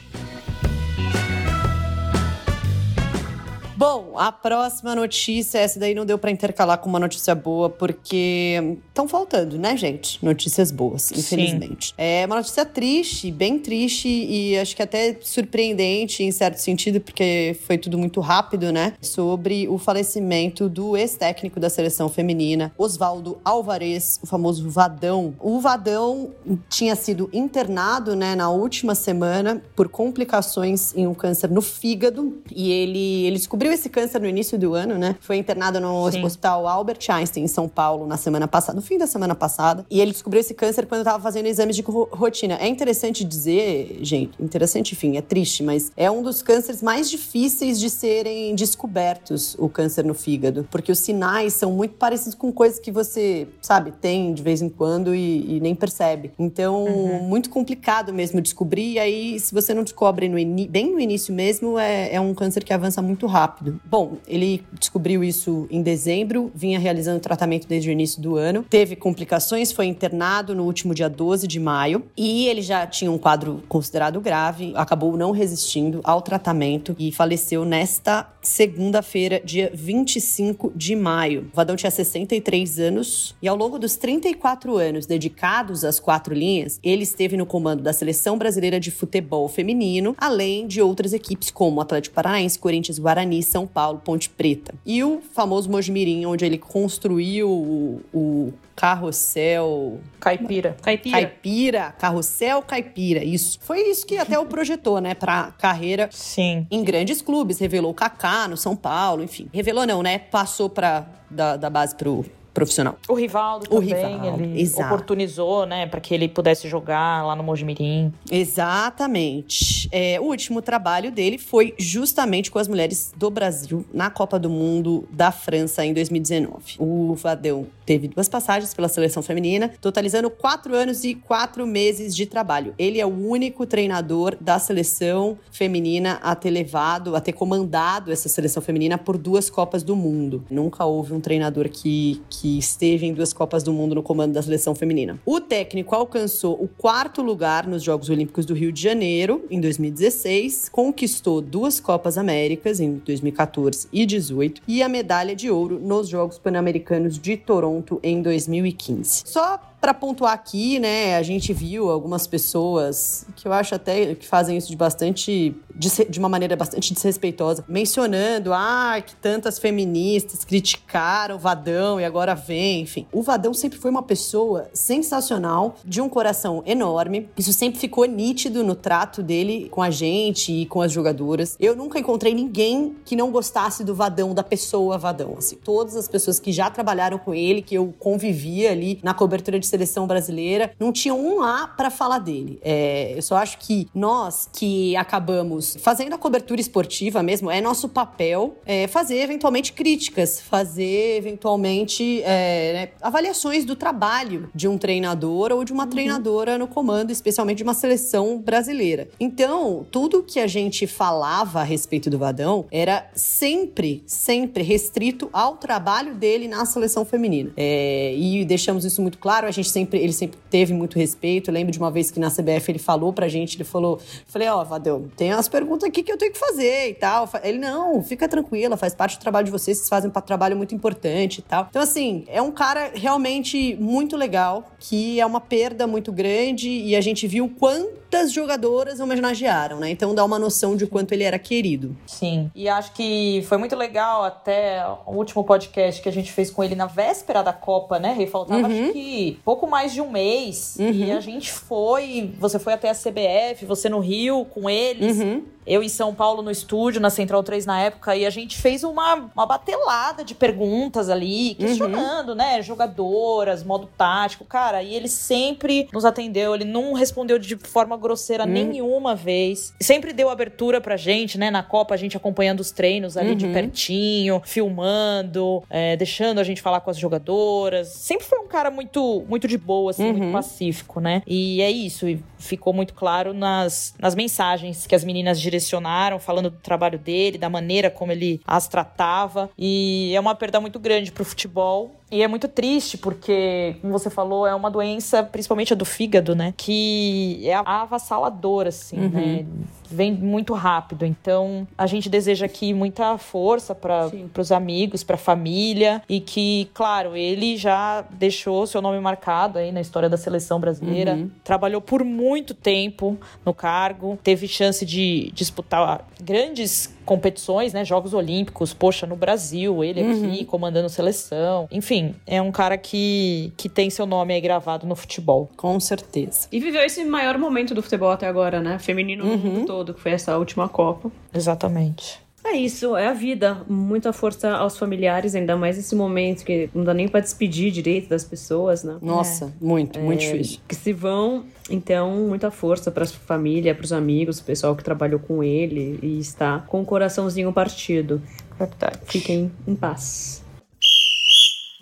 Bom, 3.78 4.14
a 4.16 4.32
próxima 4.32 4.96
notícia, 4.96 5.60
essa 5.60 5.78
daí 5.78 5.94
não 5.94 6.06
deu 6.06 6.18
para 6.18 6.32
intercalar 6.32 6.78
com 6.78 6.88
uma 6.88 7.00
notícia 7.00 7.36
boa, 7.36 7.70
porque 7.70 8.78
estão 8.88 9.06
faltando, 9.06 9.58
né, 9.58 9.76
gente? 9.76 10.24
Notícias 10.24 10.72
boas, 10.72 11.12
infelizmente. 11.12 11.88
Sim. 11.88 11.94
É 11.98 12.26
uma 12.26 12.38
notícia 12.38 12.66
triste, 12.66 13.30
bem 13.32 13.60
triste 13.60 14.08
e 14.08 14.58
acho 14.58 14.76
que 14.78 14.82
até 14.82 15.18
surpreendente 15.22 16.24
em 16.24 16.32
certo 16.32 16.58
sentido, 16.58 17.02
porque 17.02 17.58
foi 17.68 17.78
tudo 17.78 17.98
muito 17.98 18.22
rápido, 18.22 18.72
né? 18.72 18.94
Sobre 19.02 19.68
o 19.68 19.78
falecimento 19.78 20.70
do 20.70 20.96
ex-técnico 20.96 21.60
da 21.60 21.70
seleção 21.70 22.08
feminina, 22.08 22.72
Oswaldo 22.78 23.40
Alvarez, 23.44 24.20
o 24.24 24.26
famoso 24.26 24.70
Vadão. 24.70 25.36
O 25.38 25.60
Vadão 25.60 26.32
tinha 26.70 26.96
sido 26.96 27.30
internado, 27.34 28.16
né, 28.16 28.36
na 28.36 28.50
última 28.50 28.96
semana 28.96 29.62
por 29.76 29.90
complicações 29.90 30.96
em 30.96 31.06
um 31.06 31.14
câncer 31.14 31.52
no 31.52 31.62
fígado 31.62 32.42
e 32.56 32.72
ele, 32.72 33.26
ele 33.26 33.36
descobriu 33.36 33.65
descobriu 33.66 33.72
esse 33.72 33.90
câncer 33.90 34.22
no 34.22 34.28
início 34.28 34.58
do 34.58 34.74
ano, 34.74 34.98
né? 34.98 35.16
Foi 35.20 35.38
internado 35.38 35.80
no 35.80 36.12
Sim. 36.12 36.24
Hospital 36.24 36.68
Albert 36.68 37.00
Einstein, 37.10 37.44
em 37.44 37.48
São 37.48 37.68
Paulo, 37.68 38.06
na 38.06 38.18
semana 38.18 38.48
passada, 38.48 38.76
no 38.76 38.82
fim 38.82 38.98
da 38.98 39.08
semana 39.08 39.34
passada. 39.34 39.86
E 39.90 40.00
ele 40.00 40.12
descobriu 40.12 40.40
esse 40.40 40.54
câncer 40.54 40.86
quando 40.86 41.02
estava 41.02 41.22
fazendo 41.22 41.48
exames 41.48 41.76
de 41.76 41.84
rotina. 42.12 42.58
É 42.60 42.68
interessante 42.68 43.24
dizer, 43.24 44.00
gente, 44.02 44.32
interessante, 44.42 44.94
enfim, 44.94 45.18
é 45.18 45.22
triste, 45.22 45.64
mas 45.64 45.92
é 45.98 46.10
um 46.10 46.22
dos 46.22 46.42
cânceres 46.42 46.82
mais 46.82 47.10
difíceis 47.10 47.80
de 47.80 47.90
serem 47.90 48.54
descobertos, 48.56 49.56
o 49.58 49.68
câncer 49.68 50.06
no 50.06 50.14
fígado. 50.14 50.68
Porque 50.70 50.92
os 50.92 51.00
sinais 51.00 51.54
são 51.54 51.72
muito 51.72 51.96
parecidos 51.96 52.36
com 52.36 52.52
coisas 52.52 52.80
que 52.80 52.92
você, 52.92 53.48
sabe, 53.62 53.92
tem 53.92 54.34
de 54.34 54.44
vez 54.44 54.62
em 54.62 54.70
quando 54.70 55.16
e, 55.16 55.58
e 55.58 55.60
nem 55.60 55.74
percebe. 55.74 56.32
Então, 56.38 56.86
uhum. 56.86 57.24
muito 57.24 57.50
complicado 57.50 58.14
mesmo 58.14 58.42
descobrir. 58.42 58.94
E 58.94 59.00
aí, 59.00 59.40
se 59.40 59.54
você 59.54 59.74
não 59.74 59.84
descobre 59.84 60.30
no 60.30 60.36
bem 60.68 60.92
no 60.92 61.00
início 61.00 61.34
mesmo, 61.34 61.80
é, 61.80 62.14
é 62.14 62.20
um 62.20 62.34
câncer 62.34 62.64
que 62.64 62.74
avança 62.74 63.02
muito 63.02 63.26
rápido 63.26 63.55
rápido. 63.56 63.80
Bom, 63.86 64.18
ele 64.28 64.64
descobriu 64.78 65.24
isso 65.24 65.68
em 65.72 65.82
dezembro, 65.82 66.52
vinha 66.54 66.78
realizando 66.78 67.20
tratamento 67.20 67.68
desde 67.68 67.90
o 67.90 67.92
início 67.92 68.22
do 68.22 68.36
ano, 68.36 68.66
teve 68.70 68.96
complicações, 68.96 69.72
foi 69.72 69.86
internado 69.86 70.54
no 70.54 70.64
último 70.64 70.94
dia 70.94 71.10
12 71.10 71.48
de 71.48 71.60
maio 71.60 72.04
e 72.18 72.48
ele 72.48 72.62
já 72.62 72.86
tinha 72.86 73.10
um 73.10 73.18
quadro 73.18 73.64
considerado 73.70 74.20
grave, 74.20 74.74
acabou 74.76 75.16
não 75.16 75.32
resistindo 75.32 76.02
ao 76.04 76.22
tratamento 76.22 76.96
e 77.00 77.12
faleceu 77.12 77.64
nesta 77.64 78.28
segunda-feira, 78.42 79.42
dia 79.44 79.72
25 79.74 80.74
de 80.76 80.96
maio. 80.96 81.50
O 81.54 81.56
Vadão 81.56 81.76
tinha 81.76 81.90
63 81.90 82.80
anos 82.80 83.36
e 83.42 83.48
ao 83.48 83.56
longo 83.56 83.80
dos 83.80 83.96
34 83.96 84.78
anos 84.78 85.06
dedicados 85.06 85.86
às 85.86 86.00
quatro 86.00 86.34
linhas, 86.34 86.80
ele 86.84 87.04
esteve 87.04 87.38
no 87.38 87.46
comando 87.46 87.82
da 87.82 87.94
seleção 87.94 88.38
brasileira 88.38 88.80
de 88.80 88.92
futebol 88.92 89.48
feminino, 89.48 90.16
além 90.18 90.68
de 90.68 90.82
outras 90.82 91.14
equipes 91.14 91.50
como 91.50 91.80
Atlético 91.80 92.16
Paranaense, 92.16 92.60
Corinthians, 92.60 93.00
Guarani, 93.00 93.45
São 93.46 93.66
Paulo, 93.66 94.02
Ponte 94.04 94.30
Preta. 94.30 94.74
E 94.86 95.04
o 95.04 95.22
famoso 95.34 95.70
Mojimirim, 95.70 96.26
onde 96.26 96.46
ele 96.46 96.58
construiu 96.58 97.50
o, 97.50 98.02
o 98.14 98.54
carrossel. 98.76 100.00
Caipira. 100.20 100.76
Caipira. 100.82 101.18
Caipira. 101.18 101.96
Carrossel 101.98 102.62
caipira. 102.62 103.24
Isso. 103.24 103.58
Foi 103.62 103.80
isso 103.82 104.06
que 104.06 104.18
até 104.18 104.38
o 104.38 104.46
projetou, 104.46 105.00
né? 105.00 105.14
Pra 105.14 105.54
carreira 105.58 106.10
Sim. 106.12 106.68
em 106.70 106.84
grandes 106.84 107.22
clubes. 107.22 107.60
Revelou 107.60 107.92
o 107.92 107.94
Kaká 107.94 108.48
no 108.48 108.58
São 108.58 108.76
Paulo, 108.76 109.24
enfim. 109.24 109.48
Revelou 109.54 109.86
não, 109.86 110.04
né? 110.04 110.20
Passou 110.20 110.70
pra, 110.70 111.08
da, 111.30 111.56
da 111.56 111.70
base 111.70 111.96
pro 111.96 112.26
profissional. 112.56 112.98
O 113.08 113.14
Rivaldo 113.14 113.66
O 113.70 113.82
também, 113.82 114.16
Rivaldo, 114.18 114.42
ele 114.42 114.62
exato. 114.62 114.88
oportunizou, 114.88 115.66
né, 115.66 115.86
para 115.86 116.00
que 116.00 116.14
ele 116.14 116.28
pudesse 116.30 116.68
jogar 116.70 117.24
lá 117.24 117.36
no 117.36 117.44
Mojimirim. 117.44 118.12
Exatamente. 118.32 119.90
É, 119.92 120.20
o 120.20 120.24
último 120.24 120.62
trabalho 120.62 121.12
dele 121.12 121.38
foi 121.38 121.76
justamente 121.78 122.50
com 122.50 122.58
as 122.58 122.68
mulheres 122.68 123.14
do 123.16 123.30
Brasil 123.30 123.86
na 123.94 124.10
Copa 124.10 124.40
do 124.40 124.50
Mundo 124.50 125.06
da 125.12 125.32
França 125.32 125.86
em 125.86 125.94
2019. 125.94 126.78
O 126.80 127.14
Vadão 127.16 127.68
teve 127.86 128.08
duas 128.08 128.30
passagens 128.30 128.74
pela 128.74 128.88
seleção 128.88 129.22
feminina, 129.22 129.72
totalizando 129.82 130.30
quatro 130.30 130.74
anos 130.74 131.04
e 131.04 131.14
quatro 131.14 131.68
meses 131.68 132.16
de 132.16 132.26
trabalho. 132.26 132.74
Ele 132.80 133.00
é 133.00 133.06
o 133.06 133.10
único 133.10 133.66
treinador 133.66 134.38
da 134.40 134.58
seleção 134.58 135.38
feminina 135.52 136.20
a 136.24 136.34
ter 136.36 136.50
levado, 136.50 137.16
a 137.16 137.22
ter 137.22 137.34
comandado 137.34 138.12
essa 138.12 138.30
seleção 138.30 138.64
feminina 138.64 138.98
por 138.98 139.18
duas 139.18 139.50
Copas 139.50 139.84
do 139.84 139.96
Mundo. 139.96 140.46
Nunca 140.50 140.86
houve 140.86 141.14
um 141.14 141.20
treinador 141.20 141.70
que, 141.70 142.22
que 142.30 142.45
esteve 142.58 143.06
em 143.06 143.14
duas 143.14 143.34
Copas 143.34 143.64
do 143.64 143.74
Mundo 143.74 143.96
no 143.96 144.04
comando 144.04 144.34
da 144.34 144.42
seleção 144.42 144.76
feminina. 144.76 145.20
O 145.26 145.40
técnico 145.40 145.96
alcançou 145.96 146.54
o 146.54 146.68
quarto 146.68 147.22
lugar 147.22 147.68
nos 147.68 147.84
Jogos 147.84 148.10
Olímpicos 148.10 148.46
do 148.46 148.54
Rio 148.54 148.72
de 148.72 148.82
Janeiro 148.82 149.46
em 149.50 149.60
2016, 149.60 150.70
conquistou 150.70 151.42
duas 151.42 151.80
Copas 151.80 152.18
Américas 152.18 152.80
em 152.80 152.96
2014 153.06 153.88
e 153.92 154.06
2018 154.06 154.62
e 154.68 154.82
a 154.82 154.90
medalha 154.90 155.36
de 155.36 155.50
ouro 155.50 155.80
nos 155.80 156.08
Jogos 156.08 156.38
Pan-Americanos 156.38 157.20
de 157.20 157.38
Toronto 157.38 158.00
em 158.04 158.22
2015. 158.22 159.24
Só 159.26 159.60
para 159.86 159.94
pontuar 159.94 160.34
aqui, 160.34 160.80
né, 160.80 161.16
a 161.16 161.22
gente 161.22 161.54
viu 161.54 161.92
algumas 161.92 162.26
pessoas 162.26 163.28
que 163.36 163.48
eu 163.48 163.54
acho 163.54 163.76
até 163.76 164.16
que 164.16 164.26
fazem 164.26 164.58
isso 164.58 164.68
de 164.68 164.76
bastante 164.76 165.56
de, 165.76 166.06
de 166.10 166.20
uma 166.20 166.30
maneira 166.30 166.56
bastante 166.56 166.94
desrespeitosa, 166.94 167.64
mencionando 167.68 168.54
ah, 168.54 169.02
que 169.06 169.16
tantas 169.16 169.60
feministas 169.60 170.44
criticaram 170.46 171.36
o 171.36 171.40
Vadão 171.40 172.00
e 172.00 172.06
agora 172.06 172.34
vem, 172.34 172.82
enfim. 172.82 173.06
O 173.12 173.22
Vadão 173.22 173.54
sempre 173.54 173.78
foi 173.78 173.92
uma 173.92 174.04
pessoa 174.04 174.70
sensacional, 174.74 175.76
de 175.84 176.02
um 176.02 176.08
coração 176.08 176.64
enorme. 176.66 177.30
Isso 177.38 177.52
sempre 177.52 177.80
ficou 177.80 178.06
nítido 178.06 178.64
no 178.64 178.74
trato 178.74 179.22
dele 179.22 179.68
com 179.70 179.82
a 179.82 179.90
gente 179.90 180.52
e 180.52 180.66
com 180.66 180.82
as 180.82 180.92
jogadoras. 180.92 181.58
Eu 181.60 181.76
nunca 181.76 182.00
encontrei 182.00 182.34
ninguém 182.34 182.96
que 183.04 183.16
não 183.16 183.32
gostasse 183.32 183.84
do 183.84 183.94
Vadão, 183.94 184.34
da 184.34 184.44
pessoa 184.44 184.98
Vadão, 184.98 185.36
assim. 185.38 185.58
Todas 185.58 185.96
as 185.96 186.08
pessoas 186.08 186.40
que 186.40 186.52
já 186.52 186.70
trabalharam 186.70 187.18
com 187.18 187.34
ele, 187.34 187.62
que 187.62 187.76
eu 187.76 187.94
convivia 188.00 188.72
ali 188.72 189.00
na 189.04 189.14
cobertura 189.14 189.60
de 189.60 189.68
seleção 189.76 190.08
brasileira, 190.08 190.72
não 190.80 190.92
tinham 190.92 191.20
um 191.20 191.42
A 191.42 191.68
para 191.68 191.90
falar 191.90 192.20
dele. 192.20 192.60
É, 192.64 193.14
eu 193.16 193.22
só 193.22 193.36
acho 193.36 193.58
que 193.58 193.88
nós 193.94 194.50
que 194.54 194.96
acabamos 194.96 195.78
fazendo 195.82 196.14
a 196.14 196.18
cobertura 196.18 196.62
esportiva 196.62 197.22
mesmo, 197.22 197.52
é 197.52 197.60
nosso 197.60 197.90
papel 197.90 198.58
é, 198.66 198.88
fazer 198.88 199.18
eventualmente 199.18 199.74
críticas, 199.74 200.40
fazer 200.40 201.18
eventualmente 201.18 202.22
é, 202.24 202.74
né, 202.74 202.90
avaliações 203.02 203.66
do 203.66 203.76
trabalho 203.76 204.50
de 204.56 204.68
um 204.68 204.78
treinador 204.78 205.52
ou 205.52 205.64
de 205.64 205.74
uma 205.74 205.88
treinadora 205.88 206.58
no 206.58 206.68
comando, 206.68 207.12
especialmente 207.12 207.58
de 207.58 207.64
uma 207.64 207.74
seleção 207.74 208.38
brasileira. 208.38 209.10
Então, 209.20 209.86
tudo 209.92 210.24
que 210.24 210.40
a 210.40 210.48
gente 210.48 210.88
falava 210.88 211.60
a 211.62 211.64
respeito 211.64 212.10
do 212.10 212.18
Vadão 212.18 212.66
era 212.72 213.10
sempre, 213.14 214.04
sempre 214.08 214.64
restrito 214.64 215.30
ao 215.34 215.58
trabalho 215.58 216.16
dele 216.16 216.48
na 216.48 216.66
seleção 216.66 217.04
feminina. 217.04 217.52
É, 217.58 218.16
e 218.16 218.46
deixamos 218.46 218.86
isso 218.86 219.02
muito 219.02 219.18
claro, 219.18 219.48
a 219.48 219.52
gente 219.52 219.65
sempre, 219.70 220.00
ele 220.00 220.14
sempre 220.14 220.38
teve 220.50 220.74
muito 220.74 220.98
respeito. 220.98 221.50
Eu 221.50 221.54
lembro 221.54 221.72
de 221.72 221.80
uma 221.80 221.92
vez 221.92 222.12
que 222.12 222.20
na 222.20 222.30
CBF 222.30 222.72
ele 222.72 222.80
falou 222.80 223.14
pra 223.14 223.28
gente, 223.28 223.58
ele 223.58 223.64
falou, 223.64 224.00
falei, 224.28 224.48
ó, 224.48 224.64
Vadão, 224.64 225.10
tem 225.16 225.34
umas 225.34 225.48
perguntas 225.48 225.88
aqui 225.88 226.04
que 226.04 226.12
eu 226.12 226.18
tenho 226.18 226.32
que 226.32 226.40
fazer 226.40 226.90
e 226.90 226.94
tal. 226.94 227.30
Ele, 227.44 227.58
não, 227.58 228.02
fica 228.04 228.28
tranquila, 228.28 228.78
faz 228.78 228.94
parte 228.94 229.18
do 229.18 229.22
trabalho 229.22 229.46
de 229.46 229.52
vocês, 229.52 229.78
vocês 229.78 229.90
fazem 229.90 230.10
um 230.10 230.14
trabalho 230.22 230.56
muito 230.56 230.74
importante 230.74 231.40
e 231.40 231.42
tal. 231.42 231.68
Então, 231.70 231.82
assim, 231.82 232.24
é 232.28 232.42
um 232.42 232.52
cara 232.52 232.92
realmente 232.94 233.76
muito 233.80 234.16
legal, 234.18 234.72
que 234.80 235.20
é 235.20 235.26
uma 235.26 235.42
perda 235.42 235.88
muito 235.88 236.12
grande 236.12 236.70
e 236.70 236.96
a 236.96 237.02
gente 237.02 237.28
viu 237.28 237.52
quantas 237.60 238.32
jogadoras 238.32 239.00
homenagearam, 239.00 239.80
né? 239.80 239.90
Então 239.90 240.16
dá 240.16 240.24
uma 240.24 240.40
noção 240.40 240.76
de 240.76 240.88
quanto 240.88 241.12
ele 241.12 241.24
era 241.24 241.38
querido. 241.38 241.96
Sim. 242.06 242.50
E 242.56 242.68
acho 242.70 242.94
que 242.94 243.44
foi 243.48 243.58
muito 243.58 243.76
legal 243.76 244.24
até 244.24 244.86
o 245.06 245.14
último 245.14 245.44
podcast 245.44 246.02
que 246.02 246.10
a 246.10 246.12
gente 246.12 246.32
fez 246.32 246.50
com 246.50 246.64
ele 246.64 246.76
na 246.76 246.86
véspera 246.86 247.44
da 247.44 247.54
Copa, 247.54 248.00
né? 248.00 248.14
Rei? 248.14 248.28
Faltava 248.28 248.68
acho 248.68 248.94
que 248.94 249.40
pouco 249.56 249.68
mais 249.68 249.94
de 249.94 250.02
um 250.02 250.12
mês. 250.12 250.76
E 250.78 251.10
a 251.12 251.20
gente 251.22 251.52
foi. 251.52 252.34
Você 252.40 252.60
foi 252.60 252.74
até 252.74 252.90
a 252.90 252.94
CBF, 252.94 253.66
você 253.66 253.88
no 253.88 254.00
Rio 254.00 254.44
com 254.46 254.70
eles. 254.70 255.18
Eu 255.66 255.82
em 255.82 255.90
São 255.90 256.14
Paulo 256.14 256.42
no 256.42 256.52
estúdio, 256.52 257.02
na 257.02 257.10
Central 257.10 257.44
3 257.44 257.66
na 257.66 257.80
época, 257.82 258.16
e 258.16 258.26
a 258.26 258.30
gente 258.30 258.58
fez 258.58 258.84
uma, 258.84 259.30
uma 259.36 259.46
batelada 259.46 260.24
de 260.24 260.36
perguntas 260.36 261.10
ali, 261.10 261.56
questionando, 261.56 262.36
né? 262.36 262.62
Jogadoras, 262.62 263.64
modo 263.64 263.90
tático. 263.98 264.46
Cara, 264.46 264.84
e 264.84 264.94
ele 264.94 265.08
sempre 265.08 265.88
nos 265.92 266.06
atendeu, 266.06 266.54
ele 266.54 266.66
não 266.66 266.94
respondeu 266.94 267.40
de 267.40 267.56
forma 267.56 267.98
grosseira 267.98 268.46
nenhuma 268.46 269.16
vez. 269.16 269.74
Sempre 269.80 270.14
deu 270.14 270.30
abertura 270.30 270.80
pra 270.80 270.98
gente, 270.98 271.38
né? 271.38 271.50
Na 271.50 271.64
Copa, 271.64 271.94
a 271.94 271.98
gente 271.98 272.16
acompanhando 272.16 272.60
os 272.60 272.72
treinos 272.72 273.18
ali 273.18 273.36
de 273.36 273.48
pertinho, 273.48 274.42
filmando, 274.46 275.64
é, 275.70 275.96
deixando 275.96 276.40
a 276.40 276.44
gente 276.44 276.62
falar 276.62 276.82
com 276.82 276.90
as 276.90 276.98
jogadoras. 276.98 277.88
Sempre 277.88 278.26
foi 278.26 278.40
um 278.40 278.48
cara 278.48 278.70
muito, 278.70 279.24
muito 279.28 279.48
de 279.48 279.58
boa, 279.58 279.92
assim, 279.92 280.12
muito 280.12 280.32
pacífico, 280.32 281.00
né? 281.00 281.22
E 281.26 281.62
é 281.62 281.72
isso, 281.72 282.08
e 282.08 282.24
ficou 282.38 282.74
muito 282.74 282.94
claro 282.94 283.34
nas, 283.34 283.96
nas 284.00 284.16
mensagens 284.16 284.86
que 284.86 284.96
as 284.96 285.04
meninas 285.04 285.40
direcionaram, 285.56 286.20
falando 286.20 286.50
do 286.50 286.58
trabalho 286.58 287.00
dele, 287.00 287.38
da 287.38 287.50
maneira 287.50 287.90
como 287.90 288.12
ele 288.12 288.42
as 288.46 288.68
tratava. 288.68 289.50
E 289.58 290.14
é 290.16 290.20
uma 290.20 290.36
perda 290.36 290.60
muito 290.60 290.80
grande 290.80 291.12
pro 291.12 291.26
futebol. 291.26 291.96
E 292.12 292.22
é 292.22 292.28
muito 292.28 292.48
triste 292.48 292.98
porque, 292.98 293.78
como 293.82 293.92
você 293.92 294.10
falou, 294.10 294.46
é 294.46 294.54
uma 294.54 294.70
doença, 294.70 295.24
principalmente 295.24 295.74
a 295.74 295.76
do 295.76 295.86
fígado, 295.86 296.36
né? 296.36 296.54
Que 296.56 297.42
é 297.44 297.56
avassaladora, 297.56 298.70
assim, 298.70 298.96
né? 298.96 299.46
Vem 299.90 300.14
muito 300.14 300.54
rápido. 300.54 301.06
Então, 301.06 301.68
a 301.78 301.88
gente 301.88 302.08
deseja 302.08 302.46
aqui 302.46 302.74
muita 302.74 303.18
força 303.18 303.74
para 303.74 304.10
os 304.38 304.52
amigos, 304.52 305.04
para 305.04 305.16
a 305.16 305.20
família. 305.20 306.02
E 306.08 306.20
que, 306.20 306.70
claro, 306.74 307.16
ele 307.16 307.58
já 307.58 308.06
deixou 308.12 308.68
seu 308.68 308.82
nome 308.82 309.00
marcado 309.00 309.58
aí 309.58 309.72
na 309.72 309.82
história 309.82 310.08
da 310.08 310.18
seleção 310.18 310.60
brasileira. 310.60 311.28
Trabalhou 311.44 311.82
por 311.82 312.04
muito 312.04 312.54
tempo 312.54 313.18
no 313.44 313.54
cargo. 313.54 314.18
Teve 314.24 314.48
chance 314.48 314.86
de 314.86 315.32
disputar 315.34 316.08
grandes 316.22 316.95
competições, 317.06 317.74
né? 317.74 317.86
Jogos 317.86 318.14
Olímpicos, 318.14 318.74
poxa, 318.74 319.06
no 319.06 319.16
Brasil, 319.16 319.84
ele 319.84 320.02
aqui 320.02 320.46
comandando 320.46 320.90
seleção. 320.90 321.68
Enfim, 321.72 322.16
é 322.26 322.42
um 322.42 322.52
cara 322.52 322.78
que, 322.78 323.54
que 323.56 323.70
tem 323.70 323.90
seu 323.90 324.06
nome 324.06 324.34
aí 324.34 324.42
gravado 324.42 324.86
no 324.86 324.96
futebol. 324.96 325.50
Com 325.56 325.80
certeza. 325.80 326.48
E 326.52 326.60
viveu 326.60 326.82
esse 326.82 327.04
maior 327.06 327.38
momento 327.38 327.74
do 327.74 327.82
futebol 327.82 328.12
até 328.12 328.28
agora, 328.28 328.60
né? 328.60 328.80
Feminino 328.80 329.26
no 329.26 329.38
mundo 329.38 329.66
todo, 329.66 329.94
que 329.94 330.02
foi 330.02 330.12
essa 330.12 330.38
última 330.38 330.68
Copa. 330.68 331.12
Exatamente. 331.34 332.25
É 332.46 332.52
isso, 332.54 332.96
é 332.96 333.08
a 333.08 333.14
vida. 333.14 333.58
Muita 333.68 334.14
força 334.14 334.52
aos 334.52 334.78
familiares, 334.78 335.34
ainda 335.34 335.58
mais 335.58 335.78
nesse 335.78 335.96
momento 335.96 336.46
que 336.46 336.70
não 336.76 336.84
dá 336.84 336.94
nem 336.94 337.08
pra 337.08 337.20
despedir 337.20 337.72
direito 337.72 338.08
das 338.08 338.24
pessoas, 338.24 338.84
né? 338.84 338.98
Nossa, 339.02 339.52
muito, 339.60 340.00
muito 340.00 340.20
difícil. 340.20 340.60
Que 340.68 340.76
se 340.76 340.94
vão, 340.94 341.46
então, 341.72 342.12
muita 342.28 342.52
força 342.52 342.92
pra 342.92 343.04
família, 343.08 343.74
pros 343.74 343.92
amigos, 343.92 344.40
pro 344.40 344.46
pessoal 344.46 344.76
que 344.76 344.84
trabalhou 344.84 345.20
com 345.20 345.44
ele 345.44 346.00
e 346.04 346.20
está 346.20 346.60
com 346.68 346.82
o 346.82 346.86
coraçãozinho 346.86 347.52
partido. 347.52 348.22
Verdade. 348.60 349.00
Fiquem 349.06 349.52
em 349.68 349.76
paz. 349.76 350.45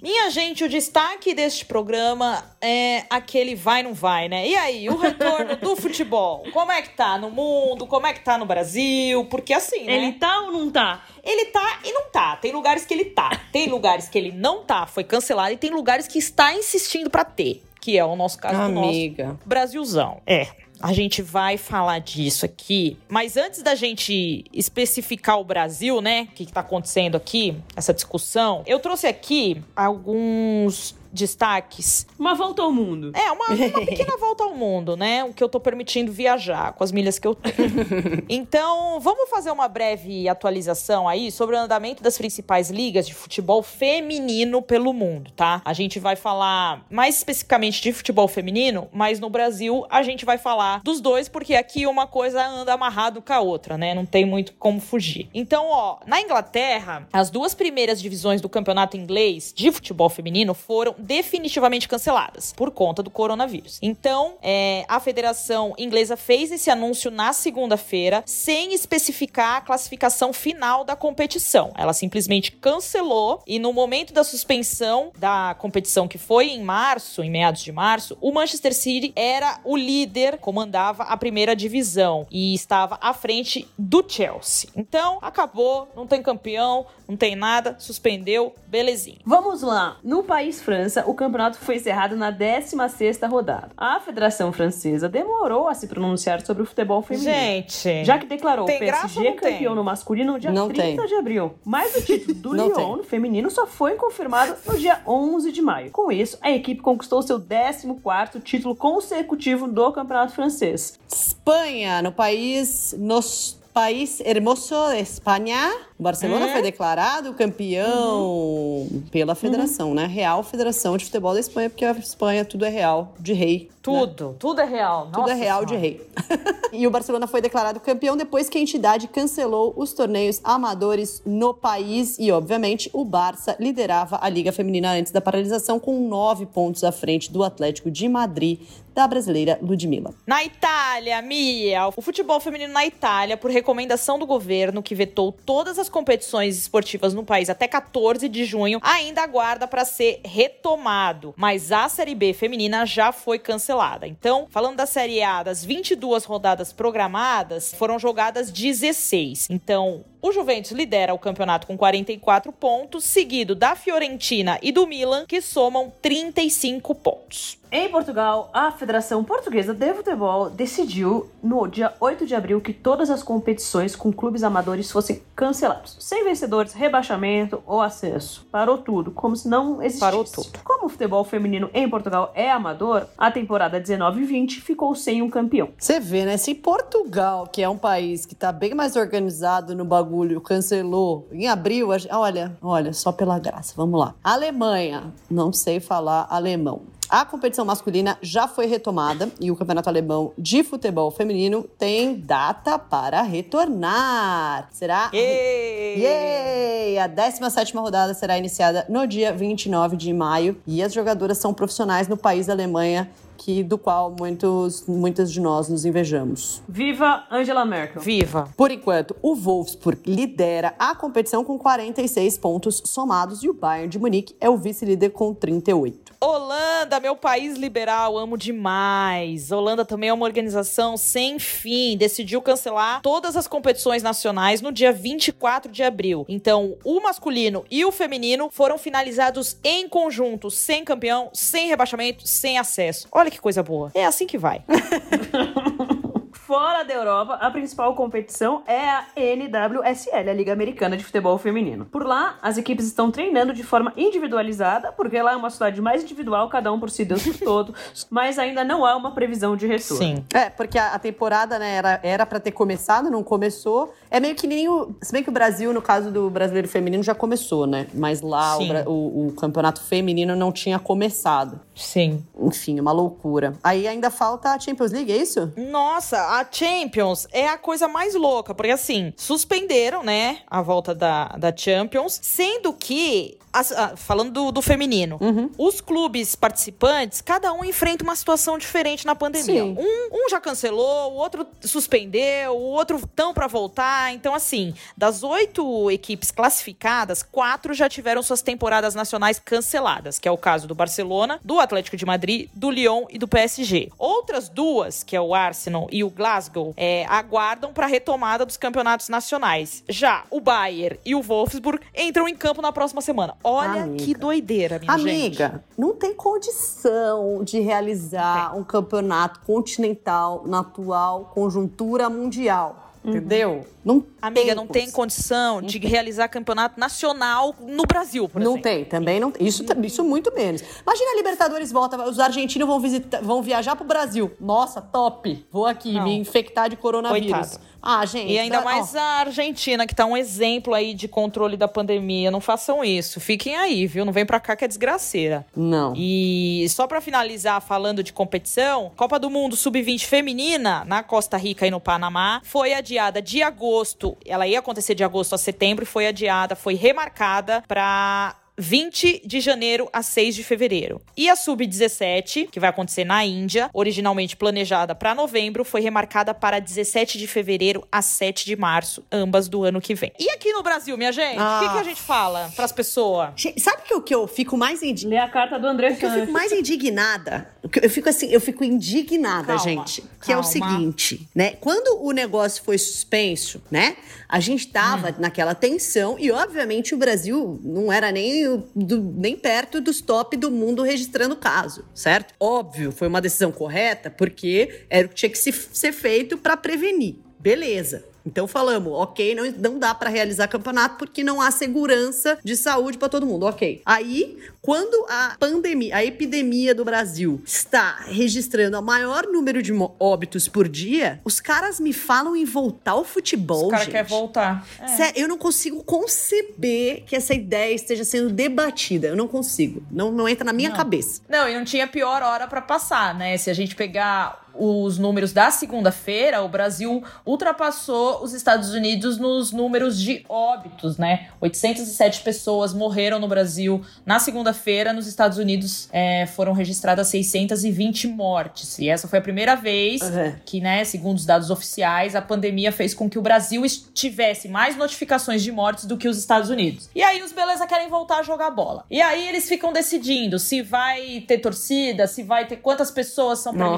Minha 0.04 0.30
gente, 0.30 0.66
o 0.66 0.68
destaque 0.68 1.34
deste 1.34 1.64
programa 1.64 2.44
é 2.60 3.06
aquele 3.10 3.56
vai 3.56 3.82
não 3.82 3.94
vai, 3.94 4.28
né? 4.28 4.46
E 4.46 4.54
aí, 4.54 4.90
o 4.90 4.98
retorno 4.98 5.56
do 5.56 5.78
futebol? 5.80 6.44
Como 6.52 6.74
é 6.74 6.82
que 6.82 6.90
tá 6.90 7.18
no 7.18 7.32
mundo? 7.32 7.88
Como 7.88 8.06
é 8.06 8.12
que 8.12 8.20
tá 8.20 8.38
no 8.38 8.46
Brasil? 8.46 9.24
Porque 9.28 9.54
assim, 9.54 9.86
né? 9.86 9.96
Ele 9.96 10.12
tá 10.12 10.42
ou 10.42 10.52
não 10.52 10.70
tá? 10.70 11.06
Ele 11.24 11.46
tá 11.46 11.80
e 11.86 11.94
não 11.94 12.10
tá. 12.12 12.36
Tem 12.36 12.52
lugares 12.52 12.86
que 12.86 12.94
ele 12.94 13.06
tá. 13.06 13.30
Tem 13.54 13.70
lugares 13.70 14.10
que 14.10 14.18
ele 14.18 14.34
não 14.34 14.66
tá, 14.66 14.86
foi 14.86 15.06
cancelado. 15.06 15.54
E 15.54 15.58
tem 15.58 15.70
lugares 15.70 16.06
que 16.06 16.20
está 16.20 16.54
insistindo 16.54 17.10
pra 17.10 17.24
ter. 17.24 17.64
Que 17.80 17.98
é 17.98 18.04
o 18.04 18.14
nosso 18.18 18.38
caso 18.38 18.60
Amiga. 18.60 19.24
do 19.24 19.30
nosso 19.30 19.40
Brasilzão. 19.46 20.22
É. 20.28 20.48
A 20.84 20.92
gente 20.92 21.22
vai 21.22 21.56
falar 21.56 22.00
disso 22.00 22.46
aqui. 22.46 22.98
Mas 23.08 23.38
antes 23.38 23.64
da 23.64 23.74
gente 23.74 24.44
especificar 24.52 25.40
o 25.40 25.44
Brasil, 25.46 26.02
né? 26.02 26.28
O 26.30 26.36
que, 26.36 26.46
que 26.46 26.52
tá 26.52 26.60
acontecendo 26.60 27.16
aqui, 27.16 27.58
essa 27.74 27.94
discussão, 27.94 28.64
eu 28.68 28.78
trouxe 28.82 29.08
aqui 29.08 29.64
alguns 29.74 30.94
destaques. 31.14 32.08
Uma 32.18 32.34
volta 32.34 32.64
ao 32.64 32.72
mundo. 32.72 33.12
É, 33.14 33.32
uma, 33.32 33.48
uma 33.48 33.86
pequena 33.86 34.18
volta 34.18 34.44
ao 34.44 34.56
mundo, 34.56 34.98
né? 34.98 35.24
O 35.24 35.34
que 35.34 35.44
eu 35.44 35.48
tô 35.48 35.60
permitindo 35.60 36.12
viajar 36.12 36.74
com 36.74 36.84
as 36.84 36.92
milhas 36.92 37.20
que 37.20 37.28
eu 37.28 37.36
tenho. 37.36 37.54
então, 38.28 39.00
vamos 39.00 39.30
fazer 39.30 39.52
uma 39.52 39.68
breve 39.68 40.28
atualização 40.28 41.08
aí 41.08 41.32
sobre 41.32 41.56
o 41.56 41.60
andamento 41.60 42.02
das 42.02 42.18
principais 42.18 42.72
ligas 42.72 43.06
de 43.06 43.14
futebol 43.14 43.62
feminino 43.62 44.62
pelo 44.62 44.92
mundo, 44.92 45.32
tá? 45.36 45.62
A 45.64 45.74
gente 45.74 46.00
vai 46.00 46.16
falar 46.16 46.86
mais 46.90 47.18
especificamente 47.18 47.82
de 47.82 47.94
futebol 47.94 48.28
feminino, 48.28 48.90
mas 48.92 49.20
no 49.20 49.30
Brasil 49.30 49.86
a 49.90 50.02
gente 50.02 50.26
vai 50.26 50.38
falar 50.38 50.82
dos 50.84 51.00
dois, 51.00 51.30
porque 51.30 51.56
aqui 51.56 51.86
uma 51.86 52.08
coisa 52.08 52.44
anda 52.46 52.74
amarrado 52.74 53.22
com 53.22 53.34
a 53.34 53.40
outra, 53.40 53.78
né? 53.78 53.94
Não 53.94 54.06
tem 54.06 54.26
muito 54.26 54.54
como 54.54 54.80
fugir. 54.80 55.30
Então, 55.34 55.68
ó, 55.68 55.98
na 56.08 56.20
Inglaterra, 56.20 57.08
as 57.14 57.30
duas 57.30 57.54
primeiras 57.54 58.02
divisões 58.02 58.42
do 58.42 58.50
campeonato 58.50 58.98
inglês 58.98 59.54
de 59.56 59.72
futebol 59.72 60.10
feminino 60.10 60.54
foram 60.54 60.96
definitivamente 61.04 61.88
canceladas 61.88 62.54
por 62.56 62.72
conta 62.72 63.04
do 63.04 63.10
coronavírus. 63.10 63.78
Então, 63.82 64.36
é, 64.42 64.86
a 64.88 65.00
Federação 65.00 65.74
Inglesa 65.78 66.16
fez 66.16 66.52
esse 66.52 66.70
anúncio 66.70 67.12
na 67.12 67.34
segunda-feira, 67.34 68.24
sem 68.26 68.74
especificar 68.74 69.58
a 69.58 69.62
classificação 69.62 70.32
final 70.32 70.86
da 70.86 70.96
competição. 70.96 71.72
Ela 71.78 71.94
simplesmente 71.94 72.52
cancelou 72.52 73.44
e 73.46 73.60
no 73.60 73.74
momento 73.74 74.14
da 74.14 74.24
suspensão 74.24 75.12
da 75.18 75.56
competição 75.60 76.08
que 76.08 76.18
foi 76.18 76.50
em 76.50 76.64
março, 76.64 77.22
em 77.22 77.30
meados 77.30 77.62
de 77.62 77.72
março, 77.72 78.18
o 78.22 78.32
Manchester 78.32 78.74
City 78.74 79.12
era 79.16 79.60
o 79.64 79.76
líder, 79.76 80.38
comandava 80.38 81.04
a 81.04 81.18
primeira 81.18 81.56
divisão 81.56 82.26
e 82.32 82.54
estava 82.54 82.98
à 83.02 83.14
frente 83.14 83.68
do 83.78 84.04
Chelsea. 84.08 84.70
Então, 84.76 85.20
acabou, 85.22 85.88
não 85.96 86.08
tem 86.08 86.22
campeão, 86.22 86.86
não 87.08 87.18
tem 87.18 87.36
nada, 87.36 87.76
suspendeu, 87.80 88.54
belezinha. 88.68 89.20
Vamos 89.26 89.62
lá. 89.62 89.98
No 90.04 90.24
país 90.24 90.62
França, 90.62 90.93
o 91.06 91.14
campeonato 91.14 91.58
foi 91.58 91.76
encerrado 91.78 92.16
na 92.16 92.32
16ª 92.32 93.30
rodada. 93.30 93.70
A 93.78 94.00
Federação 94.00 94.52
Francesa 94.54 95.10
demorou 95.10 95.68
a 95.68 95.74
se 95.74 95.88
pronunciar 95.88 96.46
sobre 96.46 96.64
o 96.64 96.66
futebol 96.66 97.02
feminino. 97.02 97.32
Gente, 97.34 98.06
Já 98.06 98.18
que 98.18 98.26
declarou 98.26 98.66
o 98.66 98.68
PSG 98.68 99.16
não 99.24 99.24
tem? 99.24 99.36
campeão 99.54 99.76
no 99.76 99.84
masculino 99.84 100.34
no 100.34 100.40
dia 100.40 100.52
Não 100.52 100.68
30 100.70 100.84
tem. 101.02 101.08
de 101.08 101.16
abril. 101.16 101.54
Mas 101.66 101.96
o 101.96 102.02
título 102.06 102.34
do 102.36 102.54
Não 102.54 102.66
Lyon 102.68 102.76
tem. 102.76 102.96
no 102.98 103.04
feminino 103.04 103.50
só 103.50 103.66
foi 103.66 103.96
confirmado 103.96 104.56
no 104.68 104.78
dia 104.78 105.00
11 105.08 105.52
de 105.52 105.62
maio. 105.62 105.92
Com 105.92 106.12
isso, 106.12 106.38
a 106.42 106.52
equipe 106.52 106.82
conquistou 106.82 107.22
seu 107.22 107.40
14º 107.40 108.42
título 108.44 108.76
consecutivo 108.76 109.68
do 109.68 109.92
campeonato 109.92 110.34
francês. 110.34 111.00
Espanha, 111.12 112.02
no 112.02 112.12
país, 112.12 112.96
nos 112.98 113.60
país 113.74 114.22
hermoso 114.22 114.92
de 114.92 115.00
Espanha, 115.00 115.74
o 115.98 116.04
Barcelona 116.04 116.50
foi 116.50 116.62
declarado 116.62 117.34
campeão 117.34 118.88
pela 119.10 119.36
federação, 119.36 119.94
né? 119.94 120.06
Real 120.06 120.44
Federação 120.44 120.98
de 120.98 121.06
Futebol 121.06 121.34
da 121.34 121.40
Espanha, 121.40 121.70
porque 121.70 121.86
a 121.86 121.92
Espanha 121.92 122.44
tudo 122.44 122.66
é 122.66 122.70
real, 122.70 123.14
de 123.20 123.34
rei. 123.34 123.70
né? 123.94 124.00
tudo, 124.00 124.36
tudo 124.40 124.62
é 124.62 124.66
real. 124.66 125.10
Tudo 125.12 125.30
é 125.30 125.34
real 125.34 125.66
de 125.66 125.76
rei. 125.76 126.06
e 126.72 126.86
o 126.86 126.92
Barcelona 126.92 127.26
foi 127.26 127.42
declarado 127.42 127.80
campeão 127.80 128.18
depois 128.18 128.50
que 128.50 128.58
a 128.58 128.62
entidade 128.62 129.08
cancelou 129.08 129.74
os 129.76 129.94
torneios 129.94 130.40
amadores 130.44 131.22
no 131.26 131.54
país. 131.54 132.18
E, 132.20 132.32
obviamente, 132.32 132.90
o 132.94 133.04
Barça 133.06 133.56
liderava 133.60 134.20
a 134.22 134.30
Liga 134.30 134.52
Feminina 134.52 134.94
antes 134.94 135.12
da 135.12 135.22
paralisação, 135.22 135.80
com 135.80 136.08
nove 136.08 136.46
pontos 136.46 136.84
à 136.84 136.92
frente 136.92 137.32
do 137.32 137.44
Atlético 137.44 137.90
de 137.90 138.08
Madrid, 138.10 138.60
da 138.94 139.08
brasileira 139.08 139.58
Ludmilla. 139.62 140.14
Na 140.26 140.44
Itália, 140.44 141.22
Mia, 141.22 141.88
o 141.88 142.02
futebol 142.02 142.40
feminino 142.40 142.74
na 142.74 142.86
Itália, 142.86 143.38
por 143.38 143.52
recomendação 143.52 144.20
do 144.20 144.26
governo 144.26 144.84
que 144.84 144.96
vetou 144.96 145.32
todas 145.32 145.80
as 145.80 145.90
competições 145.90 146.58
esportivas 146.58 147.14
no 147.14 147.24
país 147.24 147.50
até 147.50 147.68
14 147.68 148.28
de 148.30 148.46
junho, 148.46 148.80
ainda 148.82 149.22
aguarda 149.22 149.68
para 149.68 149.86
ser 149.86 150.22
retomado. 150.24 151.34
Mas 151.38 151.72
a 151.72 151.90
Série 151.90 152.16
B 152.16 152.34
feminina 152.34 152.86
já 152.86 153.12
foi 153.12 153.40
cancelada. 153.40 154.08
Então, 154.08 154.48
falando 154.50 154.78
da 154.78 154.86
Série 154.86 155.22
A, 155.22 155.44
das 155.44 155.64
22 155.64 156.26
rodadas 156.26 156.72
programadas, 156.72 157.74
foram 157.74 157.98
jogadas 157.98 158.52
16. 158.52 159.48
Então, 159.50 160.04
o 160.22 160.32
Juventus 160.32 160.72
lidera 160.72 161.14
o 161.14 161.20
campeonato 161.20 161.68
com 161.68 161.78
44 161.78 162.54
pontos, 162.54 163.04
seguido 163.04 163.54
da 163.54 163.76
Fiorentina 163.76 164.58
e 164.62 164.72
do 164.72 164.88
Milan, 164.88 165.26
que 165.28 165.42
somam 165.42 165.92
35 166.02 166.96
pontos. 166.96 167.60
Em 167.70 167.90
Portugal, 167.90 168.50
a 168.54 168.72
Federação 168.84 169.24
Portuguesa 169.24 169.74
de 169.74 169.94
Futebol 169.94 170.50
decidiu 170.50 171.30
no 171.42 171.66
dia 171.68 171.94
8 172.02 172.26
de 172.26 172.36
abril 172.36 172.60
que 172.60 172.74
todas 172.74 173.10
as 173.10 173.24
competições 173.24 173.96
com 173.96 174.12
clubes 174.12 174.44
amadores 174.44 174.92
fossem 174.92 175.22
cancelados, 175.34 175.96
sem 176.02 176.26
vencedores, 176.26 176.74
rebaixamento 176.74 177.64
ou 177.66 177.80
acesso. 177.80 178.46
Parou 178.52 178.78
tudo, 178.78 179.10
como 179.12 179.38
se 179.38 179.48
não 179.48 179.76
existisse. 179.82 180.00
Parou 180.02 180.26
tudo. 180.26 180.50
Como 180.66 180.88
o 180.88 180.90
futebol 180.90 181.24
feminino 181.24 181.70
em 181.74 181.90
Portugal 181.90 182.34
é 182.36 182.52
amador, 182.52 183.06
a 183.18 183.32
temporada 183.32 183.80
19 183.80 184.22
e 184.22 184.26
20 184.26 184.60
ficou 184.60 184.94
sem 184.96 185.22
um 185.22 185.30
campeão. 185.30 185.70
Você 185.78 185.98
vê, 186.02 186.26
né? 186.26 186.36
Se 186.36 186.54
Portugal, 186.54 187.48
que 187.48 187.64
é 187.64 187.70
um 187.70 187.78
país 187.78 188.26
que 188.26 188.36
tá 188.36 188.52
bem 188.52 188.74
mais 188.74 188.98
organizado 188.98 189.74
no 189.74 189.86
bagulho, 189.86 190.42
cancelou 190.42 191.26
em 191.32 191.48
abril, 191.48 191.98
gente- 191.98 192.14
olha, 192.14 192.58
olha, 192.62 192.92
só 192.92 193.14
pela 193.14 193.40
graça, 193.40 193.74
vamos 193.78 193.98
lá. 193.98 194.14
Alemanha, 194.22 195.14
não 195.32 195.54
sei 195.54 195.80
falar 195.80 196.28
alemão. 196.30 196.82
A 197.10 197.26
competição 197.26 197.66
masculina 197.66 198.18
já 198.22 198.48
foi 198.48 198.66
retomada 198.66 199.30
e 199.40 199.52
o 199.52 199.56
Campeonato 199.56 199.90
Alemão 199.90 200.34
de 200.38 200.64
Futebol 200.64 201.12
Feminino 201.12 201.64
tem 201.78 202.16
data 202.16 202.80
para 202.80 203.22
retornar. 203.22 204.68
Será! 204.72 205.12
Yay! 205.14 206.98
A 206.98 207.08
17ª 207.08 207.80
rodada 207.80 208.14
será 208.14 208.38
iniciada 208.38 208.86
no 208.90 209.06
dia 209.06 209.32
29 209.34 209.96
de 209.96 210.14
maio 210.14 210.58
e 210.66 210.82
as 210.82 210.94
jogadoras 210.94 211.38
são 211.38 211.54
profissionais 211.54 212.08
no 212.08 212.18
país 212.18 212.48
da 212.48 212.54
Alemanha, 212.54 213.12
que 213.38 213.62
do 213.64 213.78
qual 213.78 214.16
muitos, 214.18 214.86
muitas 214.88 215.32
de 215.32 215.42
nós 215.42 215.68
nos 215.68 215.86
invejamos. 215.86 216.64
Viva 216.68 217.26
Angela 217.30 217.66
Merkel! 217.66 218.02
Viva! 218.02 218.50
Por 218.56 218.72
enquanto, 218.72 219.16
o 219.22 219.36
Wolfsburg 219.36 220.02
lidera 220.06 220.74
a 220.80 220.96
competição 220.96 221.44
com 221.44 221.60
46 221.60 222.38
pontos 222.38 222.82
somados 222.86 223.44
e 223.44 223.50
o 223.50 223.54
Bayern 223.54 223.90
de 223.90 224.00
Munique 224.00 224.36
é 224.40 224.50
o 224.50 224.58
vice-líder 224.58 225.10
com 225.10 225.34
38. 225.34 226.03
Holanda, 226.24 227.02
meu 227.02 227.18
país 227.18 227.58
liberal, 227.58 228.18
amo 228.18 228.38
demais. 228.38 229.52
Holanda 229.52 229.84
também 229.84 230.10
é 230.10 230.14
uma 230.14 230.26
organização 230.26 230.96
sem 230.96 231.38
fim. 231.38 231.98
Decidiu 231.98 232.42
cancelar 232.42 233.02
todas 233.02 233.36
as 233.36 233.46
competições 233.46 234.02
nacionais 234.02 234.62
no 234.62 234.72
dia 234.72 234.94
24 234.94 235.70
de 235.70 235.84
abril. 235.84 236.26
Então, 236.30 236.78
o 236.86 237.02
masculino 237.02 237.66
e 237.70 237.84
o 237.84 237.92
feminino 237.92 238.50
foram 238.50 238.78
finalizados 238.78 239.58
em 239.66 239.90
conjunto, 239.90 240.50
sem 240.50 240.86
campeão, 240.86 241.30
sem 241.34 241.68
rebaixamento, 241.68 242.26
sem 242.26 242.58
acesso. 242.58 243.06
Olha 243.12 243.30
que 243.30 243.42
coisa 243.42 243.62
boa. 243.62 243.92
É 243.94 244.06
assim 244.06 244.26
que 244.26 244.38
vai. 244.38 244.64
Fora 246.46 246.84
da 246.84 246.94
Europa, 246.94 247.36
a 247.36 247.50
principal 247.50 247.96
competição 247.96 248.64
é 248.68 248.90
a 248.90 249.06
NWSL, 249.16 250.30
a 250.30 250.34
Liga 250.34 250.52
Americana 250.52 250.98
de 250.98 251.04
Futebol 251.04 251.38
Feminino. 251.38 251.86
Por 251.86 252.06
lá, 252.06 252.38
as 252.42 252.58
equipes 252.58 252.86
estão 252.86 253.10
treinando 253.10 253.54
de 253.54 253.64
forma 253.64 253.94
individualizada, 253.96 254.92
porque 254.92 255.22
lá 255.22 255.32
é 255.32 255.36
uma 255.38 255.50
cidade 255.50 255.82
mais 255.82 256.04
individual, 256.04 256.50
cada 256.50 256.72
um 256.74 256.80
por 256.82 256.90
si, 256.90 257.06
Deus 257.06 257.24
por 257.24 257.38
todos, 257.38 257.76
mas 258.12 258.38
ainda 258.38 258.62
não 258.66 258.86
há 258.86 258.94
uma 258.98 259.12
previsão 259.12 259.56
de 259.56 259.68
retorno. 259.68 259.98
Sim. 260.04 260.26
É, 260.34 260.50
porque 260.50 260.78
a, 260.78 260.94
a 260.94 261.00
temporada, 261.00 261.58
né, 261.58 261.76
era, 261.76 262.00
era 262.04 262.26
pra 262.26 262.42
ter 262.42 262.52
começado, 262.52 263.10
não 263.10 263.24
começou. 263.24 263.94
É 264.12 264.20
meio 264.20 264.36
que 264.36 264.46
nem 264.46 264.68
o. 264.68 264.94
Se 265.02 265.14
bem 265.14 265.24
que 265.24 265.30
o 265.30 265.34
Brasil, 265.34 265.72
no 265.74 265.82
caso 265.82 266.12
do 266.12 266.30
brasileiro 266.30 266.68
feminino, 266.68 267.02
já 267.04 267.16
começou, 267.16 267.66
né? 267.66 267.88
Mas 267.94 268.22
lá 268.22 268.58
o, 268.58 268.90
o- 268.92 269.28
o 269.28 269.32
campeonato 269.34 269.82
feminino 269.82 270.36
não 270.36 270.52
tinha 270.52 270.78
começado. 270.78 271.62
Sim. 271.74 272.24
Enfim, 272.38 272.80
uma 272.82 272.92
loucura. 272.92 273.54
Aí 273.64 273.88
ainda 273.88 274.12
falta 274.12 274.50
a 274.50 274.60
Champions 274.60 274.92
League, 274.92 275.12
é 275.12 275.18
isso? 275.18 275.52
Nossa, 275.58 276.33
a 276.34 276.44
Champions 276.50 277.28
é 277.32 277.48
a 277.48 277.60
coisa 277.60 277.88
mais 277.88 278.16
louca, 278.16 278.56
porque 278.56 278.72
assim, 278.72 279.14
suspenderam, 279.16 280.02
né, 280.04 280.40
a 280.48 280.64
volta 280.64 280.96
da, 280.96 281.28
da 281.28 281.56
Champions, 281.56 282.20
sendo 282.24 282.74
que 282.74 283.38
as- 283.54 283.72
ah, 283.72 283.94
falando 283.96 284.32
do, 284.32 284.52
do 284.52 284.62
feminino, 284.62 285.18
os 285.58 285.80
clubes 285.80 286.36
participantes, 286.36 287.22
cada 287.22 287.54
um 287.54 287.64
enfrenta 287.64 288.04
uma 288.04 288.16
situação 288.16 288.58
diferente 288.58 289.06
na 289.06 289.14
pandemia. 289.16 289.64
Um, 289.80 290.10
um 290.26 290.30
já 290.30 290.42
cancelou, 290.42 291.12
o 291.14 291.16
outro 291.16 291.46
suspendeu, 291.62 292.54
o 292.54 292.62
outro 292.72 293.00
tão 293.16 293.34
pra 293.34 293.48
voltar. 293.48 294.14
Então, 294.14 294.34
assim, 294.34 294.74
das 294.98 295.22
oito 295.24 295.92
equipes 295.92 296.32
classificadas, 296.32 297.22
quatro 297.24 297.74
já 297.74 297.88
tiveram 297.90 298.24
suas 298.24 298.42
temporadas 298.42 298.96
nacionais 298.96 299.40
canceladas, 299.44 300.18
que 300.18 300.28
é 300.28 300.32
o 300.32 300.38
caso 300.38 300.68
do 300.68 300.74
Barcelona, 300.76 301.40
do 301.44 301.60
Atlético 301.60 301.98
de 301.98 302.06
Madrid, 302.06 302.50
do 302.54 302.70
Lyon 302.72 303.06
e 303.10 303.18
do 303.18 303.28
PSG. 303.28 303.92
Outras 303.98 304.50
duas, 304.50 305.04
que 305.04 305.16
é 305.16 305.22
o 305.22 305.34
Arsenal 305.36 305.88
e 305.92 306.04
o 306.04 306.10
Glasgow, 306.10 306.74
é, 306.78 307.06
aguardam 307.08 307.74
pra 307.74 307.86
retomada 307.86 308.46
dos 308.46 308.58
campeonatos 308.58 309.10
nacionais. 309.10 309.84
Já 309.90 310.24
o 310.32 310.40
Bayern 310.40 311.00
e 311.06 311.14
o 311.16 311.22
Wolfsburg 311.22 311.84
entram 311.96 312.28
em 312.28 312.36
campo 312.36 312.62
na 312.62 312.72
próxima 312.72 313.02
semana. 313.02 313.36
Olha 313.44 313.84
Amiga. 313.84 314.04
que 314.04 314.14
doideira, 314.14 314.80
minha 314.80 314.98
gente. 314.98 315.44
Amiga, 315.44 315.64
não 315.78 315.94
tem 315.94 316.14
condição 316.14 317.44
de 317.44 317.60
realizar 317.60 318.56
um 318.56 318.64
campeonato 318.64 319.42
continental 319.42 320.44
na 320.46 320.60
atual 320.60 321.32
conjuntura 321.34 322.10
mundial. 322.10 322.93
Entendeu? 323.04 323.66
Não 323.84 324.06
Amiga, 324.22 324.46
tem 324.46 324.56
não 324.56 324.66
tem 324.68 324.90
condição 324.92 325.62
de 325.62 325.78
realizar 325.78 326.30
campeonato 326.30 326.80
nacional 326.80 327.54
no 327.60 327.84
Brasil, 327.84 328.30
por 328.30 328.40
Não 328.40 328.52
exemplo. 328.54 328.64
tem, 328.64 328.86
também 328.86 329.20
não 329.20 329.30
tem. 329.30 329.46
Isso, 329.46 329.66
isso 329.84 330.04
muito 330.06 330.34
menos. 330.34 330.64
Imagina 330.82 331.12
a 331.12 331.16
Libertadores 331.18 331.70
volta, 331.72 332.02
os 332.10 332.18
argentinos 332.20 332.66
vão, 332.66 332.80
visitar, 332.80 333.22
vão 333.22 333.42
viajar 333.42 333.76
pro 333.76 333.86
Brasil. 333.86 334.32
Nossa, 334.40 334.80
top! 334.82 335.46
Vou 335.52 335.66
aqui 335.66 335.92
Não. 335.94 336.06
me 336.06 336.16
infectar 336.18 336.70
de 336.70 336.78
coronavírus. 336.78 337.32
Coitado. 337.32 337.74
Ah, 337.86 338.06
gente. 338.06 338.32
E 338.32 338.40
ainda 338.40 338.62
ó, 338.62 338.64
mais 338.64 338.96
a 338.96 339.04
Argentina, 339.04 339.86
que 339.86 339.94
tá 339.94 340.06
um 340.06 340.16
exemplo 340.16 340.74
aí 340.74 340.94
de 340.94 341.06
controle 341.10 341.58
da 341.58 341.68
pandemia. 341.68 342.32
Não 342.32 342.40
façam 342.40 342.82
isso. 342.82 343.20
Fiquem 343.20 343.58
aí, 343.58 343.86
viu? 343.86 344.06
Não 344.06 344.14
vem 344.14 344.26
pra 344.26 344.40
cá 344.40 344.56
que 344.56 344.64
é 344.64 344.68
desgraceira. 344.70 345.46
Não. 345.54 345.94
E 345.94 346.66
só 346.70 346.88
pra 346.88 347.02
finalizar 347.02 347.62
falando 347.62 348.02
de 348.02 348.14
competição, 348.14 348.90
Copa 348.96 349.20
do 349.20 349.30
Mundo 349.30 349.58
Sub-20 349.58 350.06
feminina 350.06 350.86
na 350.86 351.04
Costa 351.04 351.36
Rica 351.36 351.68
e 351.68 351.72
no 351.72 351.82
Panamá 351.82 352.40
foi 352.46 352.74
adiada 352.74 352.93
de 353.22 353.42
agosto. 353.42 354.18
Ela 354.26 354.48
ia 354.48 354.60
acontecer 354.60 354.96
de 354.96 355.04
agosto 355.04 355.34
a 355.36 355.38
setembro 355.38 355.86
foi 355.86 356.08
adiada, 356.08 356.56
foi 356.56 356.76
remarcada 356.76 357.64
pra 357.68 358.36
20 358.58 359.24
de 359.26 359.40
janeiro 359.40 359.90
a 359.92 360.04
6 360.04 360.36
de 360.36 360.44
fevereiro. 360.44 361.02
E 361.18 361.30
a 361.30 361.36
Sub-17, 361.36 362.50
que 362.52 362.60
vai 362.60 362.70
acontecer 362.70 363.04
na 363.04 363.26
Índia, 363.26 363.70
originalmente 363.74 364.36
planejada 364.38 364.94
para 364.94 365.16
novembro, 365.16 365.64
foi 365.66 365.82
remarcada 365.82 366.34
para 366.34 366.60
17 366.60 367.18
de 367.18 367.26
fevereiro 367.28 367.88
a 367.92 368.02
7 368.02 368.46
de 368.46 368.56
março, 368.56 369.04
ambas 369.12 369.48
do 369.48 369.64
ano 369.64 369.82
que 369.82 369.96
vem. 369.96 370.12
E 370.20 370.30
aqui 370.30 370.52
no 370.54 370.62
Brasil, 370.62 370.98
minha 370.98 371.12
gente? 371.12 371.34
O 371.40 371.60
que, 371.60 371.70
que 371.70 371.78
a 371.78 371.82
Ah. 371.82 371.84
gente 371.84 372.02
fala 372.02 372.52
pras 372.56 372.72
pessoas? 372.72 373.32
Gente, 373.36 373.60
Sabe 373.62 373.84
que 373.84 373.94
o 373.94 374.02
que 374.02 374.14
eu 374.14 374.28
fico 374.28 374.56
mais 374.58 374.84
indignada? 374.84 375.16
Lê 375.16 375.18
a 375.18 375.30
carta 375.32 375.58
do 375.60 375.66
André 375.68 375.92
O 375.92 375.96
que 375.98 376.06
eu 376.06 376.10
Santos. 376.10 376.22
fico 376.26 376.34
mais 376.34 376.52
indignada, 376.52 377.50
eu 377.82 377.90
fico 377.90 378.10
assim, 378.10 378.28
eu 378.32 378.42
fico 378.42 378.64
indignada, 378.64 379.48
Calma, 379.56 379.64
gente. 379.64 380.02
Que 380.22 380.32
é 380.32 380.38
o 380.38 380.42
calma. 380.42 380.44
seguinte, 380.44 381.28
né? 381.34 381.52
Quando 381.60 382.04
o 382.04 382.12
negócio 382.12 382.64
foi 382.64 382.78
suspenso, 382.78 383.62
né? 383.72 383.96
A 384.30 384.40
gente 384.40 384.68
tava 384.68 385.10
Hum. 385.10 385.16
naquela 385.20 385.54
tensão 385.56 386.18
e, 386.20 386.32
obviamente, 386.32 386.94
o 386.94 386.98
Brasil 386.98 387.60
não 387.64 387.92
era 387.92 388.12
nem, 388.12 388.43
do- 388.76 389.14
nem 389.16 389.36
perto 389.36 389.80
dos 389.82 390.02
top 390.02 390.36
do 390.38 390.50
mundo 390.52 390.84
registrando 390.84 391.36
caso, 391.36 391.86
certo? 391.94 392.34
Óbvio, 392.40 392.92
foi 392.92 393.08
uma 393.08 393.22
decisão 393.22 393.52
correta, 393.52 394.10
porque 394.10 394.86
era 394.90 395.06
o 395.06 395.10
que 395.10 395.16
tinha 395.16 395.30
que 395.30 395.38
se- 395.38 395.52
ser 395.52 395.92
feito 395.92 396.38
para 396.38 396.56
prevenir. 396.58 397.16
Beleza. 397.40 398.06
Então 398.26 398.48
falamos, 398.48 398.94
ok, 398.94 399.36
não, 399.36 399.52
não 399.52 399.80
dá 399.80 399.94
para 399.94 400.10
realizar 400.10 400.48
campeonato 400.48 400.98
porque 400.98 401.24
não 401.24 401.42
há 401.42 401.52
segurança 401.52 402.38
de 402.44 402.56
saúde 402.56 402.98
para 402.98 403.10
todo 403.10 403.26
mundo, 403.26 403.46
ok. 403.46 403.82
Aí, 403.86 404.38
quando 404.62 405.06
a 405.10 405.36
pandemia, 405.40 405.96
a 405.98 406.06
epidemia 406.06 406.74
do 406.74 406.86
Brasil 406.86 407.42
está 407.46 407.98
registrando 408.08 408.80
o 408.80 408.82
maior 408.82 409.28
número 409.28 409.62
de 409.62 409.74
óbitos 410.00 410.48
por 410.48 410.70
dia, 410.70 411.20
os 411.26 411.40
caras 411.40 411.80
me 411.80 411.92
falam 411.92 412.36
em 412.36 412.46
voltar 412.46 412.92
ao 412.92 413.04
futebol, 413.04 413.66
Os 413.66 413.72
caras 413.72 413.88
querem 413.88 414.10
voltar. 414.10 414.66
É. 414.80 414.88
Sério, 414.88 415.22
eu 415.22 415.28
não 415.28 415.38
consigo 415.38 415.84
conceber 415.84 417.04
que 417.06 417.16
essa 417.16 417.34
ideia 417.34 417.74
esteja 417.74 418.04
sendo 418.04 418.30
debatida. 418.30 419.08
Eu 419.08 419.16
não 419.16 419.28
consigo. 419.28 419.84
Não, 419.92 420.12
não 420.12 420.30
entra 420.30 420.46
na 420.46 420.54
minha 420.54 420.70
Não. 420.70 420.78
cabeça. 420.78 421.22
Não, 421.28 421.48
e 421.50 421.54
não 421.56 421.66
tinha 421.66 421.88
pior 421.88 422.22
hora 422.22 422.48
pra 422.48 422.62
passar, 422.62 423.14
né? 423.16 423.38
Se 423.38 423.50
a 423.50 423.54
gente 423.54 423.76
pegar 423.76 424.43
os 424.56 424.98
números 424.98 425.34
da 425.34 425.50
segunda-feira, 425.52 426.42
o 426.44 426.48
Brasil 426.50 427.04
ultrapassou 427.26 428.24
os 428.24 428.34
Estados 428.34 428.74
Unidos 428.74 429.18
nos 429.18 429.52
números 429.52 430.00
de 430.00 430.24
óbitos, 430.30 430.98
né? 430.98 431.28
807 431.42 432.22
pessoas 432.22 432.74
morreram 432.74 433.20
no 433.20 433.28
Brasil 433.28 433.82
na 434.06 434.20
segunda-feira. 434.20 434.94
Nos 434.94 435.08
Estados 435.08 435.38
Unidos 435.38 435.90
é, 435.92 436.26
foram 436.28 436.54
registradas 436.54 437.08
620 437.10 438.08
mortes. 438.08 438.80
E 438.80 438.90
essa 438.90 439.08
foi 439.08 439.20
a 439.20 439.22
primeira 439.22 439.56
vez 439.56 440.02
É. 440.02 440.36
que, 440.46 440.62
né, 440.62 440.84
segundo 440.84 441.18
os 441.18 441.26
dados 441.26 441.50
oficiais, 441.50 442.16
a 442.16 442.22
pandemia 442.22 442.72
fez 442.72 442.94
com 442.94 443.10
que 443.10 443.20
o 443.20 443.22
Brasil 443.22 443.66
es- 443.66 443.90
tivesse 443.94 444.48
mais 444.48 444.76
notificações 444.78 445.44
de 445.44 445.52
mortes 445.52 445.86
do 445.86 445.98
que 445.98 446.08
os 446.08 446.18
Estados 446.18 446.50
Unidos. 446.50 446.90
E 446.96 447.02
aí 447.04 447.22
os 447.22 447.32
beleza 447.32 447.66
querem 447.68 447.90
voltar 447.90 448.20
a 448.20 448.24
jogar 448.24 448.52
bola. 448.52 448.86
E 448.90 449.02
aí 449.02 449.28
eles 449.28 449.48
ficam 449.48 449.74
decidindo 449.74 450.40
se 450.40 450.62
vai 450.62 451.22
ter 451.28 451.40
torcida, 451.40 452.08
se 452.08 452.24
vai 452.24 452.46
ter 452.48 452.58
quantas 452.58 452.92
pessoas 452.92 453.40
são 453.40 453.54
Nossa. 453.54 453.72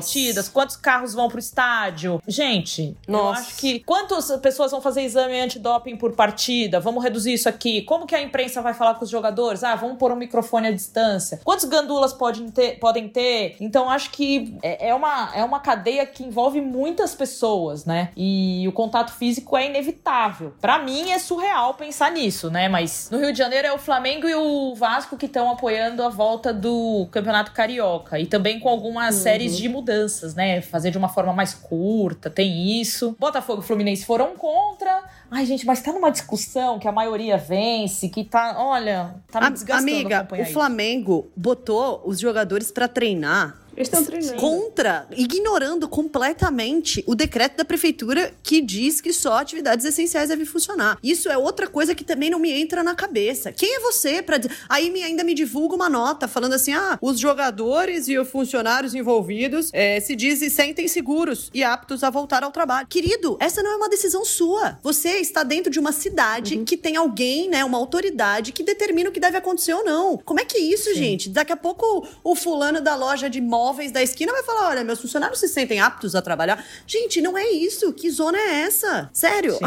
Quantos 0.65 0.75
carros 0.75 1.13
vão 1.13 1.27
pro 1.27 1.39
estádio. 1.39 2.21
Gente, 2.27 2.97
eu 3.07 3.13
Nossa. 3.13 3.41
acho 3.41 3.57
que 3.57 3.79
quantas 3.81 4.31
pessoas 4.37 4.71
vão 4.71 4.81
fazer 4.81 5.03
exame 5.03 5.39
antidoping 5.39 5.95
por 5.95 6.13
partida? 6.13 6.79
Vamos 6.79 7.03
reduzir 7.03 7.33
isso 7.33 7.47
aqui. 7.47 7.83
Como 7.83 8.07
que 8.07 8.15
a 8.15 8.21
imprensa 8.21 8.61
vai 8.61 8.73
falar 8.73 8.95
com 8.95 9.03
os 9.03 9.09
jogadores? 9.09 9.63
Ah, 9.63 9.75
vamos 9.75 9.97
pôr 9.97 10.11
um 10.11 10.15
microfone 10.15 10.67
à 10.67 10.71
distância. 10.71 11.39
Quantos 11.43 11.65
gandulas 11.65 12.13
podem 12.13 12.49
ter? 12.49 12.79
Podem 12.79 13.07
ter? 13.07 13.55
Então 13.59 13.89
acho 13.89 14.09
que 14.11 14.57
é 14.63 14.85
é 14.85 14.93
uma, 14.93 15.31
é 15.35 15.43
uma 15.43 15.59
cadeia 15.59 16.05
que 16.05 16.23
envolve 16.23 16.61
muitas 16.61 17.15
pessoas, 17.15 17.85
né? 17.85 18.09
E 18.15 18.65
o 18.67 18.71
contato 18.71 19.11
físico 19.13 19.57
é 19.57 19.67
inevitável. 19.67 20.53
Pra 20.61 20.79
mim 20.79 21.11
é 21.11 21.19
surreal 21.19 21.73
pensar 21.73 22.11
nisso, 22.11 22.49
né? 22.49 22.67
Mas 22.69 23.09
no 23.11 23.19
Rio 23.19 23.31
de 23.31 23.37
Janeiro 23.37 23.67
é 23.67 23.73
o 23.73 23.77
Flamengo 23.77 24.27
e 24.27 24.35
o 24.35 24.75
Vasco 24.75 25.17
que 25.17 25.25
estão 25.25 25.49
apoiando 25.49 26.03
a 26.03 26.09
volta 26.09 26.53
do 26.53 27.07
Campeonato 27.11 27.51
Carioca 27.51 28.19
e 28.19 28.25
também 28.25 28.59
com 28.59 28.69
algumas 28.69 29.15
séries 29.15 29.57
de 29.57 29.67
mudanças, 29.67 30.33
né? 30.35 30.54
Fazer 30.61 30.91
de 30.91 30.97
uma 30.97 31.09
forma 31.09 31.33
mais 31.33 31.53
curta, 31.53 32.29
tem 32.29 32.79
isso. 32.81 33.15
Botafogo 33.19 33.61
e 33.61 33.65
Fluminense 33.65 34.05
foram 34.05 34.35
contra. 34.35 35.03
Ai, 35.29 35.45
gente, 35.45 35.65
mas 35.65 35.81
tá 35.81 35.91
numa 35.91 36.11
discussão 36.11 36.79
que 36.79 36.87
a 36.87 36.91
maioria 36.91 37.37
vence, 37.37 38.09
que 38.09 38.23
tá, 38.23 38.55
olha, 38.57 39.15
tá 39.31 39.41
me 39.41 39.51
desgastando 39.51 39.91
Amiga, 39.91 40.27
o 40.31 40.35
isso. 40.35 40.53
Flamengo 40.53 41.31
botou 41.35 42.01
os 42.05 42.19
jogadores 42.19 42.71
pra 42.71 42.87
treinar 42.87 43.57
Eles 43.75 43.87
estão 43.87 44.03
treinando. 44.03 44.39
contra, 44.39 45.07
ignorando 45.15 45.87
completamente 45.87 47.03
o 47.05 47.15
decreto 47.15 47.57
da 47.57 47.65
prefeitura 47.65 48.33
que 48.41 48.61
diz 48.61 49.01
que 49.01 49.11
só 49.11 49.39
atividades 49.39 49.85
essenciais 49.85 50.29
devem 50.29 50.45
funcionar. 50.45 50.97
Isso 51.03 51.29
é 51.29 51.37
outra 51.37 51.67
coisa 51.67 51.93
que 51.93 52.03
também 52.03 52.29
não 52.29 52.39
me 52.39 52.51
entra 52.51 52.83
na 52.83 52.95
cabeça. 52.95 53.51
Quem 53.51 53.75
é 53.75 53.79
você 53.79 54.21
para 54.21 54.37
dizer? 54.37 54.55
Aí 54.69 54.89
me, 54.89 55.03
ainda 55.03 55.23
me 55.23 55.33
divulga 55.33 55.75
uma 55.75 55.89
nota 55.89 56.27
falando 56.27 56.53
assim: 56.53 56.73
ah, 56.73 56.97
os 57.01 57.19
jogadores 57.19 58.07
e 58.07 58.17
os 58.17 58.29
funcionários 58.29 58.95
envolvidos 58.95 59.69
eh, 59.73 59.99
se 59.99 60.15
dizem 60.15 60.49
sentem 60.49 60.87
seguros 60.87 61.49
e 61.53 61.63
aptos 61.63 62.03
a 62.03 62.09
voltar 62.09 62.43
ao 62.43 62.51
trabalho. 62.51 62.87
Querido, 62.87 63.37
essa 63.39 63.61
não 63.61 63.71
é 63.71 63.75
uma 63.75 63.89
decisão 63.89 64.23
sua. 64.23 64.79
Você 64.81 65.19
está 65.19 65.43
dentro 65.43 65.71
de 65.71 65.79
uma 65.79 65.91
cidade 65.91 66.57
que 66.59 66.77
tem 66.77 66.95
alguém, 66.95 67.49
né, 67.49 67.63
uma 67.63 67.77
autoridade 67.77 68.51
que 68.51 68.63
determina 68.63 69.09
o 69.09 69.13
que 69.13 69.19
deve 69.19 69.37
acontecer 69.37 69.73
ou 69.73 69.83
não. 69.83 70.17
Como 70.17 70.39
é 70.39 70.45
que 70.45 70.57
é 70.57 70.61
isso, 70.61 70.93
gente? 70.93 71.29
Daqui 71.29 71.51
a 71.51 71.57
pouco 71.57 72.07
o, 72.23 72.31
o 72.31 72.35
fulano 72.35 72.81
da 72.81 72.95
loja 72.95 73.29
de 73.29 73.41
móveis 73.65 73.91
da 73.91 74.01
esquina 74.03 74.31
vai 74.31 74.43
falar: 74.43 74.69
olha, 74.69 74.83
meus 74.83 74.99
funcionários 75.01 75.39
se 75.39 75.47
sentem 75.47 75.79
aptos 75.79 76.13
a 76.15 76.21
trabalhar. 76.21 76.63
Gente, 76.85 77.19
não 77.21 77.35
é 77.37 77.49
isso. 77.49 77.91
Que 77.93 78.09
zona 78.11 78.37
é 78.37 78.61
essa? 78.61 79.09
Sério? 79.11 79.57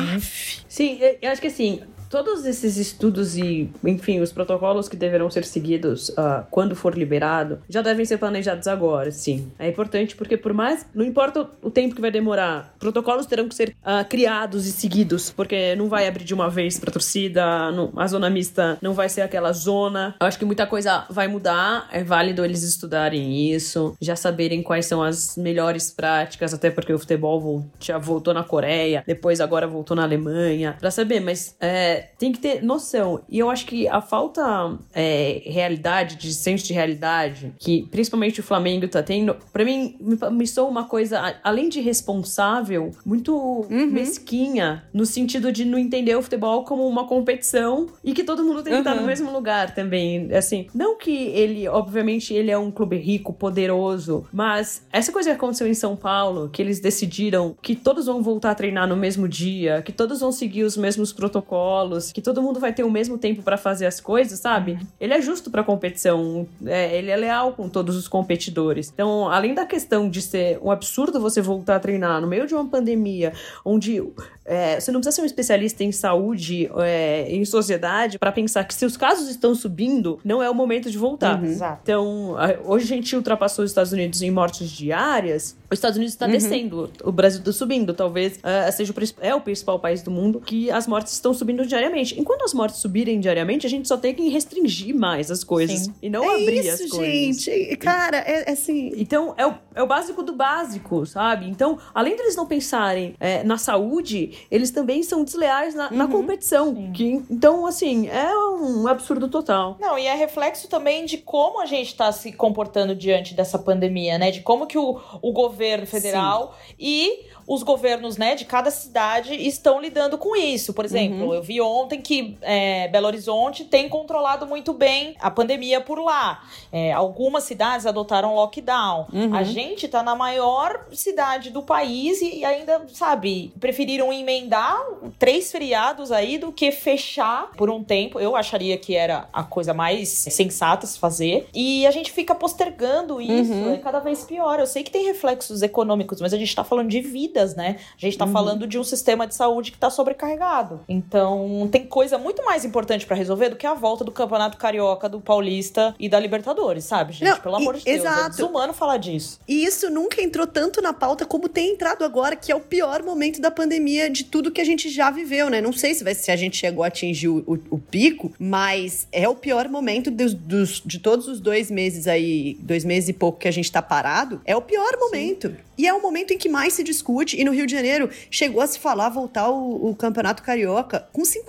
Sim, 0.68 0.99
eu- 1.01 1.18
eu 1.22 1.30
acho 1.32 1.40
que 1.40 1.49
assim, 1.49 1.82
todos 2.11 2.44
esses 2.46 2.76
estudos 2.76 3.36
e, 3.36 3.70
enfim, 3.84 4.20
os 4.20 4.32
protocolos 4.32 4.88
que 4.88 4.96
deverão 4.96 5.30
ser 5.30 5.44
seguidos 5.44 6.12
ah, 6.16 6.44
quando 6.50 6.74
for 6.76 6.96
liberado 6.96 7.59
já 7.68 7.82
devem 7.82 8.04
ser 8.04 8.18
planejados 8.18 8.66
agora, 8.68 9.11
sim. 9.11 9.50
É 9.59 9.68
importante 9.68 10.16
porque, 10.16 10.36
por 10.36 10.52
mais. 10.52 10.86
Não 10.94 11.04
importa 11.04 11.48
o- 11.62 11.70
tempo 11.70 11.94
que 11.94 12.00
vai 12.00 12.11
demorar, 12.11 12.74
protocolos 12.78 13.26
terão 13.26 13.48
que 13.48 13.54
ser 13.54 13.76
ah, 13.84 14.02
criados 14.04 14.66
e 14.66 14.72
seguidos, 14.72 15.30
porque 15.30 15.74
não 15.76 15.88
vai 15.88 16.06
abrir 16.09 16.24
de 16.24 16.34
uma 16.34 16.48
vez 16.50 16.78
pra 16.78 16.90
torcida, 16.90 17.70
não- 17.72 17.92
a 17.96 18.06
zona 18.06 18.28
mista 18.30 18.78
não 18.82 18.94
vai 18.94 19.09
ser 19.09 19.20
aquela 19.22 19.52
zona. 19.52 20.14
Eu 20.20 20.26
acho 20.26 20.38
que 20.38 20.44
muita 20.44 20.66
coisa 20.66 21.04
vai 21.11 21.28
mudar, 21.28 21.88
é 21.92 22.02
válido 22.02 22.44
eles 22.44 22.62
estudarem 22.62 23.52
isso, 23.52 23.94
já 24.00 24.16
saberem 24.16 24.62
quais 24.62 24.86
são 24.86 25.02
as 25.02 25.36
melhores 25.36 25.90
práticas, 25.90 26.52
até 26.54 26.70
porque 26.70 26.92
o 26.92 26.98
futebol 26.98 27.64
já 27.80 27.98
voltou 27.98 28.32
na 28.34 28.42
Coreia, 28.42 29.04
depois 29.06 29.40
agora 29.40 29.66
voltou 29.66 29.96
na 29.96 30.02
Alemanha, 30.02 30.76
pra 30.80 30.90
saber, 30.90 31.20
mas 31.20 31.54
é, 31.61 31.97
é, 31.99 32.11
tem 32.18 32.32
que 32.32 32.38
ter 32.38 32.62
noção. 32.62 33.20
E 33.28 33.38
eu 33.38 33.51
acho 33.51 33.66
que 33.66 33.88
a 33.88 34.01
falta 34.01 34.78
é, 34.94 35.42
realidade, 35.44 36.16
de 36.16 36.32
senso 36.32 36.64
de 36.64 36.72
realidade, 36.72 37.53
que 37.59 37.86
principalmente 37.90 38.40
o 38.40 38.42
Flamengo 38.42 38.86
tá 38.88 39.03
tendo, 39.03 39.36
pra 39.53 39.64
mim, 39.64 39.96
me, 40.01 40.16
me 40.30 40.46
soa 40.46 40.68
uma 40.68 40.84
coisa, 40.84 41.36
além 41.42 41.68
de 41.68 41.80
responsável, 41.80 42.92
muito 43.05 43.36
uhum. 43.36 43.86
mesquinha, 43.86 44.84
no 44.92 45.05
sentido 45.05 45.51
de 45.51 45.64
não 45.64 45.78
entender 45.78 46.14
o 46.16 46.22
futebol 46.22 46.64
como 46.64 46.86
uma 46.86 47.07
competição 47.07 47.88
e 48.05 48.12
que 48.12 48.22
todo 48.22 48.44
mundo 48.44 48.62
tem 48.62 48.72
que 48.72 48.78
uhum. 48.78 48.78
estar 48.78 48.94
no 48.94 49.07
mesmo 49.07 49.32
lugar 49.32 49.74
também. 49.74 50.32
Assim, 50.32 50.66
não 50.74 50.96
que 50.96 51.11
ele, 51.11 51.66
obviamente, 51.68 52.32
ele 52.32 52.51
é 52.51 52.59
um 52.59 52.70
clube 52.70 52.96
rico, 52.96 53.32
poderoso, 53.32 54.26
mas 54.32 54.86
essa 54.92 55.12
coisa 55.12 55.30
que 55.30 55.36
aconteceu 55.36 55.66
em 55.66 55.74
São 55.74 55.96
Paulo, 55.96 56.49
que 56.49 56.62
eles 56.62 56.80
decidiram 56.80 57.57
que 57.61 57.74
todos 57.74 58.07
vão 58.07 58.22
voltar 58.22 58.53
a 58.53 58.55
treinar 58.55 58.86
no 58.86 58.96
mesmo 58.96 59.28
dia, 59.28 59.82
que 59.82 59.92
todos 59.92 60.20
vão 60.20 60.30
seguir 60.30 60.62
os 60.62 60.76
mesmos 60.76 61.12
protocolos, 61.12 61.88
que 62.12 62.20
todo 62.20 62.43
mundo 62.43 62.61
vai 62.61 62.72
ter 62.72 62.84
o 62.84 62.91
mesmo 62.91 63.18
tempo 63.18 63.43
para 63.43 63.57
fazer 63.57 63.86
as 63.86 64.01
coisas, 64.01 64.39
sabe? 64.39 64.72
Uhum. 64.72 64.86
Ele 65.01 65.14
é 65.14 65.20
justo 65.20 65.51
pra 65.51 65.62
competição, 65.64 66.47
é, 66.64 66.97
ele 66.97 67.11
é 67.11 67.16
leal 67.16 67.53
com 67.53 67.68
todos 67.68 67.97
os 67.97 68.09
competidores. 68.09 68.91
Então, 68.93 69.28
além 69.28 69.55
da 69.55 69.66
questão 69.66 70.09
de 70.09 70.22
ser 70.22 70.59
um 70.62 70.70
absurdo 70.70 71.20
você 71.20 71.41
voltar 71.41 71.76
a 71.76 71.80
treinar 71.80 72.20
no 72.20 72.26
meio 72.26 72.47
de 72.47 72.55
uma 72.55 72.66
pandemia, 72.66 73.32
onde 73.64 74.03
é, 74.49 74.80
você 74.80 74.90
não 74.90 75.01
precisa 75.01 75.16
ser 75.16 75.22
um 75.22 75.26
especialista 75.26 75.84
em 75.84 75.92
saúde, 75.92 76.70
é, 76.78 77.26
em 77.28 77.44
sociedade, 77.44 78.18
para 78.18 78.32
pensar 78.32 78.64
que 78.64 78.74
se 78.74 78.86
os 78.86 78.96
casos 78.96 79.28
estão 79.28 79.55
subindo, 79.55 80.18
não 80.24 80.42
é 80.42 80.49
o 80.49 80.55
momento 80.55 80.90
de 80.90 80.96
voltar. 80.96 81.40
Uhum. 81.40 81.57
Então, 81.82 82.36
hoje 82.64 82.84
a 82.84 82.96
gente 82.96 83.14
ultrapassou 83.14 83.64
os 83.64 83.70
Estados 83.70 83.92
Unidos 83.92 84.22
em 84.22 84.30
mortes 84.30 84.70
diárias. 84.70 85.57
Os 85.70 85.76
Estados 85.76 85.96
Unidos 85.96 86.14
está 86.14 86.24
uhum. 86.26 86.32
descendo, 86.32 86.90
o 87.05 87.12
Brasil 87.12 87.40
está 87.40 87.53
subindo. 87.53 87.92
Talvez 87.92 88.38
uh, 88.38 88.72
seja 88.72 88.92
o, 88.92 88.96
é 89.20 89.34
o 89.34 89.40
principal 89.40 89.78
país 89.78 90.03
do 90.03 90.11
mundo 90.11 90.40
que 90.40 90.70
as 90.70 90.86
mortes 90.86 91.12
estão 91.12 91.34
subindo 91.34 91.66
diariamente. 91.66 92.18
Enquanto 92.18 92.42
as 92.42 92.55
mortes 92.55 92.78
subirem 92.78 93.20
diariamente, 93.20 93.66
a 93.66 93.70
gente 93.70 93.86
só 93.86 93.96
tem 93.96 94.14
que 94.14 94.28
restringir 94.30 94.94
mais 94.94 95.30
as 95.30 95.44
coisas 95.44 95.80
Sim. 95.80 95.94
e 96.01 96.09
não 96.09 96.24
é 96.24 96.42
abrir 96.42 96.61
isso, 96.61 96.84
as 96.84 96.90
coisas. 96.90 97.42
gente. 97.42 97.76
Cara, 97.76 98.18
é, 98.18 98.49
é 98.49 98.53
assim. 98.53 98.92
Então, 98.96 99.34
é 99.36 99.46
o, 99.46 99.55
é 99.74 99.82
o 99.82 99.86
básico 99.86 100.22
do 100.22 100.32
básico, 100.32 101.05
sabe? 101.05 101.49
Então, 101.49 101.78
além 101.94 102.16
deles 102.16 102.34
não 102.34 102.46
pensarem 102.46 103.14
é, 103.20 103.44
na 103.44 103.59
saúde, 103.59 104.38
eles 104.51 104.70
também 104.70 105.03
são 105.03 105.24
desleais 105.24 105.74
na, 105.74 105.91
uhum. 105.91 105.97
na 105.97 106.09
competição. 106.09 106.93
Que, 106.93 107.22
então, 107.30 107.66
assim, 107.66 108.09
é 108.09 108.34
um 108.34 108.86
absurdo 108.86 109.28
total. 109.28 109.76
Não, 109.80 109.99
e 109.99 110.07
é 110.07 110.14
reflexo 110.14 110.68
também 110.68 111.05
de 111.05 111.18
como 111.18 111.61
a 111.61 111.66
gente 111.66 111.89
está 111.89 112.11
se 112.12 112.32
comportando 112.32 112.95
diante 112.95 113.34
dessa 113.34 113.59
pandemia, 113.59 114.18
né? 114.18 114.30
De 114.30 114.41
como 114.41 114.66
que 114.66 114.78
o, 114.78 115.01
o 115.22 115.32
governo 115.32 115.86
federal 115.86 116.55
Sim. 116.68 116.74
e 116.78 117.28
os 117.49 117.62
governos 117.62 118.18
né, 118.18 118.34
de 118.34 118.44
cada 118.44 118.70
cidade 118.70 119.34
estão 119.34 119.80
lidando 119.80 120.18
com 120.18 120.36
isso. 120.36 120.74
Por 120.74 120.84
exemplo, 120.84 121.28
uhum. 121.28 121.34
eu 121.34 121.42
vi 121.42 121.61
ontem 121.62 122.03
que 122.03 122.36
é, 122.42 122.88
Belo 122.88 123.07
Horizonte 123.07 123.64
tem 123.64 123.88
controlado 123.88 124.46
muito 124.46 124.74
bem 124.74 125.16
a 125.18 125.30
pandemia 125.30 125.80
por 125.80 125.99
lá. 125.99 126.44
É, 126.70 126.92
algumas 126.92 127.44
cidades 127.44 127.86
adotaram 127.86 128.34
lockdown. 128.34 129.07
Uhum. 129.11 129.34
A 129.34 129.42
gente 129.42 129.86
está 129.86 130.03
na 130.03 130.14
maior 130.14 130.86
cidade 130.92 131.49
do 131.49 131.62
país 131.62 132.20
e 132.20 132.44
ainda, 132.44 132.82
sabe, 132.92 133.51
preferiram 133.59 134.12
emendar 134.12 134.78
três 135.18 135.51
feriados 135.51 136.12
aí 136.12 136.36
do 136.36 136.53
que 136.53 136.70
fechar 136.70 137.51
por 137.53 137.70
um 137.70 137.82
tempo. 137.82 138.20
Eu 138.20 138.36
acharia 138.36 138.76
que 138.76 138.94
era 138.94 139.26
a 139.32 139.42
coisa 139.42 139.72
mais 139.72 140.11
sensata 140.11 140.86
se 140.86 140.99
fazer. 140.99 141.49
E 141.55 141.86
a 141.86 141.90
gente 141.90 142.12
fica 142.12 142.34
postergando 142.34 143.22
isso, 143.22 143.53
uhum. 143.53 143.72
é 143.72 143.78
cada 143.78 144.01
vez 144.01 144.24
pior. 144.24 144.61
Eu 144.61 144.66
sei 144.66 144.82
que 144.82 144.90
tem 144.90 145.07
reflexos 145.07 145.62
econômicos, 145.62 146.20
mas 146.20 146.34
a 146.34 146.36
gente 146.36 146.49
está 146.49 146.62
falando 146.62 146.90
de 146.90 147.01
vida 147.01 147.38
vidas, 147.39 147.55
né? 147.55 147.76
A 147.97 148.01
gente 148.01 148.18
tá 148.18 148.24
uhum. 148.24 148.32
falando 148.32 148.66
de 148.66 148.78
um 148.78 148.84
sistema 148.84 149.26
de 149.26 149.34
saúde 149.34 149.70
que 149.70 149.78
tá 149.78 149.91
sobrecarregado. 149.91 150.80
Então, 150.89 151.68
tem 151.70 151.86
coisa 151.86 152.18
muito 152.18 152.45
mais 152.45 152.64
importante 152.64 153.07
para 153.07 153.16
resolver 153.16 153.51
do 153.51 153.57
que 153.57 153.66
a 153.66 153.74
volta 153.74 154.05
do 154.05 154.11
Campeonato 154.11 154.57
Carioca, 154.57 155.09
do 155.09 155.20
Paulista 155.20 155.95
e 155.99 156.09
da 156.09 156.18
Libertadores, 156.18 156.84
sabe, 156.84 157.12
gente? 157.12 157.28
Não, 157.28 157.39
Pelo 157.39 157.57
amor 157.57 157.76
de 157.76 157.84
Deus. 157.84 157.99
Exato. 157.99 158.26
É 158.26 158.28
desumano 158.30 158.72
falar 158.72 158.97
disso. 158.97 159.41
E 159.47 159.64
isso 159.64 159.91
nunca 159.91 160.20
entrou 160.22 160.47
tanto 160.47 160.82
na 160.82 160.93
pauta 160.93 161.24
como 161.24 161.49
tem 161.49 161.72
entrado 161.72 162.05
agora, 162.05 162.34
que 162.34 162.51
é 162.51 162.55
o 162.55 162.61
pior 162.61 163.03
momento 163.03 163.41
da 163.41 163.51
pandemia 163.51 164.11
de 164.11 164.24
tudo 164.24 164.51
que 164.51 164.61
a 164.61 164.64
gente 164.64 164.89
já 164.89 165.11
viveu, 165.11 165.49
né? 165.49 165.61
Não 165.61 165.72
sei 165.72 165.95
se, 165.95 166.03
vai, 166.03 166.14
se 166.14 166.30
a 166.30 166.36
gente 166.36 166.57
chegou 166.57 166.84
a 166.84 166.89
atingir 166.89 167.28
o, 167.28 167.39
o, 167.47 167.59
o 167.70 167.78
pico, 167.78 168.32
mas 168.39 169.07
é 169.12 169.28
o 169.28 169.34
pior 169.34 169.68
momento 169.68 170.11
dos, 170.11 170.34
dos, 170.34 170.82
de 170.84 170.99
todos 170.99 171.28
os 171.28 171.41
dois 171.41 171.70
meses 171.70 172.07
aí, 172.07 172.57
dois 172.61 172.84
meses 172.84 173.09
e 173.09 173.12
pouco 173.12 173.39
que 173.39 173.49
a 173.49 173.53
gente 173.53 173.70
tá 173.70 173.82
parado, 173.82 174.41
é 174.45 174.57
o 174.57 174.62
pior 174.62 174.97
momento. 174.99 175.49
Sim. 175.49 175.67
E 175.79 175.87
é 175.87 175.95
o 175.95 176.03
momento 176.03 176.33
em 176.33 176.39
que 176.39 176.49
mais 176.49 176.72
se 176.72 176.83
discute 176.83 177.41
e 177.41 177.45
no 177.45 177.53
Rio 177.53 177.66
de 177.66 177.72
Janeiro 177.72 178.11
chegou 178.31 178.61
a 178.61 178.66
se 178.66 178.81
falar 178.81 179.09
voltar 179.09 179.49
o, 179.49 179.91
o 179.91 179.95
Campeonato 179.95 180.43
Carioca 180.43 181.07
com 181.12 181.22
50% 181.22 181.47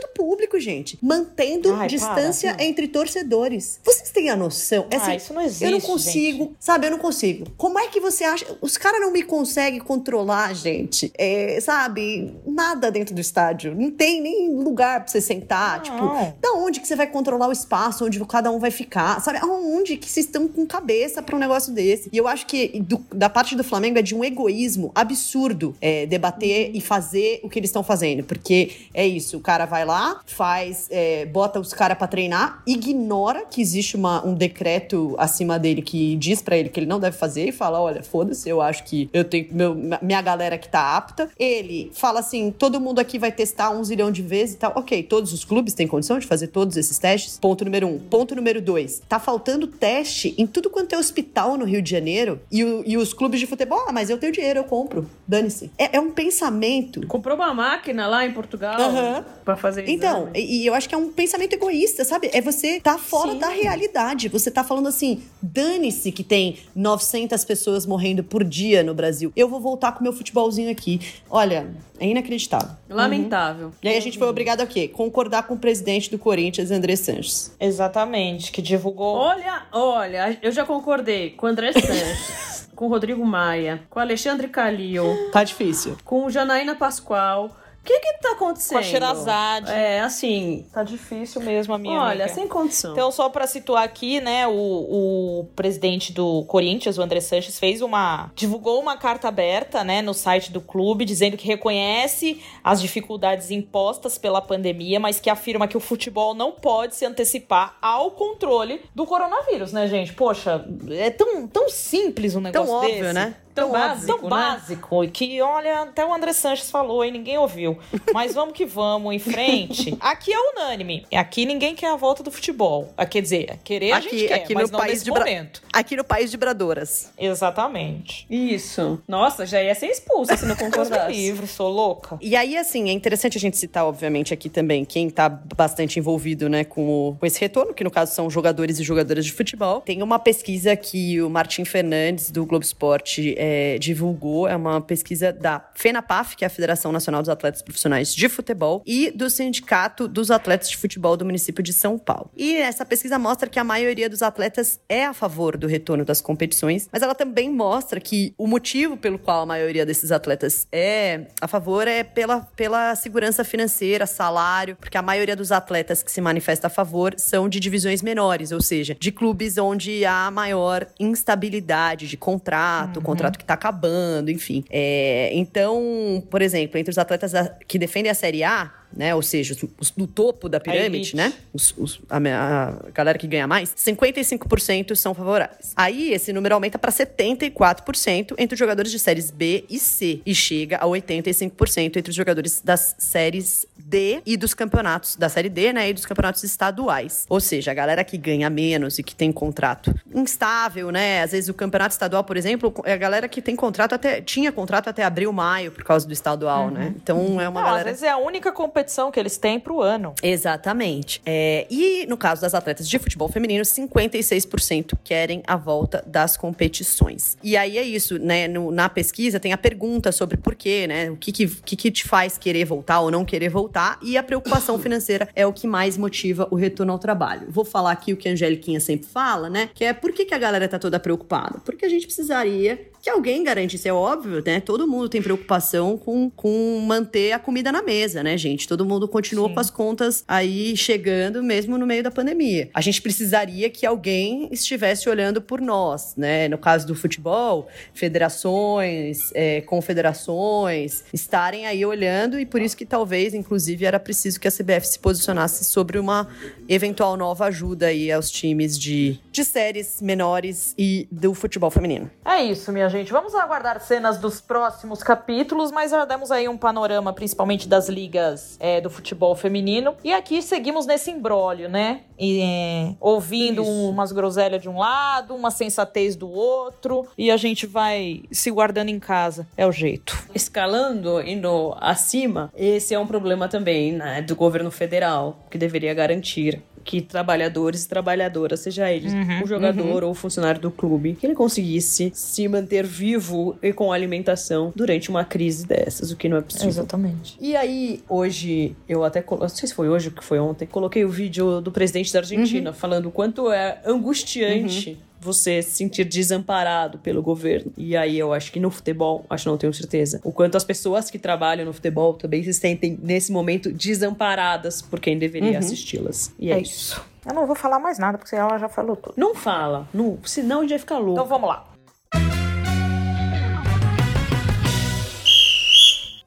do 0.00 0.08
público, 0.14 0.58
gente. 0.58 0.98
Mantendo 1.02 1.74
Ai, 1.74 1.86
distância 1.86 2.54
para, 2.54 2.64
entre 2.64 2.88
torcedores. 2.88 3.78
Vocês 3.84 4.10
têm 4.10 4.30
a 4.30 4.36
noção? 4.36 4.86
É 4.90 4.96
assim, 4.96 5.10
ah, 5.10 5.16
isso 5.16 5.34
não 5.34 5.42
existe. 5.42 5.64
Eu 5.64 5.70
não 5.72 5.80
consigo, 5.80 6.44
gente. 6.44 6.56
sabe? 6.58 6.86
Eu 6.86 6.90
não 6.92 6.98
consigo. 6.98 7.46
Como 7.58 7.78
é 7.78 7.88
que 7.88 8.00
você 8.00 8.24
acha? 8.24 8.46
Os 8.62 8.78
caras 8.78 9.00
não 9.00 9.12
me 9.12 9.22
conseguem 9.22 9.80
controlar, 9.80 10.54
gente. 10.54 11.12
É, 11.18 11.58
sabe? 11.60 12.34
Nada 12.46 12.90
dentro 12.90 13.14
do 13.14 13.20
estádio. 13.20 13.74
Não 13.74 13.90
tem 13.90 14.22
nem 14.22 14.54
lugar 14.54 15.00
pra 15.00 15.08
você 15.08 15.20
sentar. 15.20 15.76
Não. 15.76 15.82
Tipo, 15.82 16.36
da 16.40 16.52
onde 16.52 16.80
que 16.80 16.88
você 16.88 16.96
vai 16.96 17.06
controlar 17.06 17.48
o 17.48 17.52
espaço 17.52 18.06
onde 18.06 18.24
cada 18.24 18.50
um 18.50 18.58
vai 18.58 18.70
ficar? 18.70 19.20
Sabe? 19.20 19.38
Aonde 19.42 19.98
que 19.98 20.08
vocês 20.08 20.24
estão 20.24 20.48
com 20.48 20.66
cabeça 20.66 21.22
pra 21.22 21.36
um 21.36 21.38
negócio 21.38 21.72
desse? 21.72 22.08
E 22.10 22.16
eu 22.16 22.26
acho 22.26 22.46
que 22.46 22.80
do, 22.80 23.04
da 23.12 23.28
parte 23.28 23.54
do 23.54 23.65
Flamengo 23.66 23.98
é 23.98 24.02
de 24.02 24.14
um 24.14 24.24
egoísmo 24.24 24.90
absurdo 24.94 25.74
é, 25.80 26.06
debater 26.06 26.70
e 26.74 26.80
fazer 26.80 27.40
o 27.42 27.48
que 27.48 27.58
eles 27.58 27.68
estão 27.68 27.82
fazendo. 27.82 28.24
Porque 28.24 28.70
é 28.94 29.06
isso, 29.06 29.36
o 29.36 29.40
cara 29.40 29.66
vai 29.66 29.84
lá, 29.84 30.20
faz, 30.26 30.86
é, 30.90 31.26
bota 31.26 31.60
os 31.60 31.72
caras 31.72 31.98
para 31.98 32.06
treinar, 32.06 32.62
ignora 32.66 33.44
que 33.46 33.60
existe 33.60 33.96
uma, 33.96 34.24
um 34.26 34.34
decreto 34.34 35.14
acima 35.18 35.58
dele 35.58 35.82
que 35.82 36.16
diz 36.16 36.40
para 36.40 36.56
ele 36.56 36.68
que 36.68 36.80
ele 36.80 36.86
não 36.86 37.00
deve 37.00 37.16
fazer 37.16 37.48
e 37.48 37.52
fala: 37.52 37.80
olha, 37.80 38.02
foda-se, 38.02 38.48
eu 38.48 38.60
acho 38.60 38.84
que 38.84 39.08
eu 39.12 39.24
tenho 39.24 39.48
meu, 39.50 39.74
minha 40.02 40.22
galera 40.22 40.58
que 40.58 40.68
tá 40.68 40.96
apta. 40.96 41.30
Ele 41.38 41.90
fala 41.94 42.20
assim: 42.20 42.50
todo 42.50 42.80
mundo 42.80 42.98
aqui 42.98 43.18
vai 43.18 43.32
testar 43.32 43.70
um 43.70 43.82
zilhão 43.82 44.10
de 44.10 44.22
vezes 44.22 44.54
e 44.54 44.58
tal. 44.58 44.72
Ok, 44.76 45.02
todos 45.02 45.32
os 45.32 45.44
clubes 45.44 45.74
têm 45.74 45.86
condição 45.86 46.18
de 46.18 46.26
fazer 46.26 46.48
todos 46.48 46.76
esses 46.76 46.98
testes. 46.98 47.38
Ponto 47.38 47.64
número 47.64 47.86
um. 47.86 47.98
Ponto 47.98 48.34
número 48.34 48.60
dois: 48.60 49.02
tá 49.08 49.18
faltando 49.18 49.66
teste 49.66 50.34
em 50.38 50.46
tudo 50.46 50.70
quanto 50.70 50.94
é 50.94 50.98
hospital 50.98 51.56
no 51.56 51.64
Rio 51.64 51.82
de 51.82 51.90
Janeiro 51.90 52.40
e, 52.50 52.64
o, 52.64 52.82
e 52.86 52.96
os 52.96 53.12
clubes 53.12 53.40
de 53.40 53.46
ah, 53.64 53.92
mas 53.92 54.10
eu 54.10 54.18
tenho 54.18 54.32
dinheiro, 54.32 54.60
eu 54.60 54.64
compro. 54.64 55.08
Dane-se. 55.26 55.70
É, 55.78 55.96
é, 55.96 56.00
um 56.00 56.10
pensamento. 56.10 57.06
Comprou 57.06 57.36
uma 57.36 57.52
máquina 57.54 58.06
lá 58.06 58.24
em 58.24 58.32
Portugal 58.32 58.78
uhum. 58.78 59.24
para 59.44 59.56
fazer 59.56 59.84
isso. 59.84 59.92
Então, 59.92 60.30
e, 60.34 60.62
e, 60.62 60.66
eu 60.66 60.74
acho 60.74 60.88
que 60.88 60.94
é 60.94 60.98
um 60.98 61.12
pensamento 61.12 61.52
egoísta, 61.52 62.04
sabe? 62.04 62.30
É 62.32 62.40
você 62.40 62.80
tá 62.80 62.98
fora 62.98 63.32
Sim. 63.32 63.38
da 63.38 63.48
realidade. 63.48 64.28
Você 64.28 64.50
tá 64.50 64.64
falando 64.64 64.88
assim, 64.88 65.22
dane-se 65.40 66.12
que 66.12 66.22
tem 66.22 66.58
900 66.74 67.44
pessoas 67.44 67.86
morrendo 67.86 68.22
por 68.22 68.44
dia 68.44 68.82
no 68.82 68.94
Brasil. 68.94 69.32
Eu 69.36 69.48
vou 69.48 69.60
voltar 69.60 69.92
com 69.92 70.02
meu 70.02 70.12
futebolzinho 70.12 70.70
aqui. 70.70 71.00
Olha, 71.30 71.68
é 71.98 72.06
inacreditável. 72.06 72.76
Lamentável. 72.88 73.66
Uhum. 73.66 73.72
E 73.82 73.88
aí 73.88 73.96
a 73.96 74.00
gente 74.00 74.18
foi 74.18 74.28
obrigado 74.28 74.60
a 74.60 74.66
quê? 74.66 74.88
Concordar 74.88 75.44
com 75.44 75.54
o 75.54 75.58
presidente 75.58 76.10
do 76.10 76.18
Corinthians, 76.18 76.70
André 76.70 76.96
Sanches. 76.96 77.54
Exatamente, 77.58 78.52
que 78.52 78.60
divulgou. 78.60 79.16
Olha, 79.16 79.62
olha, 79.72 80.38
eu 80.42 80.52
já 80.52 80.64
concordei 80.64 81.30
com 81.30 81.46
o 81.46 81.48
André 81.48 81.72
Sanches 81.72 82.55
com 82.76 82.86
Rodrigo 82.86 83.24
Maia, 83.24 83.82
com 83.90 83.98
Alexandre 83.98 84.46
Calil. 84.46 85.30
Tá 85.32 85.42
difícil. 85.42 85.96
Com 86.04 86.30
Janaína 86.30 86.76
Pascoal 86.76 87.56
que 87.86 88.00
que 88.00 88.12
tá 88.20 88.32
acontecendo? 88.32 88.72
Com 88.72 88.78
a 88.78 88.82
Xerazade. 88.82 89.70
É, 89.70 90.00
assim... 90.00 90.66
Tá 90.72 90.82
difícil 90.82 91.40
mesmo, 91.40 91.72
a 91.72 91.78
minha 91.78 92.00
Olha, 92.00 92.24
amiga. 92.24 92.28
sem 92.28 92.48
condição. 92.48 92.92
Então, 92.92 93.10
só 93.10 93.28
para 93.28 93.46
situar 93.46 93.84
aqui, 93.84 94.20
né, 94.20 94.46
o, 94.46 94.52
o 94.52 95.44
presidente 95.54 96.12
do 96.12 96.44
Corinthians, 96.44 96.98
o 96.98 97.02
André 97.02 97.20
Sanches, 97.20 97.58
fez 97.58 97.80
uma... 97.80 98.30
Divulgou 98.34 98.80
uma 98.80 98.96
carta 98.96 99.28
aberta, 99.28 99.84
né, 99.84 100.02
no 100.02 100.12
site 100.12 100.52
do 100.52 100.60
clube, 100.60 101.04
dizendo 101.04 101.36
que 101.36 101.46
reconhece 101.46 102.42
as 102.62 102.80
dificuldades 102.80 103.50
impostas 103.50 104.18
pela 104.18 104.42
pandemia, 104.42 104.98
mas 104.98 105.20
que 105.20 105.30
afirma 105.30 105.68
que 105.68 105.76
o 105.76 105.80
futebol 105.80 106.34
não 106.34 106.52
pode 106.52 106.96
se 106.96 107.06
antecipar 107.06 107.76
ao 107.80 108.10
controle 108.10 108.82
do 108.94 109.06
coronavírus, 109.06 109.72
né, 109.72 109.86
gente? 109.86 110.12
Poxa, 110.12 110.64
é 110.90 111.10
tão, 111.10 111.46
tão 111.46 111.68
simples 111.68 112.34
um 112.34 112.40
negócio 112.40 112.66
tão 112.66 112.80
desse. 112.80 112.94
óbvio, 112.94 113.12
né? 113.12 113.36
Tão, 113.56 113.72
básico, 113.72 114.06
tão 114.06 114.22
né? 114.22 114.28
básico 114.28 115.08
que, 115.08 115.40
olha, 115.40 115.82
até 115.82 116.04
o 116.04 116.12
André 116.12 116.32
Sanches 116.32 116.70
falou 116.70 117.04
e 117.04 117.10
ninguém 117.10 117.38
ouviu. 117.38 117.78
Mas 118.12 118.34
vamos 118.34 118.54
que 118.54 118.66
vamos, 118.66 119.14
em 119.14 119.18
frente. 119.18 119.96
Aqui 120.00 120.32
é 120.32 120.38
unânime. 120.38 121.06
Aqui 121.12 121.46
ninguém 121.46 121.74
quer 121.74 121.90
a 121.90 121.96
volta 121.96 122.22
do 122.22 122.30
futebol. 122.30 122.92
Ah, 122.96 123.06
quer 123.06 123.22
dizer, 123.22 123.58
querer 123.64 123.92
a 123.92 124.00
gente 124.00 124.28
quer, 124.28 124.34
aqui 124.34 124.54
mas 124.54 124.70
no 124.70 124.72
não 124.72 124.80
país 124.80 124.98
nesse 124.98 125.10
momento. 125.10 125.62
Aqui 125.72 125.96
no 125.96 126.04
país 126.04 126.30
de 126.30 126.36
Bradoras. 126.36 127.12
Exatamente. 127.18 128.26
Isso. 128.28 129.02
Nossa, 129.08 129.46
já 129.46 129.62
ia 129.62 129.74
ser 129.74 129.86
expulsa 129.86 130.36
se 130.36 130.44
não 130.44 130.54
concordasse. 130.56 131.12
livre, 131.12 131.46
sou 131.46 131.70
louca. 131.70 132.18
E 132.20 132.36
aí, 132.36 132.56
assim, 132.56 132.88
é 132.90 132.92
interessante 132.92 133.38
a 133.38 133.40
gente 133.40 133.56
citar, 133.56 133.84
obviamente, 133.84 134.34
aqui 134.34 134.48
também 134.48 134.84
quem 134.84 135.08
tá 135.08 135.28
bastante 135.28 135.98
envolvido, 135.98 136.48
né, 136.48 136.64
com, 136.64 136.88
o, 136.88 137.16
com 137.18 137.26
esse 137.26 137.40
retorno, 137.40 137.72
que 137.72 137.84
no 137.84 137.90
caso 137.90 138.14
são 138.14 138.28
jogadores 138.28 138.78
e 138.78 138.84
jogadoras 138.84 139.24
de 139.24 139.32
futebol. 139.32 139.80
Tem 139.80 140.02
uma 140.02 140.18
pesquisa 140.18 140.74
que 140.76 141.20
o 141.20 141.30
Martim 141.30 141.64
Fernandes, 141.64 142.30
do 142.30 142.44
Globo 142.44 142.64
Esporte, 142.64 143.34
é, 143.38 143.45
divulgou, 143.78 144.48
é 144.48 144.56
uma 144.56 144.80
pesquisa 144.80 145.32
da 145.32 145.68
FENAPAF, 145.74 146.36
que 146.36 146.44
é 146.44 146.46
a 146.46 146.50
Federação 146.50 146.92
Nacional 146.92 147.22
dos 147.22 147.28
Atletas 147.28 147.62
profissionais 147.62 148.14
de 148.14 148.28
futebol 148.28 148.82
e 148.86 149.10
do 149.10 149.28
Sindicato 149.28 150.08
dos 150.08 150.30
Atletas 150.30 150.70
de 150.70 150.76
Futebol 150.76 151.16
do 151.16 151.24
município 151.24 151.62
de 151.62 151.72
São 151.72 151.98
Paulo. 151.98 152.30
E 152.36 152.56
essa 152.56 152.84
pesquisa 152.84 153.18
mostra 153.18 153.48
que 153.48 153.58
a 153.58 153.64
maioria 153.64 154.08
dos 154.08 154.22
atletas 154.22 154.80
é 154.88 155.04
a 155.04 155.12
favor 155.12 155.56
do 155.56 155.66
retorno 155.66 156.04
das 156.04 156.20
competições, 156.20 156.88
mas 156.92 157.02
ela 157.02 157.14
também 157.14 157.50
mostra 157.50 158.00
que 158.00 158.34
o 158.38 158.46
motivo 158.46 158.96
pelo 158.96 159.18
qual 159.18 159.42
a 159.42 159.46
maioria 159.46 159.84
desses 159.86 160.12
atletas 160.12 160.66
é 160.72 161.26
a 161.40 161.48
favor 161.48 161.86
é 161.88 162.02
pela, 162.02 162.40
pela 162.56 162.94
segurança 162.94 163.44
financeira, 163.44 164.06
salário, 164.06 164.76
porque 164.76 164.96
a 164.96 165.02
maioria 165.02 165.36
dos 165.36 165.52
atletas 165.52 166.02
que 166.02 166.10
se 166.10 166.20
manifesta 166.20 166.66
a 166.66 166.70
favor 166.70 167.14
são 167.16 167.48
de 167.48 167.60
divisões 167.60 168.02
menores, 168.02 168.52
ou 168.52 168.60
seja, 168.60 168.96
de 168.98 169.12
clubes 169.12 169.58
onde 169.58 170.04
há 170.04 170.30
maior 170.30 170.86
instabilidade 170.98 172.08
de 172.08 172.16
contrato, 172.16 172.96
uhum. 172.96 173.02
contrato 173.02 173.35
que 173.36 173.44
está 173.44 173.54
acabando, 173.54 174.30
enfim. 174.30 174.64
É, 174.70 175.30
então, 175.32 176.22
por 176.30 176.42
exemplo, 176.42 176.78
entre 176.78 176.90
os 176.90 176.98
atletas 176.98 177.32
que 177.66 177.78
defendem 177.78 178.10
a 178.10 178.14
Série 178.14 178.42
A, 178.44 178.72
né? 178.96 179.14
Ou 179.14 179.22
seja, 179.22 179.56
os, 179.78 179.90
do 179.90 180.06
topo 180.06 180.48
da 180.48 180.58
pirâmide, 180.58 181.14
né? 181.14 181.32
Os, 181.52 181.74
os, 181.76 182.00
a, 182.08 182.16
a, 182.16 182.90
galera 182.92 183.18
que 183.18 183.26
ganha 183.26 183.46
mais, 183.46 183.74
55% 183.74 184.94
são 184.96 185.14
favoráveis. 185.14 185.72
Aí 185.76 186.12
esse 186.12 186.32
número 186.32 186.54
aumenta 186.54 186.78
para 186.78 186.90
74% 186.90 188.34
entre 188.38 188.54
os 188.54 188.58
jogadores 188.58 188.90
de 188.90 188.98
séries 188.98 189.30
B 189.30 189.64
e 189.68 189.78
C 189.78 190.20
e 190.24 190.34
chega 190.34 190.78
a 190.78 190.86
85% 190.86 191.96
entre 191.96 192.10
os 192.10 192.16
jogadores 192.16 192.60
das 192.64 192.96
séries 192.98 193.66
D 193.76 194.20
e 194.24 194.36
dos 194.36 194.54
campeonatos 194.54 195.16
da 195.16 195.28
série 195.28 195.48
D, 195.48 195.72
né? 195.72 195.90
E 195.90 195.92
dos 195.92 196.06
campeonatos 196.06 196.42
estaduais. 196.42 197.26
Ou 197.28 197.40
seja, 197.40 197.70
a 197.70 197.74
galera 197.74 198.02
que 198.02 198.16
ganha 198.16 198.48
menos 198.48 198.98
e 198.98 199.02
que 199.02 199.14
tem 199.14 199.30
contrato 199.30 199.94
instável, 200.14 200.90
né? 200.90 201.22
Às 201.22 201.32
vezes 201.32 201.48
o 201.48 201.54
campeonato 201.54 201.92
estadual, 201.92 202.24
por 202.24 202.36
exemplo, 202.36 202.74
é 202.84 202.92
a 202.92 202.96
galera 202.96 203.28
que 203.28 203.42
tem 203.42 203.54
contrato 203.54 203.94
até 203.94 204.20
tinha 204.20 204.50
contrato 204.50 204.88
até 204.88 205.04
abril, 205.04 205.32
maio 205.32 205.70
por 205.70 205.84
causa 205.84 206.06
do 206.06 206.12
estadual, 206.12 206.70
né? 206.70 206.80
uhum. 206.80 206.86
né? 206.86 206.94
Então 206.96 207.40
é 207.40 207.48
uma 207.48 207.60
Não, 207.60 207.66
galera. 207.66 207.90
Às 207.90 208.00
vezes 208.00 208.02
é 208.02 208.10
a 208.10 208.18
única 208.18 208.50
competição 208.50 208.85
competição 208.86 209.10
que 209.10 209.18
eles 209.18 209.36
têm 209.36 209.58
pro 209.58 209.82
ano. 209.82 210.14
Exatamente. 210.22 211.20
É, 211.26 211.66
e 211.68 212.06
no 212.06 212.16
caso 212.16 212.40
das 212.40 212.54
atletas 212.54 212.88
de 212.88 212.98
futebol 212.98 213.28
feminino, 213.28 213.64
56% 213.64 214.96
querem 215.02 215.42
a 215.46 215.56
volta 215.56 216.02
das 216.06 216.36
competições. 216.36 217.36
E 217.42 217.56
aí 217.56 217.76
é 217.76 217.82
isso, 217.82 218.18
né? 218.18 218.46
No, 218.46 218.70
na 218.70 218.88
pesquisa 218.88 219.40
tem 219.40 219.52
a 219.52 219.58
pergunta 219.58 220.12
sobre 220.12 220.36
por 220.36 220.54
quê, 220.54 220.86
né? 220.86 221.10
O 221.10 221.16
que 221.16 221.32
que, 221.32 221.46
que 221.46 221.76
que 221.76 221.90
te 221.90 222.04
faz 222.04 222.38
querer 222.38 222.64
voltar 222.64 223.00
ou 223.00 223.10
não 223.10 223.24
querer 223.24 223.48
voltar. 223.48 223.98
E 224.02 224.16
a 224.16 224.22
preocupação 224.22 224.78
financeira 224.78 225.28
é 225.34 225.46
o 225.46 225.52
que 225.52 225.66
mais 225.66 225.98
motiva 225.98 226.46
o 226.50 226.54
retorno 226.54 226.92
ao 226.92 226.98
trabalho. 226.98 227.46
Vou 227.48 227.64
falar 227.64 227.92
aqui 227.92 228.12
o 228.12 228.16
que 228.16 228.28
a 228.28 228.32
Angeliquinha 228.32 228.80
sempre 228.80 229.08
fala, 229.08 229.50
né? 229.50 229.70
Que 229.74 229.84
é 229.84 229.92
por 229.92 230.12
que, 230.12 230.24
que 230.24 230.34
a 230.34 230.38
galera 230.38 230.68
tá 230.68 230.78
toda 230.78 231.00
preocupada? 231.00 231.60
Porque 231.64 231.84
a 231.84 231.88
gente 231.88 232.06
precisaria 232.06 232.88
que 233.06 233.10
alguém 233.10 233.44
garante, 233.44 233.76
isso 233.76 233.86
é 233.86 233.92
óbvio, 233.92 234.42
né? 234.44 234.58
Todo 234.58 234.84
mundo 234.84 235.08
tem 235.08 235.22
preocupação 235.22 235.96
com, 235.96 236.28
com 236.28 236.80
manter 236.84 237.30
a 237.30 237.38
comida 237.38 237.70
na 237.70 237.80
mesa, 237.80 238.20
né, 238.20 238.36
gente? 238.36 238.66
Todo 238.66 238.84
mundo 238.84 239.06
continua 239.06 239.46
Sim. 239.46 239.54
com 239.54 239.60
as 239.60 239.70
contas 239.70 240.24
aí 240.26 240.76
chegando 240.76 241.40
mesmo 241.40 241.78
no 241.78 241.86
meio 241.86 242.02
da 242.02 242.10
pandemia. 242.10 242.68
A 242.74 242.80
gente 242.80 243.00
precisaria 243.00 243.70
que 243.70 243.86
alguém 243.86 244.48
estivesse 244.50 245.08
olhando 245.08 245.40
por 245.40 245.60
nós, 245.60 246.16
né? 246.16 246.48
No 246.48 246.58
caso 246.58 246.84
do 246.84 246.96
futebol, 246.96 247.68
federações, 247.94 249.30
é, 249.34 249.60
confederações, 249.60 251.04
estarem 251.14 251.64
aí 251.64 251.86
olhando 251.86 252.40
e 252.40 252.44
por 252.44 252.60
isso 252.60 252.76
que 252.76 252.84
talvez, 252.84 253.34
inclusive, 253.34 253.84
era 253.84 254.00
preciso 254.00 254.40
que 254.40 254.48
a 254.48 254.50
CBF 254.50 254.84
se 254.84 254.98
posicionasse 254.98 255.64
sobre 255.64 255.96
uma 255.96 256.26
eventual 256.68 257.16
nova 257.16 257.44
ajuda 257.44 257.86
aí 257.86 258.10
aos 258.10 258.32
times 258.32 258.76
de, 258.76 259.20
de 259.30 259.44
séries 259.44 260.02
menores 260.02 260.74
e 260.76 261.06
do 261.08 261.32
futebol 261.34 261.70
feminino. 261.70 262.10
É 262.24 262.42
isso, 262.42 262.72
minha 262.72 262.88
gente 262.88 262.95
gente. 262.96 263.12
Vamos 263.12 263.34
aguardar 263.34 263.80
cenas 263.80 264.18
dos 264.18 264.40
próximos 264.40 265.02
capítulos, 265.02 265.70
mas 265.70 265.90
já 265.90 266.04
demos 266.04 266.30
aí 266.30 266.48
um 266.48 266.56
panorama, 266.56 267.12
principalmente 267.12 267.68
das 267.68 267.88
ligas 267.88 268.56
é, 268.58 268.80
do 268.80 268.88
futebol 268.88 269.34
feminino. 269.34 269.94
E 270.02 270.12
aqui 270.12 270.40
seguimos 270.40 270.86
nesse 270.86 271.10
imbróglio, 271.10 271.68
né? 271.68 272.02
E, 272.18 272.40
é, 272.40 272.94
ouvindo 272.98 273.62
umas 273.62 274.12
groselhas 274.12 274.62
de 274.62 274.68
um 274.68 274.78
lado, 274.78 275.34
uma 275.34 275.50
sensatez 275.50 276.16
do 276.16 276.30
outro, 276.30 277.06
e 277.18 277.30
a 277.30 277.36
gente 277.36 277.66
vai 277.66 278.22
se 278.30 278.50
guardando 278.50 278.88
em 278.88 278.98
casa. 278.98 279.46
É 279.56 279.66
o 279.66 279.72
jeito. 279.72 280.16
Escalando, 280.34 281.20
indo 281.20 281.76
acima, 281.80 282.50
esse 282.56 282.94
é 282.94 282.98
um 282.98 283.06
problema 283.06 283.48
também 283.48 283.92
né, 283.92 284.22
do 284.22 284.34
governo 284.34 284.70
federal, 284.70 285.38
que 285.50 285.58
deveria 285.58 285.92
garantir 285.92 286.62
que 286.86 287.00
trabalhadores 287.00 287.84
e 287.84 287.88
trabalhadoras, 287.88 288.60
seja 288.60 288.90
eles 288.90 289.12
uhum, 289.12 289.42
um 289.42 289.46
jogador 289.46 290.04
uhum. 290.04 290.08
ou 290.08 290.14
funcionário 290.14 290.60
do 290.60 290.70
clube, 290.70 291.16
que 291.18 291.26
ele 291.26 291.34
conseguisse 291.34 292.12
se 292.14 292.46
manter 292.46 292.86
vivo 292.86 293.58
e 293.60 293.72
com 293.72 293.92
alimentação 293.92 294.72
durante 294.74 295.10
uma 295.10 295.24
crise 295.24 295.66
dessas, 295.66 296.12
o 296.12 296.16
que 296.16 296.28
não 296.28 296.36
é 296.36 296.40
possível. 296.40 296.68
Exatamente. 296.68 297.36
E 297.40 297.56
aí, 297.56 298.02
hoje, 298.08 298.76
eu 298.88 299.02
até, 299.02 299.22
não 299.28 299.48
sei 299.48 299.68
se 299.68 299.74
foi 299.74 299.88
hoje 299.88 300.08
ou 300.08 300.14
que 300.14 300.22
foi 300.22 300.38
ontem, 300.38 300.64
coloquei 300.64 301.04
o 301.04 301.10
vídeo 301.10 301.60
do 301.60 301.72
presidente 301.72 302.12
da 302.12 302.20
Argentina 302.20 302.70
uhum. 302.70 302.76
falando 302.76 303.06
o 303.06 303.10
quanto 303.10 303.50
é 303.50 303.80
angustiante 303.84 304.90
uhum 304.90 305.06
você 305.20 305.62
se 305.62 305.70
sentir 305.70 306.04
desamparado 306.04 306.98
pelo 306.98 307.22
governo. 307.22 307.72
E 307.76 307.96
aí 307.96 308.18
eu 308.18 308.32
acho 308.32 308.52
que 308.52 308.60
no 308.60 308.70
futebol, 308.70 309.24
acho 309.28 309.48
não 309.48 309.56
tenho 309.56 309.72
certeza, 309.72 310.20
o 310.22 310.32
quanto 310.32 310.56
as 310.56 310.64
pessoas 310.64 311.10
que 311.10 311.18
trabalham 311.18 311.64
no 311.64 311.72
futebol 311.72 312.14
também 312.14 312.42
se 312.42 312.52
sentem 312.52 312.98
nesse 313.02 313.32
momento 313.32 313.72
desamparadas 313.72 314.82
por 314.82 315.00
quem 315.00 315.18
deveria 315.18 315.52
uhum. 315.52 315.58
assisti-las. 315.58 316.32
E 316.38 316.50
é, 316.50 316.54
é 316.54 316.60
isso. 316.60 316.94
isso. 316.94 317.16
Eu 317.26 317.34
não 317.34 317.46
vou 317.46 317.56
falar 317.56 317.80
mais 317.80 317.98
nada, 317.98 318.16
porque 318.18 318.36
ela 318.36 318.56
já 318.56 318.68
falou 318.68 318.94
tudo. 318.94 319.14
Não 319.16 319.34
fala, 319.34 319.88
não, 319.92 320.16
senão 320.24 320.58
a 320.58 320.62
gente 320.62 320.70
vai 320.70 320.78
ficar 320.78 320.98
louco. 320.98 321.14
Então 321.14 321.26
vamos 321.26 321.48
lá. 321.48 321.66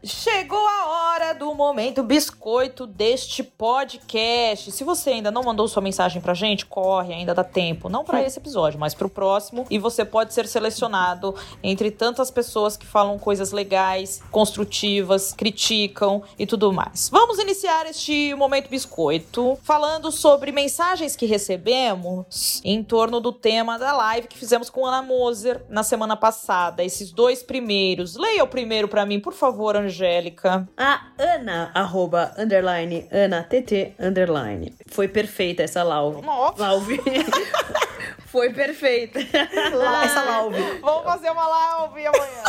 Chegou 0.10 0.57
a 0.57 0.88
hora 0.88 1.34
do 1.34 1.53
momento 1.53 2.01
biscoito 2.01 2.88
deste 2.88 3.43
podcast. 3.43 4.72
Se 4.72 4.84
você 4.84 5.12
ainda 5.12 5.30
não 5.30 5.43
mandou 5.43 5.68
sua 5.68 5.84
mensagem 5.84 6.20
pra 6.20 6.34
gente, 6.34 6.66
corre, 6.66 7.14
ainda 7.14 7.34
dá 7.34 7.43
tempo. 7.43 7.88
Não 7.89 8.03
para 8.03 8.24
esse 8.24 8.39
episódio, 8.39 8.80
mas 8.80 8.95
pro 8.95 9.07
próximo. 9.07 9.68
E 9.70 9.78
você 9.78 10.03
pode 10.03 10.34
ser 10.34 10.47
selecionado 10.47 11.36
entre 11.62 11.91
tantas 11.91 12.32
pessoas 12.32 12.76
que 12.76 12.88
falam 12.88 13.20
coisas 13.20 13.51
legais, 13.51 14.22
construtivas, 14.32 15.32
criticam 15.32 16.24
e 16.39 16.47
tudo 16.47 16.74
mais. 16.74 17.07
Vamos 17.10 17.38
iniciar 17.38 17.86
este 17.86 18.34
momento 18.34 18.68
biscoito 18.68 19.60
falando 19.62 20.12
sobre 20.12 20.51
mensagens 20.51 21.16
que 21.16 21.28
recebemos 21.28 22.62
em 22.66 22.84
torno 22.84 23.20
do 23.20 23.32
tema 23.32 23.78
da 23.78 23.93
live 23.93 24.28
que 24.28 24.38
fizemos 24.38 24.72
com 24.72 24.88
Ana 24.88 25.03
Moser 25.03 25.64
na 25.70 25.84
semana 25.84 26.18
passada. 26.18 26.84
Esses 26.84 27.12
dois 27.12 27.43
primeiros. 27.43 28.16
Leia 28.16 28.43
o 28.43 28.47
primeiro 28.47 28.88
para 28.88 29.05
mim, 29.05 29.20
por 29.20 29.34
favor, 29.34 29.76
Angélica. 30.00 30.68
A 30.78 31.02
Ana, 31.18 31.72
arroba, 31.74 32.34
underline, 32.38 33.08
Ana, 33.12 33.43
TT, 33.43 33.95
underline. 34.00 34.74
Foi 34.88 35.08
perfeita 35.08 35.64
essa 35.64 35.84
live. 35.84 36.22
Live. 36.58 37.02
Foi 38.32 38.51
perfeita. 38.51 39.19
essa 39.19 40.21
live. 40.21 40.80
Vamos 40.82 41.03
fazer 41.03 41.32
uma 41.32 41.47
live 41.47 42.07
amanhã. 42.07 42.43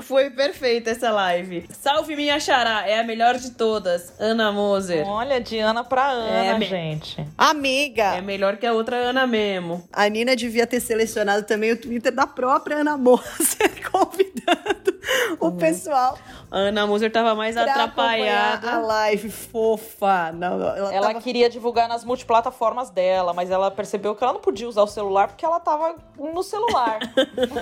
Foi 0.00 0.28
perfeita 0.30 0.90
essa 0.90 1.10
live. 1.12 1.68
Salve 1.70 2.16
minha 2.16 2.40
xará, 2.40 2.88
é 2.88 2.98
a 2.98 3.04
melhor 3.04 3.36
de 3.36 3.52
todas. 3.52 4.12
Ana 4.18 4.50
Moser. 4.50 5.06
Olha, 5.06 5.40
de 5.40 5.58
Ana 5.58 5.84
pra 5.84 6.08
Ana, 6.08 6.56
é, 6.56 6.60
gente. 6.62 7.24
Amiga. 7.38 8.16
É 8.16 8.20
melhor 8.20 8.56
que 8.56 8.66
a 8.66 8.72
outra 8.72 8.96
Ana 8.96 9.24
mesmo. 9.24 9.86
A 9.92 10.08
Nina 10.08 10.34
devia 10.34 10.66
ter 10.66 10.80
selecionado 10.80 11.46
também 11.46 11.70
o 11.70 11.76
Twitter 11.76 12.12
da 12.12 12.26
própria 12.26 12.78
Ana 12.78 12.96
Moser, 12.96 13.70
convidando 13.88 14.98
o 15.38 15.46
uhum. 15.46 15.56
pessoal. 15.56 16.18
A 16.50 16.58
Ana 16.58 16.86
Moser 16.86 17.10
tava 17.12 17.34
mais 17.34 17.56
atrapalhada. 17.56 18.72
A 18.72 18.78
live 18.78 19.30
fofa. 19.30 20.32
Não, 20.32 20.54
ela, 20.54 20.94
ela 20.94 21.06
tava... 21.08 21.20
queria 21.20 21.48
divulgar 21.48 21.88
nas 21.88 22.04
multiplataformas 22.04 22.90
dela, 22.90 23.32
mas 23.32 23.50
ela 23.50 23.70
percebeu 23.70 24.14
que 24.14 24.24
ela 24.24 24.32
não 24.32 24.40
podia 24.40 24.68
usar 24.68 24.82
o 24.82 24.86
celular 24.86 25.19
porque 25.28 25.44
ela 25.44 25.60
tava 25.60 25.96
no 26.18 26.42
celular. 26.42 26.98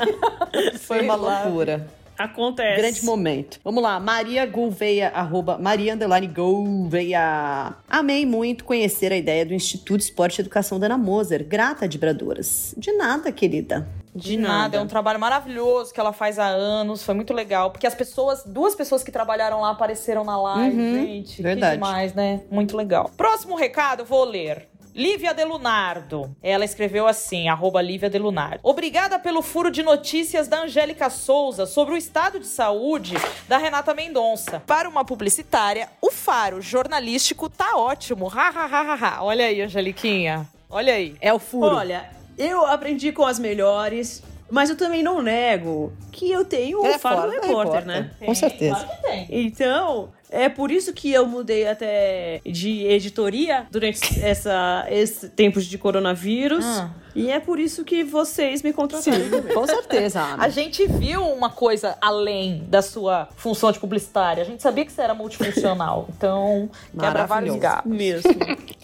Foi 0.80 1.02
uma 1.02 1.14
loucura. 1.14 1.86
Acontece. 2.18 2.80
Grande 2.80 3.04
momento. 3.04 3.60
Vamos 3.62 3.80
lá, 3.80 4.00
Maria 4.00 4.44
Gouveia, 4.44 5.08
arroba 5.10 5.56
Maria 5.56 5.94
Underline 5.94 6.26
Gouveia. 6.26 7.76
Amei 7.88 8.26
muito 8.26 8.64
conhecer 8.64 9.12
a 9.12 9.16
ideia 9.16 9.46
do 9.46 9.54
Instituto 9.54 10.00
Esporte 10.00 10.38
e 10.38 10.40
Educação 10.40 10.80
da 10.80 10.86
Ana 10.86 10.98
Moser. 10.98 11.44
Grata 11.44 11.86
de 11.86 11.96
Bradoras. 11.96 12.74
De 12.76 12.90
nada, 12.90 13.30
querida. 13.30 13.88
De, 14.12 14.36
nada. 14.36 14.54
nada. 14.54 14.76
É 14.78 14.80
um 14.80 14.88
trabalho 14.88 15.20
maravilhoso 15.20 15.94
que 15.94 16.00
ela 16.00 16.12
faz 16.12 16.40
há 16.40 16.46
anos. 16.46 17.04
Foi 17.04 17.14
muito 17.14 17.32
legal. 17.32 17.70
Porque 17.70 17.86
as 17.86 17.94
pessoas, 17.94 18.42
duas 18.44 18.74
pessoas 18.74 19.04
que 19.04 19.12
trabalharam 19.12 19.60
lá 19.60 19.70
apareceram 19.70 20.24
na 20.24 20.40
live, 20.42 20.76
uhum, 20.76 20.94
gente. 20.94 21.40
Verdade. 21.40 21.78
Que 21.78 21.84
demais, 21.84 22.14
né? 22.14 22.40
Muito 22.50 22.76
legal. 22.76 23.12
Próximo 23.16 23.54
recado, 23.54 24.04
vou 24.04 24.24
ler. 24.24 24.68
Lívia 24.98 25.32
Delunardo. 25.32 26.34
Ela 26.42 26.64
escreveu 26.64 27.06
assim, 27.06 27.48
arroba 27.48 27.80
Lívia 27.80 28.10
Delunardo. 28.10 28.58
Obrigada 28.64 29.16
pelo 29.16 29.42
furo 29.42 29.70
de 29.70 29.80
notícias 29.80 30.48
da 30.48 30.62
Angélica 30.62 31.08
Souza 31.08 31.66
sobre 31.66 31.94
o 31.94 31.96
estado 31.96 32.40
de 32.40 32.48
saúde 32.48 33.14
da 33.46 33.58
Renata 33.58 33.94
Mendonça. 33.94 34.60
Para 34.66 34.88
uma 34.88 35.04
publicitária, 35.04 35.88
o 36.02 36.10
faro 36.10 36.60
jornalístico 36.60 37.48
tá 37.48 37.76
ótimo. 37.76 38.28
Ha, 38.28 38.48
ha, 38.48 38.64
ha, 38.64 38.80
ha, 38.80 38.94
ha. 39.18 39.22
Olha 39.22 39.44
aí, 39.44 39.62
Angeliquinha. 39.62 40.44
Olha 40.68 40.94
aí. 40.94 41.14
É 41.20 41.32
o 41.32 41.38
furo. 41.38 41.76
Olha, 41.76 42.10
eu 42.36 42.66
aprendi 42.66 43.12
com 43.12 43.24
as 43.24 43.38
melhores 43.38 44.20
Mas 44.50 44.68
eu 44.68 44.76
também 44.76 45.02
não 45.02 45.22
nego 45.22 45.92
que 46.10 46.28
eu 46.28 46.44
tenho 46.44 46.82
o 46.82 46.86
É 46.86 46.98
faro 46.98 47.16
do 47.16 47.22
fora 47.22 47.40
do 47.40 47.46
repórter, 47.46 47.86
repórter. 47.86 47.86
né? 47.86 48.10
Com 48.26 48.34
certeza. 48.34 48.74
Claro 48.74 48.88
que 48.96 49.02
tem. 49.02 49.26
Então, 49.30 50.08
é 50.30 50.48
por 50.48 50.70
isso 50.70 50.92
que 50.92 51.12
eu 51.12 51.26
mudei 51.26 51.66
até 51.66 52.40
de 52.44 52.84
editoria 52.86 53.66
durante 53.70 54.00
essa, 54.24 54.86
esse 54.90 55.28
tempos 55.28 55.64
de 55.64 55.78
coronavírus. 55.78 56.64
Ah. 56.64 56.90
E 57.14 57.30
é 57.30 57.40
por 57.40 57.58
isso 57.58 57.84
que 57.84 58.04
vocês 58.04 58.62
me 58.62 58.72
contrataram. 58.72 59.28
também. 59.28 59.52
Com 59.52 59.66
certeza, 59.66 60.20
Ana. 60.22 60.44
A 60.44 60.48
gente 60.48 60.86
viu 60.86 61.22
uma 61.22 61.50
coisa 61.50 61.96
além 62.00 62.64
da 62.68 62.80
sua 62.80 63.28
função 63.34 63.72
de 63.72 63.80
publicitária. 63.80 64.42
A 64.42 64.46
gente 64.46 64.62
sabia 64.62 64.84
que 64.84 64.92
você 64.92 65.02
era 65.02 65.14
multifuncional. 65.14 66.08
Então, 66.16 66.70
quebra 66.96 67.26
vários 67.26 67.56
galhos. 67.56 67.86
Mesmo. 67.86 68.30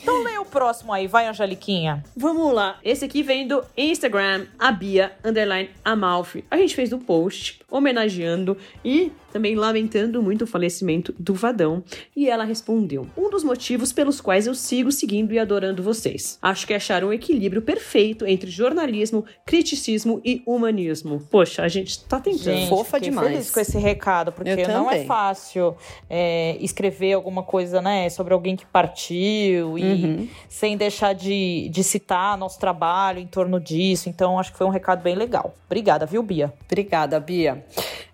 Então, 0.03 0.25
leia 0.25 0.41
o 0.41 0.45
próximo 0.45 0.93
aí. 0.93 1.07
Vai, 1.07 1.29
Angeliquinha. 1.29 2.03
Vamos 2.17 2.53
lá. 2.53 2.79
Esse 2.83 3.05
aqui 3.05 3.23
vem 3.23 3.47
do 3.47 3.63
Instagram, 3.77 4.47
a 4.59 4.73
Bia, 4.73 5.13
underline 5.25 5.71
Amalfi. 5.85 6.45
A 6.51 6.57
gente 6.57 6.75
fez 6.75 6.93
um 6.93 6.99
post 6.99 7.61
homenageando 7.71 8.57
e 8.85 9.13
também 9.35 9.57
lamentando 9.57 10.23
muito 10.23 10.43
o 10.43 10.47
falecimento 10.47 11.13
do 11.19 11.35
Vadão. 11.35 11.83
E 12.15 12.31
ela 12.31 12.45
respondeu: 12.45 13.09
Um 13.17 13.29
dos 13.29 13.43
motivos 13.43 13.93
pelos 13.93 14.21
quais 14.21 14.47
eu 14.47 14.55
sigo 14.55 14.93
seguindo 14.93 15.35
e 15.35 15.41
adorando 15.41 15.83
vocês. 15.83 16.39
Acho 16.41 16.65
que 16.65 16.73
acharam 16.73 17.09
um 17.09 17.13
equilíbrio 17.13 17.61
perfeito 17.61 18.25
entre 18.25 18.49
jornalismo, 18.49 19.25
criticismo 19.45 20.21
e 20.25 20.41
humanismo. 20.47 21.21
Poxa, 21.33 21.65
a 21.65 21.69
gente 21.69 21.99
tá 22.05 22.21
tentando. 22.21 22.45
Gente, 22.45 22.69
fofa 22.69 23.01
demais. 23.01 23.29
feliz 23.29 23.51
com 23.51 23.59
esse 23.59 23.77
recado, 23.77 24.31
porque 24.31 24.51
Eu 24.51 24.69
não 24.69 24.89
é 24.89 25.05
fácil 25.05 25.77
é, 26.09 26.57
escrever 26.61 27.15
alguma 27.15 27.43
coisa, 27.43 27.83
né, 27.83 28.09
sobre 28.11 28.33
alguém 28.33 28.55
que 28.55 28.65
partiu 28.65 29.77
e 29.77 29.83
Uhum. 30.05 30.29
sem 30.49 30.77
deixar 30.77 31.13
de, 31.13 31.69
de 31.71 31.83
citar 31.83 32.39
nosso 32.39 32.61
trabalho 32.61 33.19
em 33.19 33.27
torno 33.27 33.59
disso. 33.59 34.09
Então, 34.09 34.39
acho 34.39 34.53
que 34.53 34.59
foi 34.59 34.67
um 34.67 34.71
recado 34.71 35.03
bem 35.03 35.17
legal. 35.17 35.55
Obrigada, 35.67 36.07
viu, 36.07 36.23
Bia? 36.23 36.53
Obrigada, 36.67 37.19
Bia. 37.19 37.65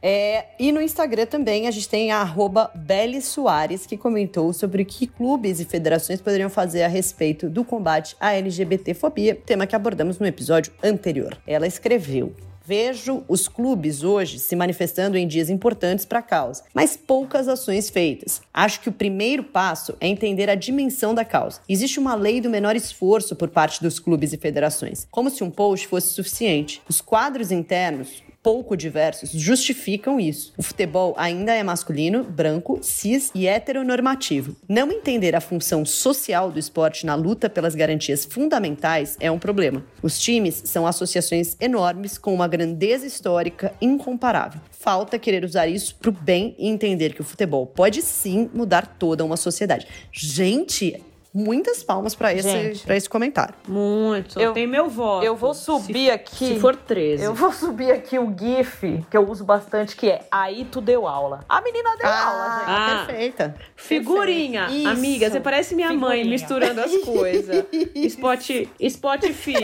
É, 0.02 0.46
e 0.58 0.72
no 0.72 0.80
Instagram 0.80 1.09
também 1.26 1.66
a 1.66 1.70
gente 1.70 1.88
tem 1.88 2.11
a 2.12 2.18
arroba 2.18 2.70
Beli 2.74 3.20
Soares, 3.20 3.86
que 3.86 3.96
comentou 3.96 4.52
sobre 4.52 4.82
o 4.82 4.86
que 4.86 5.06
clubes 5.06 5.61
e 5.61 5.64
federações 5.64 6.20
poderiam 6.20 6.48
fazer 6.48 6.82
a 6.82 6.88
respeito 6.88 7.48
do 7.48 7.64
combate 7.64 8.16
à 8.20 8.32
LGBTfobia, 8.32 9.34
tema 9.34 9.66
que 9.66 9.76
abordamos 9.76 10.18
no 10.18 10.26
episódio 10.26 10.72
anterior. 10.82 11.36
Ela 11.46 11.66
escreveu. 11.66 12.34
Vejo 12.64 13.24
os 13.26 13.48
clubes 13.48 14.04
hoje 14.04 14.38
se 14.38 14.54
manifestando 14.54 15.16
em 15.16 15.26
dias 15.26 15.50
importantes 15.50 16.04
para 16.04 16.20
a 16.20 16.22
causa, 16.22 16.62
mas 16.72 16.96
poucas 16.96 17.48
ações 17.48 17.90
feitas. 17.90 18.42
Acho 18.54 18.80
que 18.80 18.88
o 18.88 18.92
primeiro 18.92 19.42
passo 19.42 19.96
é 20.00 20.06
entender 20.06 20.48
a 20.48 20.54
dimensão 20.54 21.12
da 21.12 21.24
causa. 21.24 21.61
Existe 21.68 21.98
uma 21.98 22.14
lei 22.14 22.40
do 22.40 22.48
menor 22.48 22.76
esforço 22.76 23.34
por 23.34 23.48
parte 23.48 23.82
dos 23.82 23.98
clubes 23.98 24.32
e 24.32 24.36
federações, 24.36 25.08
como 25.11 25.30
se 25.30 25.42
um 25.42 25.50
post 25.50 25.88
fosse 25.88 26.14
suficiente. 26.14 26.80
Os 26.88 27.00
quadros 27.00 27.50
internos 27.50 28.22
pouco 28.43 28.76
diversos 28.76 29.30
justificam 29.30 30.18
isso. 30.18 30.53
O 30.57 30.62
futebol 30.62 31.14
ainda 31.16 31.53
é 31.55 31.62
masculino, 31.62 32.24
branco, 32.24 32.78
cis 32.82 33.30
e 33.34 33.47
heteronormativo. 33.47 34.57
Não 34.68 34.91
entender 34.91 35.36
a 35.36 35.41
função 35.41 35.84
social 35.84 36.51
do 36.51 36.59
esporte 36.59 37.05
na 37.05 37.14
luta 37.14 37.51
pelas 37.51 37.74
garantias 37.74 38.24
fundamentais 38.24 39.16
é 39.20 39.30
um 39.30 39.38
problema. 39.38 39.84
Os 40.03 40.18
times 40.18 40.62
são 40.64 40.86
associações 40.86 41.57
enormes 41.61 42.16
com 42.16 42.32
uma 42.32 42.49
grandeza 42.49 43.07
histórica 43.07 43.74
incomparável. 43.80 44.61
Falta 44.70 45.18
querer 45.18 45.45
usar 45.45 45.66
isso 45.66 45.95
pro 45.97 46.12
bem 46.12 46.55
e 46.59 46.68
entender 46.68 47.12
que 47.12 47.20
o 47.20 47.24
futebol 47.24 47.66
pode 47.66 48.01
sim 48.01 48.49
mudar 48.55 48.86
toda 48.99 49.24
uma 49.24 49.36
sociedade. 49.36 49.86
Gente, 50.11 51.03
muitas 51.32 51.82
palmas 51.82 52.14
para 52.14 52.34
esse, 52.34 52.82
pra 52.84 52.96
esse 52.96 53.08
comentário. 53.08 53.54
Muito. 53.68 54.38
Eu- 54.38 54.52
tem 54.52 54.66
meu 54.66 54.88
voto. 54.88 55.24
Eu 55.24 55.36
vou 55.36 55.54
subir 55.54 56.10
aqui. 56.10 56.54
Se 56.54 56.60
for 56.60 56.74
13. 56.74 57.22
Eu 57.24 57.34
vou 57.34 57.52
subir 57.52 57.92
aqui 57.92 58.18
o 58.18 58.34
GIF 58.36 59.04
que 59.10 59.16
eu 59.16 59.28
uso 59.28 59.44
bastante, 59.44 59.94
que 59.96 60.08
é 60.10 60.22
Aí 60.30 60.64
tu 60.70 60.80
deu 60.80 61.06
aula. 61.06 61.44
A 61.48 61.60
menina 61.60 61.96
deu 61.96 62.08
aula, 62.08 62.58
gente. 62.58 62.64
Ah. 62.68 63.04
perfeita. 63.06 63.54
Figurinha, 63.76 64.68
Isso. 64.70 64.88
amiga, 64.88 65.30
você 65.30 65.40
parece 65.40 65.74
minha 65.74 65.88
mãe 65.92 66.22
Figurinha. 66.22 66.30
misturando 66.30 66.80
as 66.80 66.96
coisas. 66.98 67.64
Spot, 67.94 68.50
Spotify. 68.88 69.54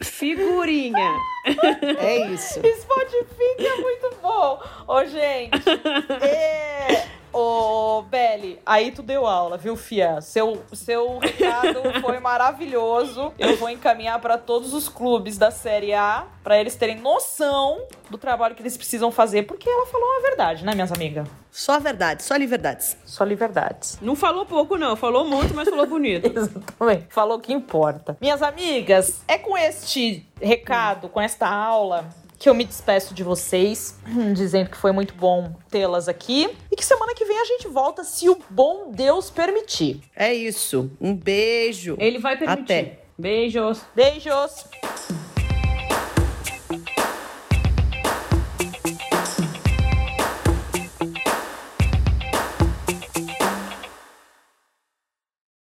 Figurinha. 0.00 1.16
É 1.98 2.26
isso. 2.28 2.54
Spotify 2.60 3.54
é 3.58 3.76
muito 3.80 4.16
bom. 4.22 4.60
Ô, 4.86 5.04
gente. 5.04 5.50
É... 6.20 7.06
Ô, 7.34 8.02
Beli, 8.02 8.60
aí 8.64 8.92
tu 8.92 9.02
deu 9.02 9.26
aula, 9.26 9.58
viu, 9.58 9.74
Fia? 9.74 10.20
Seu, 10.20 10.62
seu 10.72 11.18
recado 11.18 12.00
foi 12.00 12.20
maravilhoso. 12.20 13.32
Eu 13.36 13.56
vou 13.56 13.68
encaminhar 13.68 14.20
para 14.20 14.38
todos 14.38 14.72
os 14.72 14.88
clubes 14.88 15.36
da 15.36 15.50
Série 15.50 15.92
A, 15.92 16.28
para 16.44 16.60
eles 16.60 16.76
terem 16.76 17.00
noção 17.00 17.88
do 18.08 18.16
trabalho 18.16 18.54
que 18.54 18.62
eles 18.62 18.76
precisam 18.76 19.10
fazer, 19.10 19.42
porque 19.42 19.68
ela 19.68 19.84
falou 19.86 20.08
a 20.18 20.20
verdade, 20.22 20.64
né, 20.64 20.74
minhas 20.74 20.92
amigas? 20.92 21.26
Só 21.50 21.72
a 21.72 21.78
verdade, 21.80 22.22
só 22.22 22.34
ali 22.34 22.46
verdades. 22.46 22.96
Só 23.04 23.24
li 23.24 23.34
verdades. 23.34 23.98
Não 24.00 24.14
falou 24.14 24.46
pouco, 24.46 24.76
não. 24.76 24.94
Falou 24.94 25.24
muito, 25.24 25.54
mas 25.54 25.68
falou 25.68 25.86
bonito. 25.86 26.26
Exatamente. 26.36 27.06
Falou 27.10 27.38
o 27.38 27.40
que 27.40 27.52
importa. 27.52 28.16
Minhas 28.20 28.42
amigas, 28.42 29.22
é 29.26 29.38
com 29.38 29.58
este 29.58 30.24
recado, 30.40 31.08
com 31.08 31.20
esta 31.20 31.48
aula, 31.48 32.08
que 32.44 32.50
eu 32.50 32.54
me 32.54 32.64
despeço 32.64 33.14
de 33.14 33.22
vocês, 33.22 33.98
dizendo 34.36 34.68
que 34.68 34.76
foi 34.76 34.92
muito 34.92 35.14
bom 35.14 35.56
tê-las 35.70 36.08
aqui. 36.08 36.54
E 36.70 36.76
que 36.76 36.84
semana 36.84 37.14
que 37.14 37.24
vem 37.24 37.40
a 37.40 37.44
gente 37.46 37.68
volta, 37.68 38.04
se 38.04 38.28
o 38.28 38.38
bom 38.50 38.90
Deus 38.92 39.30
permitir. 39.30 40.02
É 40.14 40.34
isso. 40.34 40.90
Um 41.00 41.16
beijo. 41.16 41.96
Ele 41.98 42.18
vai 42.18 42.36
permitir. 42.36 42.62
Até. 42.62 42.98
Beijos. 43.16 43.80
Beijos! 43.96 44.66